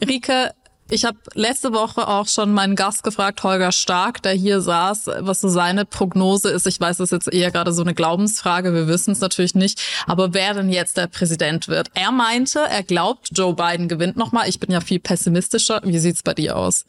Rike, 0.00 0.54
ich 0.94 1.04
habe 1.04 1.18
letzte 1.34 1.72
Woche 1.72 2.06
auch 2.06 2.28
schon 2.28 2.52
meinen 2.52 2.76
Gast 2.76 3.02
gefragt, 3.02 3.42
Holger 3.42 3.72
Stark, 3.72 4.22
der 4.22 4.32
hier 4.32 4.60
saß, 4.60 5.10
was 5.20 5.40
so 5.40 5.48
seine 5.48 5.84
Prognose 5.84 6.50
ist. 6.50 6.66
Ich 6.66 6.80
weiß, 6.80 6.98
das 6.98 7.10
ist 7.10 7.26
jetzt 7.26 7.32
eher 7.34 7.50
gerade 7.50 7.72
so 7.72 7.82
eine 7.82 7.94
Glaubensfrage, 7.94 8.72
wir 8.72 8.86
wissen 8.86 9.10
es 9.10 9.20
natürlich 9.20 9.54
nicht. 9.54 9.80
Aber 10.06 10.32
wer 10.34 10.54
denn 10.54 10.70
jetzt 10.70 10.96
der 10.96 11.08
Präsident 11.08 11.66
wird? 11.68 11.90
Er 11.94 12.12
meinte, 12.12 12.60
er 12.60 12.82
glaubt, 12.84 13.30
Joe 13.32 13.54
Biden 13.54 13.88
gewinnt 13.88 14.16
nochmal. 14.16 14.48
Ich 14.48 14.60
bin 14.60 14.70
ja 14.70 14.80
viel 14.80 15.00
pessimistischer. 15.00 15.80
Wie 15.84 15.98
sieht's 15.98 16.22
bei 16.22 16.34
dir 16.34 16.56
aus? 16.56 16.84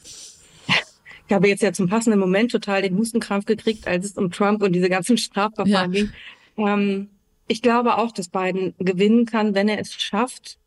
Ich 1.27 1.33
habe 1.33 1.47
jetzt 1.47 1.63
ja 1.63 1.73
zum 1.73 1.89
passenden 1.89 2.19
Moment 2.19 2.51
total 2.51 2.83
den 2.83 2.95
Hustenkrampf 2.97 3.45
gekriegt, 3.45 3.87
als 3.87 4.05
es 4.05 4.11
um 4.13 4.29
Trump 4.31 4.61
und 4.61 4.73
diese 4.73 4.89
ganzen 4.89 5.17
Strafverfahren 5.17 5.91
Ja. 5.93 5.99
ging. 6.01 6.11
Ähm, 6.57 7.09
ich 7.47 7.63
glaube 7.63 7.97
auch, 7.97 8.11
dass 8.11 8.29
Biden 8.29 8.75
gewinnen 8.77 9.25
kann, 9.25 9.55
wenn 9.55 9.67
er 9.67 9.79
es 9.79 9.91
schafft, 9.93 10.59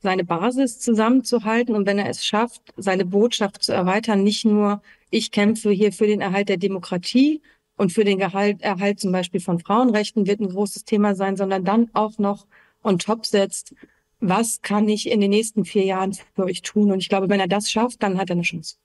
seine 0.00 0.24
Basis 0.24 0.78
zusammenzuhalten 0.78 1.74
und 1.74 1.86
wenn 1.86 1.98
er 1.98 2.08
es 2.08 2.24
schafft, 2.24 2.62
seine 2.76 3.04
Botschaft 3.04 3.62
zu 3.62 3.72
erweitern. 3.72 4.22
Nicht 4.22 4.44
nur, 4.44 4.80
ich 5.10 5.30
kämpfe 5.30 5.70
hier 5.70 5.92
für 5.92 6.06
den 6.06 6.20
Erhalt 6.20 6.48
der 6.48 6.56
Demokratie 6.56 7.42
und 7.76 7.92
für 7.92 8.04
den 8.04 8.18
Gehalt, 8.18 8.62
Erhalt 8.62 9.00
zum 9.00 9.12
Beispiel 9.12 9.40
von 9.40 9.58
Frauenrechten 9.58 10.26
wird 10.26 10.40
ein 10.40 10.50
großes 10.50 10.84
Thema 10.84 11.14
sein, 11.14 11.36
sondern 11.36 11.64
dann 11.64 11.90
auch 11.94 12.18
noch 12.18 12.46
on 12.82 12.98
top 12.98 13.26
setzt, 13.26 13.74
was 14.20 14.62
kann 14.62 14.88
ich 14.88 15.08
in 15.08 15.20
den 15.20 15.30
nächsten 15.30 15.64
vier 15.64 15.84
Jahren 15.84 16.16
für 16.34 16.44
euch 16.44 16.62
tun? 16.62 16.90
Und 16.90 16.98
ich 16.98 17.08
glaube, 17.08 17.28
wenn 17.28 17.40
er 17.40 17.48
das 17.48 17.70
schafft, 17.70 18.02
dann 18.02 18.18
hat 18.18 18.30
er 18.30 18.34
eine 18.34 18.42
Chance. 18.42 18.76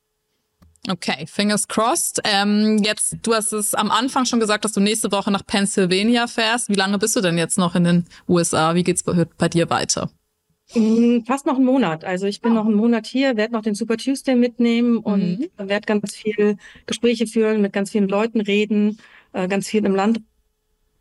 Okay, 0.89 1.25
fingers 1.27 1.67
crossed. 1.67 2.19
Ähm, 2.25 2.79
jetzt, 2.83 3.15
du 3.23 3.33
hast 3.33 3.53
es 3.53 3.73
am 3.73 3.89
Anfang 3.89 4.25
schon 4.25 4.41
gesagt, 4.41 4.65
dass 4.65 4.73
du 4.73 4.81
nächste 4.81 5.11
Woche 5.11 5.31
nach 5.31 5.45
Pennsylvania 5.45 6.27
fährst. 6.27 6.69
Wie 6.69 6.73
lange 6.73 6.97
bist 6.99 7.15
du 7.15 7.21
denn 7.21 7.37
jetzt 7.37 7.57
noch 7.57 7.75
in 7.75 7.85
den 7.85 8.05
USA? 8.27 8.75
Wie 8.75 8.83
geht's 8.83 9.03
bei, 9.03 9.25
bei 9.37 9.47
dir 9.47 9.69
weiter? 9.69 10.09
Mm, 10.75 11.21
Fast 11.25 11.45
noch 11.45 11.55
einen 11.55 11.65
Monat. 11.65 12.03
Also 12.03 12.25
ich 12.25 12.41
bin 12.41 12.53
noch 12.53 12.65
einen 12.65 12.75
Monat 12.75 13.05
hier, 13.05 13.37
werde 13.37 13.53
noch 13.53 13.61
den 13.61 13.75
Super 13.75 13.97
Tuesday 13.97 14.35
mitnehmen 14.35 14.97
und 14.97 15.49
werde 15.57 15.85
ganz 15.85 16.15
viel 16.15 16.57
Gespräche 16.85 17.27
führen, 17.27 17.61
mit 17.61 17.73
ganz 17.73 17.91
vielen 17.91 18.07
Leuten 18.07 18.41
reden, 18.41 18.99
äh, 19.33 19.47
ganz 19.47 19.67
viel 19.67 19.85
im 19.85 19.95
Land 19.95 20.21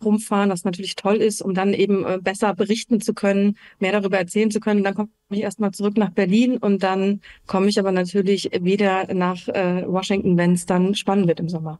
rumfahren, 0.04 0.50
was 0.50 0.64
natürlich 0.64 0.96
toll 0.96 1.16
ist, 1.16 1.42
um 1.42 1.54
dann 1.54 1.74
eben 1.74 2.04
äh, 2.04 2.18
besser 2.20 2.54
berichten 2.54 3.00
zu 3.00 3.14
können, 3.14 3.56
mehr 3.78 3.92
darüber 3.92 4.18
erzählen 4.18 4.50
zu 4.50 4.60
können. 4.60 4.84
Dann 4.84 4.94
komme 4.94 5.08
ich 5.30 5.40
erstmal 5.40 5.72
zurück 5.72 5.96
nach 5.96 6.10
Berlin 6.10 6.58
und 6.58 6.82
dann 6.82 7.20
komme 7.46 7.68
ich 7.68 7.78
aber 7.78 7.92
natürlich 7.92 8.50
wieder 8.60 9.12
nach 9.14 9.48
äh, 9.48 9.84
Washington, 9.86 10.36
wenn 10.36 10.52
es 10.52 10.66
dann 10.66 10.94
spannend 10.94 11.28
wird 11.28 11.40
im 11.40 11.48
Sommer. 11.48 11.78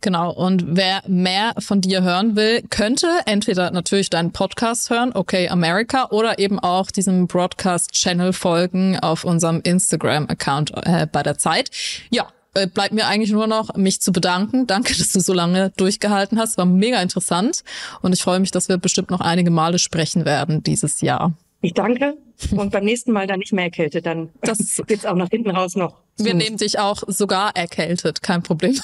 Genau, 0.00 0.32
und 0.32 0.64
wer 0.76 1.02
mehr 1.06 1.54
von 1.58 1.80
dir 1.80 2.02
hören 2.02 2.36
will, 2.36 2.62
könnte 2.68 3.08
entweder 3.26 3.70
natürlich 3.70 4.10
deinen 4.10 4.32
Podcast 4.32 4.90
hören, 4.90 5.12
Okay 5.14 5.48
America, 5.48 6.08
oder 6.10 6.38
eben 6.38 6.58
auch 6.58 6.90
diesem 6.90 7.26
Broadcast-Channel 7.26 8.32
folgen 8.32 8.98
auf 8.98 9.24
unserem 9.24 9.60
Instagram-Account 9.62 10.72
äh, 10.84 11.06
bei 11.10 11.22
der 11.22 11.38
Zeit. 11.38 11.70
Ja, 12.10 12.28
bleibt 12.52 12.92
mir 12.92 13.06
eigentlich 13.06 13.32
nur 13.32 13.46
noch, 13.46 13.74
mich 13.76 14.00
zu 14.00 14.12
bedanken. 14.12 14.66
Danke, 14.66 14.94
dass 14.98 15.12
du 15.12 15.20
so 15.20 15.32
lange 15.32 15.70
durchgehalten 15.76 16.38
hast. 16.38 16.58
War 16.58 16.66
mega 16.66 17.00
interessant. 17.00 17.62
Und 18.02 18.12
ich 18.12 18.22
freue 18.22 18.40
mich, 18.40 18.50
dass 18.50 18.68
wir 18.68 18.78
bestimmt 18.78 19.10
noch 19.10 19.20
einige 19.20 19.50
Male 19.50 19.78
sprechen 19.78 20.24
werden 20.24 20.62
dieses 20.62 21.00
Jahr. 21.00 21.32
Ich 21.62 21.74
danke 21.74 22.16
und 22.56 22.72
beim 22.72 22.84
nächsten 22.84 23.12
Mal 23.12 23.26
dann 23.26 23.38
nicht 23.38 23.52
mehr 23.52 23.64
erkältet, 23.64 24.06
dann 24.06 24.30
Das- 24.40 24.78
wird's 24.86 25.04
auch 25.04 25.14
nach 25.14 25.28
hinten 25.28 25.50
raus 25.50 25.76
noch. 25.76 26.00
Wir 26.16 26.34
nehmen 26.34 26.56
dich 26.58 26.78
auch 26.78 27.02
sogar 27.06 27.54
erkältet, 27.56 28.22
kein 28.22 28.42
Problem. 28.42 28.78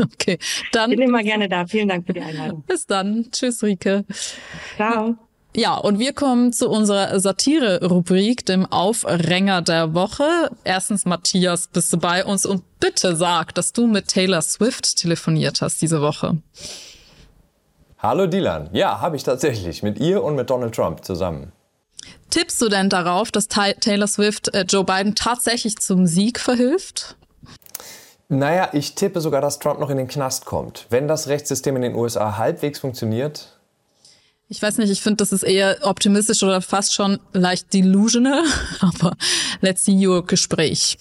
okay, 0.00 0.38
dann 0.72 0.90
Ich 0.90 0.96
bin 0.98 1.08
immer 1.08 1.22
gerne 1.22 1.48
da. 1.48 1.66
Vielen 1.66 1.88
Dank 1.88 2.06
für 2.06 2.12
die 2.12 2.20
Einladung. 2.20 2.64
bis 2.66 2.86
dann. 2.86 3.28
Tschüss, 3.30 3.62
Rike. 3.62 4.04
Ciao. 4.76 5.16
Ja, 5.54 5.74
und 5.74 5.98
wir 5.98 6.12
kommen 6.12 6.52
zu 6.52 6.68
unserer 6.68 7.18
Satire-Rubrik, 7.18 8.46
dem 8.46 8.66
Aufränger 8.66 9.62
der 9.62 9.94
Woche. 9.94 10.50
Erstens, 10.62 11.06
Matthias, 11.06 11.66
bist 11.66 11.92
du 11.92 11.98
bei 11.98 12.24
uns 12.24 12.46
und 12.46 12.62
bitte 12.78 13.16
sag, 13.16 13.54
dass 13.54 13.72
du 13.72 13.88
mit 13.88 14.06
Taylor 14.06 14.42
Swift 14.42 14.96
telefoniert 14.96 15.60
hast 15.60 15.82
diese 15.82 16.00
Woche. 16.00 16.38
Hallo 17.98 18.28
Dylan. 18.28 18.70
Ja, 18.72 19.00
habe 19.00 19.16
ich 19.16 19.24
tatsächlich. 19.24 19.82
Mit 19.82 19.98
ihr 19.98 20.22
und 20.22 20.36
mit 20.36 20.48
Donald 20.48 20.74
Trump 20.74 21.04
zusammen. 21.04 21.52
Tippst 22.30 22.62
du 22.62 22.68
denn 22.68 22.88
darauf, 22.88 23.32
dass 23.32 23.48
Taylor 23.48 24.06
Swift 24.06 24.54
äh, 24.54 24.64
Joe 24.68 24.84
Biden 24.84 25.16
tatsächlich 25.16 25.78
zum 25.78 26.06
Sieg 26.06 26.38
verhilft? 26.38 27.16
Naja, 28.28 28.68
ich 28.72 28.94
tippe 28.94 29.20
sogar, 29.20 29.40
dass 29.40 29.58
Trump 29.58 29.80
noch 29.80 29.90
in 29.90 29.96
den 29.96 30.06
Knast 30.06 30.46
kommt. 30.46 30.86
Wenn 30.90 31.08
das 31.08 31.26
Rechtssystem 31.26 31.74
in 31.74 31.82
den 31.82 31.96
USA 31.96 32.38
halbwegs 32.38 32.78
funktioniert. 32.78 33.59
Ich 34.52 34.60
weiß 34.60 34.78
nicht, 34.78 34.90
ich 34.90 35.00
finde, 35.00 35.18
das 35.18 35.32
ist 35.32 35.44
eher 35.44 35.76
optimistisch 35.82 36.42
oder 36.42 36.60
fast 36.60 36.92
schon 36.92 37.20
leicht 37.32 37.72
delusional, 37.72 38.42
aber 38.80 39.16
let's 39.60 39.84
see 39.84 40.06
your 40.06 40.26
Gespräch. 40.26 40.98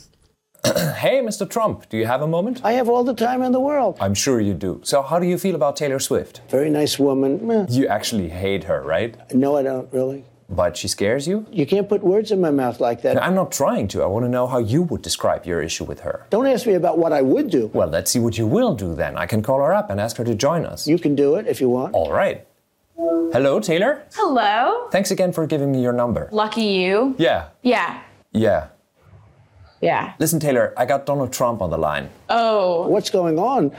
Hey, 0.64 1.24
Mr. 1.24 1.50
Trump, 1.50 1.90
do 1.90 1.98
you 1.98 2.06
have 2.06 2.22
a 2.22 2.28
moment? 2.28 2.62
I 2.64 2.74
have 2.74 2.88
all 2.88 3.04
the 3.04 3.16
time 3.16 3.44
in 3.44 3.52
the 3.52 3.60
world. 3.60 3.98
I'm 4.00 4.14
sure 4.14 4.40
you 4.40 4.54
do. 4.54 4.82
So, 4.84 5.02
how 5.02 5.18
do 5.20 5.26
you 5.26 5.40
feel 5.40 5.56
about 5.56 5.78
Taylor 5.78 6.00
Swift? 6.00 6.42
Very 6.52 6.70
nice 6.70 7.00
woman. 7.00 7.40
Meh. 7.48 7.66
You 7.70 7.88
actually 7.88 8.30
hate 8.30 8.66
her, 8.66 8.84
right? 8.84 9.16
No, 9.34 9.58
I 9.58 9.64
don't 9.64 9.92
really. 9.92 10.26
But 10.48 10.78
she 10.78 10.88
scares 10.88 11.28
you? 11.28 11.46
You 11.52 11.66
can't 11.66 11.88
put 11.90 12.04
words 12.04 12.32
in 12.32 12.42
my 12.42 12.52
mouth 12.52 12.80
like 12.80 13.02
that. 13.02 13.22
I'm 13.24 13.36
not 13.36 13.52
trying 13.52 13.88
to. 13.90 14.04
I 14.04 14.08
want 14.08 14.26
to 14.26 14.30
know 14.30 14.46
how 14.48 14.60
you 14.60 14.84
would 14.84 15.02
describe 15.02 15.48
your 15.48 15.62
issue 15.62 15.86
with 15.86 16.02
her. 16.02 16.28
Don't 16.30 16.46
ask 16.46 16.68
me 16.68 16.74
about 16.74 17.00
what 17.00 17.14
I 17.14 17.22
would 17.22 17.50
do. 17.50 17.72
Well, 17.74 17.88
let's 17.88 18.12
see 18.12 18.20
what 18.20 18.38
you 18.38 18.46
will 18.46 18.76
do 18.76 18.94
then. 18.94 19.18
I 19.18 19.26
can 19.26 19.42
call 19.42 19.60
her 19.60 19.74
up 19.74 19.90
and 19.90 20.00
ask 20.00 20.18
her 20.18 20.24
to 20.24 20.36
join 20.36 20.66
us. 20.66 20.88
You 20.88 21.00
can 21.00 21.16
do 21.16 21.36
it 21.36 21.48
if 21.48 21.62
you 21.62 21.70
want. 21.70 21.94
All 21.96 22.12
right. 22.12 22.46
Hello, 23.00 23.62
Taylor. 23.62 24.04
Hello. 24.14 24.90
Thanks 24.92 25.10
again 25.10 25.32
for 25.32 25.48
giving 25.48 25.72
me 25.72 25.82
your 25.82 25.94
number. 25.94 26.28
Lucky 26.34 26.64
you. 26.64 27.16
Yeah. 27.18 27.48
Yeah. 27.62 28.02
Yeah. 28.34 28.68
Yeah. 29.80 30.16
Listen, 30.20 30.42
Taylor, 30.42 30.74
I 30.76 30.86
got 30.86 31.06
Donald 31.06 31.32
Trump 31.32 31.62
on 31.62 31.70
the 31.70 31.78
line. 31.78 32.10
Oh. 32.30 32.86
What's 32.90 33.10
going 33.10 33.40
on? 33.40 33.72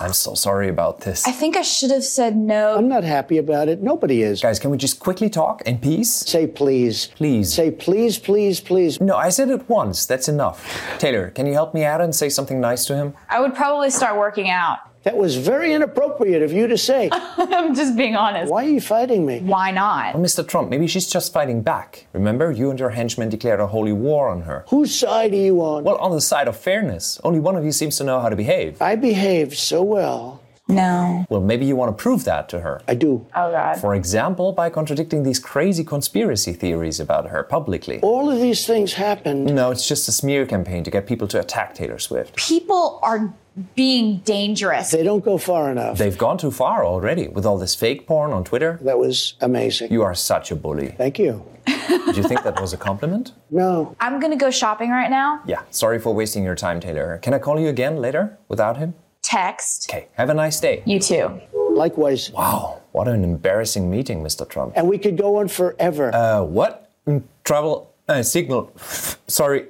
I'm 0.00 0.12
so 0.12 0.34
sorry 0.34 0.68
about 0.68 1.02
this. 1.02 1.24
I 1.28 1.30
think 1.30 1.56
I 1.56 1.62
should 1.62 1.92
have 1.92 2.02
said 2.02 2.36
no. 2.36 2.76
I'm 2.76 2.88
not 2.88 3.04
happy 3.04 3.38
about 3.38 3.68
it. 3.68 3.82
Nobody 3.82 4.22
is. 4.22 4.42
Guys, 4.42 4.58
can 4.58 4.72
we 4.72 4.78
just 4.78 4.98
quickly 4.98 5.30
talk 5.30 5.62
in 5.62 5.78
peace? 5.78 6.10
Say 6.12 6.48
please. 6.48 7.06
Please. 7.14 7.52
Say 7.54 7.70
please, 7.70 8.18
please, 8.18 8.58
please. 8.60 9.00
No, 9.00 9.16
I 9.16 9.28
said 9.28 9.48
it 9.50 9.68
once. 9.68 10.06
That's 10.06 10.28
enough. 10.28 10.98
Taylor, 10.98 11.30
can 11.30 11.46
you 11.46 11.52
help 11.52 11.72
me 11.72 11.84
out 11.84 12.00
and 12.00 12.12
say 12.12 12.28
something 12.28 12.60
nice 12.60 12.84
to 12.86 12.96
him? 12.96 13.14
I 13.30 13.40
would 13.40 13.54
probably 13.54 13.90
start 13.90 14.18
working 14.18 14.50
out. 14.50 14.78
That 15.06 15.16
was 15.16 15.36
very 15.36 15.72
inappropriate 15.72 16.42
of 16.42 16.50
you 16.52 16.66
to 16.66 16.76
say. 16.76 17.08
I'm 17.12 17.76
just 17.76 17.96
being 17.96 18.16
honest. 18.16 18.50
Why 18.50 18.64
are 18.64 18.68
you 18.68 18.80
fighting 18.80 19.24
me? 19.24 19.38
Why 19.38 19.70
not? 19.70 20.16
Well, 20.16 20.24
Mr. 20.24 20.46
Trump, 20.46 20.68
maybe 20.68 20.88
she's 20.88 21.06
just 21.06 21.32
fighting 21.32 21.62
back. 21.62 22.08
Remember, 22.12 22.50
you 22.50 22.70
and 22.70 22.80
your 22.80 22.90
henchmen 22.90 23.28
declared 23.28 23.60
a 23.60 23.68
holy 23.68 23.92
war 23.92 24.28
on 24.28 24.42
her. 24.42 24.64
Whose 24.66 24.92
side 24.92 25.32
are 25.32 25.36
you 25.36 25.60
on? 25.60 25.84
Well, 25.84 25.94
on 25.98 26.10
the 26.10 26.20
side 26.20 26.48
of 26.48 26.56
fairness. 26.56 27.20
Only 27.22 27.38
one 27.38 27.54
of 27.54 27.64
you 27.64 27.70
seems 27.70 27.96
to 27.98 28.04
know 28.04 28.18
how 28.18 28.28
to 28.28 28.34
behave. 28.34 28.82
I 28.82 28.96
behaved 28.96 29.56
so 29.56 29.80
well. 29.80 30.40
No. 30.68 31.24
Well, 31.30 31.40
maybe 31.40 31.64
you 31.64 31.76
want 31.76 31.96
to 31.96 32.02
prove 32.02 32.24
that 32.24 32.48
to 32.50 32.60
her. 32.60 32.82
I 32.88 32.94
do. 32.94 33.26
Oh 33.34 33.50
God. 33.52 33.78
For 33.78 33.94
example, 33.94 34.52
by 34.52 34.68
contradicting 34.70 35.22
these 35.22 35.38
crazy 35.38 35.84
conspiracy 35.84 36.52
theories 36.52 36.98
about 36.98 37.28
her 37.28 37.42
publicly. 37.42 38.00
All 38.00 38.30
of 38.30 38.40
these 38.40 38.66
things 38.66 38.94
happened. 38.94 39.46
No, 39.54 39.70
it's 39.70 39.86
just 39.86 40.08
a 40.08 40.12
smear 40.12 40.44
campaign 40.46 40.82
to 40.84 40.90
get 40.90 41.06
people 41.06 41.28
to 41.28 41.40
attack 41.40 41.74
Taylor 41.74 41.98
Swift. 41.98 42.36
People 42.36 42.98
are 43.02 43.32
being 43.74 44.18
dangerous. 44.18 44.90
They 44.90 45.02
don't 45.04 45.24
go 45.24 45.38
far 45.38 45.70
enough. 45.70 45.98
They've 45.98 46.18
gone 46.18 46.36
too 46.36 46.50
far 46.50 46.84
already 46.84 47.28
with 47.28 47.46
all 47.46 47.56
this 47.58 47.74
fake 47.74 48.06
porn 48.06 48.32
on 48.32 48.44
Twitter. 48.44 48.78
That 48.82 48.98
was 48.98 49.34
amazing. 49.40 49.92
You 49.92 50.02
are 50.02 50.14
such 50.14 50.50
a 50.50 50.56
bully. 50.56 50.88
Thank 50.88 51.18
you. 51.18 51.44
Do 51.66 52.12
you 52.12 52.22
think 52.22 52.42
that 52.44 52.60
was 52.60 52.72
a 52.72 52.76
compliment? 52.76 53.32
No. 53.50 53.96
I'm 54.00 54.18
gonna 54.20 54.36
go 54.36 54.50
shopping 54.50 54.90
right 54.90 55.08
now. 55.08 55.40
Yeah, 55.46 55.62
sorry 55.70 55.98
for 56.00 56.12
wasting 56.12 56.42
your 56.44 56.56
time, 56.56 56.80
Taylor. 56.80 57.18
Can 57.18 57.32
I 57.32 57.38
call 57.38 57.58
you 57.60 57.68
again 57.68 57.96
later 57.96 58.36
without 58.48 58.76
him? 58.76 58.94
Text. 59.26 59.90
Okay, 59.90 60.06
have 60.14 60.30
a 60.30 60.34
nice 60.34 60.60
day. 60.60 60.82
You 60.84 61.00
too. 61.00 61.40
Likewise. 61.74 62.32
Wow, 62.32 62.80
what 62.92 63.08
an 63.08 63.24
embarrassing 63.24 63.90
meeting, 63.90 64.22
Mr. 64.22 64.48
Trump. 64.48 64.72
And 64.76 64.88
we 64.88 64.98
could 64.98 65.16
go 65.16 65.40
on 65.40 65.48
forever. 65.48 66.14
Uh, 66.14 66.42
what? 66.44 66.90
Mm, 67.06 67.22
Travel 67.44 67.92
uh, 68.08 68.22
signal. 68.22 68.70
Sorry. 69.26 69.68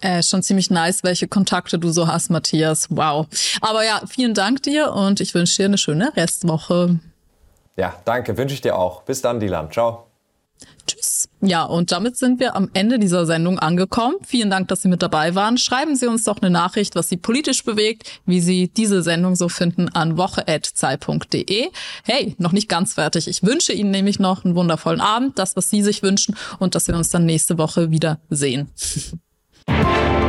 Äh, 0.00 0.22
schon 0.22 0.42
ziemlich 0.42 0.70
nice, 0.70 1.02
welche 1.02 1.28
Kontakte 1.28 1.78
du 1.78 1.90
so 1.90 2.06
hast, 2.06 2.30
Matthias. 2.30 2.86
Wow. 2.90 3.26
Aber 3.60 3.84
ja, 3.84 4.02
vielen 4.08 4.34
Dank 4.34 4.62
dir 4.62 4.92
und 4.92 5.20
ich 5.20 5.34
wünsche 5.34 5.56
dir 5.56 5.66
eine 5.66 5.76
schöne 5.76 6.16
Restwoche. 6.16 7.00
Ja, 7.76 7.96
danke, 8.04 8.36
wünsche 8.38 8.54
ich 8.54 8.60
dir 8.60 8.76
auch. 8.76 9.02
Bis 9.02 9.20
dann, 9.20 9.40
Dylan. 9.40 9.70
Ciao. 9.70 10.09
Ja, 11.42 11.64
und 11.64 11.90
damit 11.90 12.18
sind 12.18 12.38
wir 12.38 12.54
am 12.54 12.68
Ende 12.74 12.98
dieser 12.98 13.24
Sendung 13.24 13.58
angekommen. 13.58 14.16
Vielen 14.26 14.50
Dank, 14.50 14.68
dass 14.68 14.82
Sie 14.82 14.88
mit 14.88 15.02
dabei 15.02 15.34
waren. 15.34 15.56
Schreiben 15.56 15.96
Sie 15.96 16.06
uns 16.06 16.24
doch 16.24 16.42
eine 16.42 16.50
Nachricht, 16.50 16.94
was 16.96 17.08
Sie 17.08 17.16
politisch 17.16 17.64
bewegt, 17.64 18.20
wie 18.26 18.40
Sie 18.40 18.68
diese 18.68 19.02
Sendung 19.02 19.36
so 19.36 19.48
finden 19.48 19.88
an 19.88 20.18
woche.zei.de. 20.18 21.68
Hey, 22.04 22.34
noch 22.38 22.52
nicht 22.52 22.68
ganz 22.68 22.94
fertig. 22.94 23.26
Ich 23.26 23.42
wünsche 23.42 23.72
Ihnen 23.72 23.90
nämlich 23.90 24.18
noch 24.18 24.44
einen 24.44 24.54
wundervollen 24.54 25.00
Abend, 25.00 25.38
das, 25.38 25.56
was 25.56 25.70
Sie 25.70 25.82
sich 25.82 26.02
wünschen 26.02 26.36
und 26.58 26.74
dass 26.74 26.88
wir 26.88 26.96
uns 26.96 27.08
dann 27.08 27.24
nächste 27.24 27.56
Woche 27.56 27.90
wieder 27.90 28.20
sehen. 28.28 28.68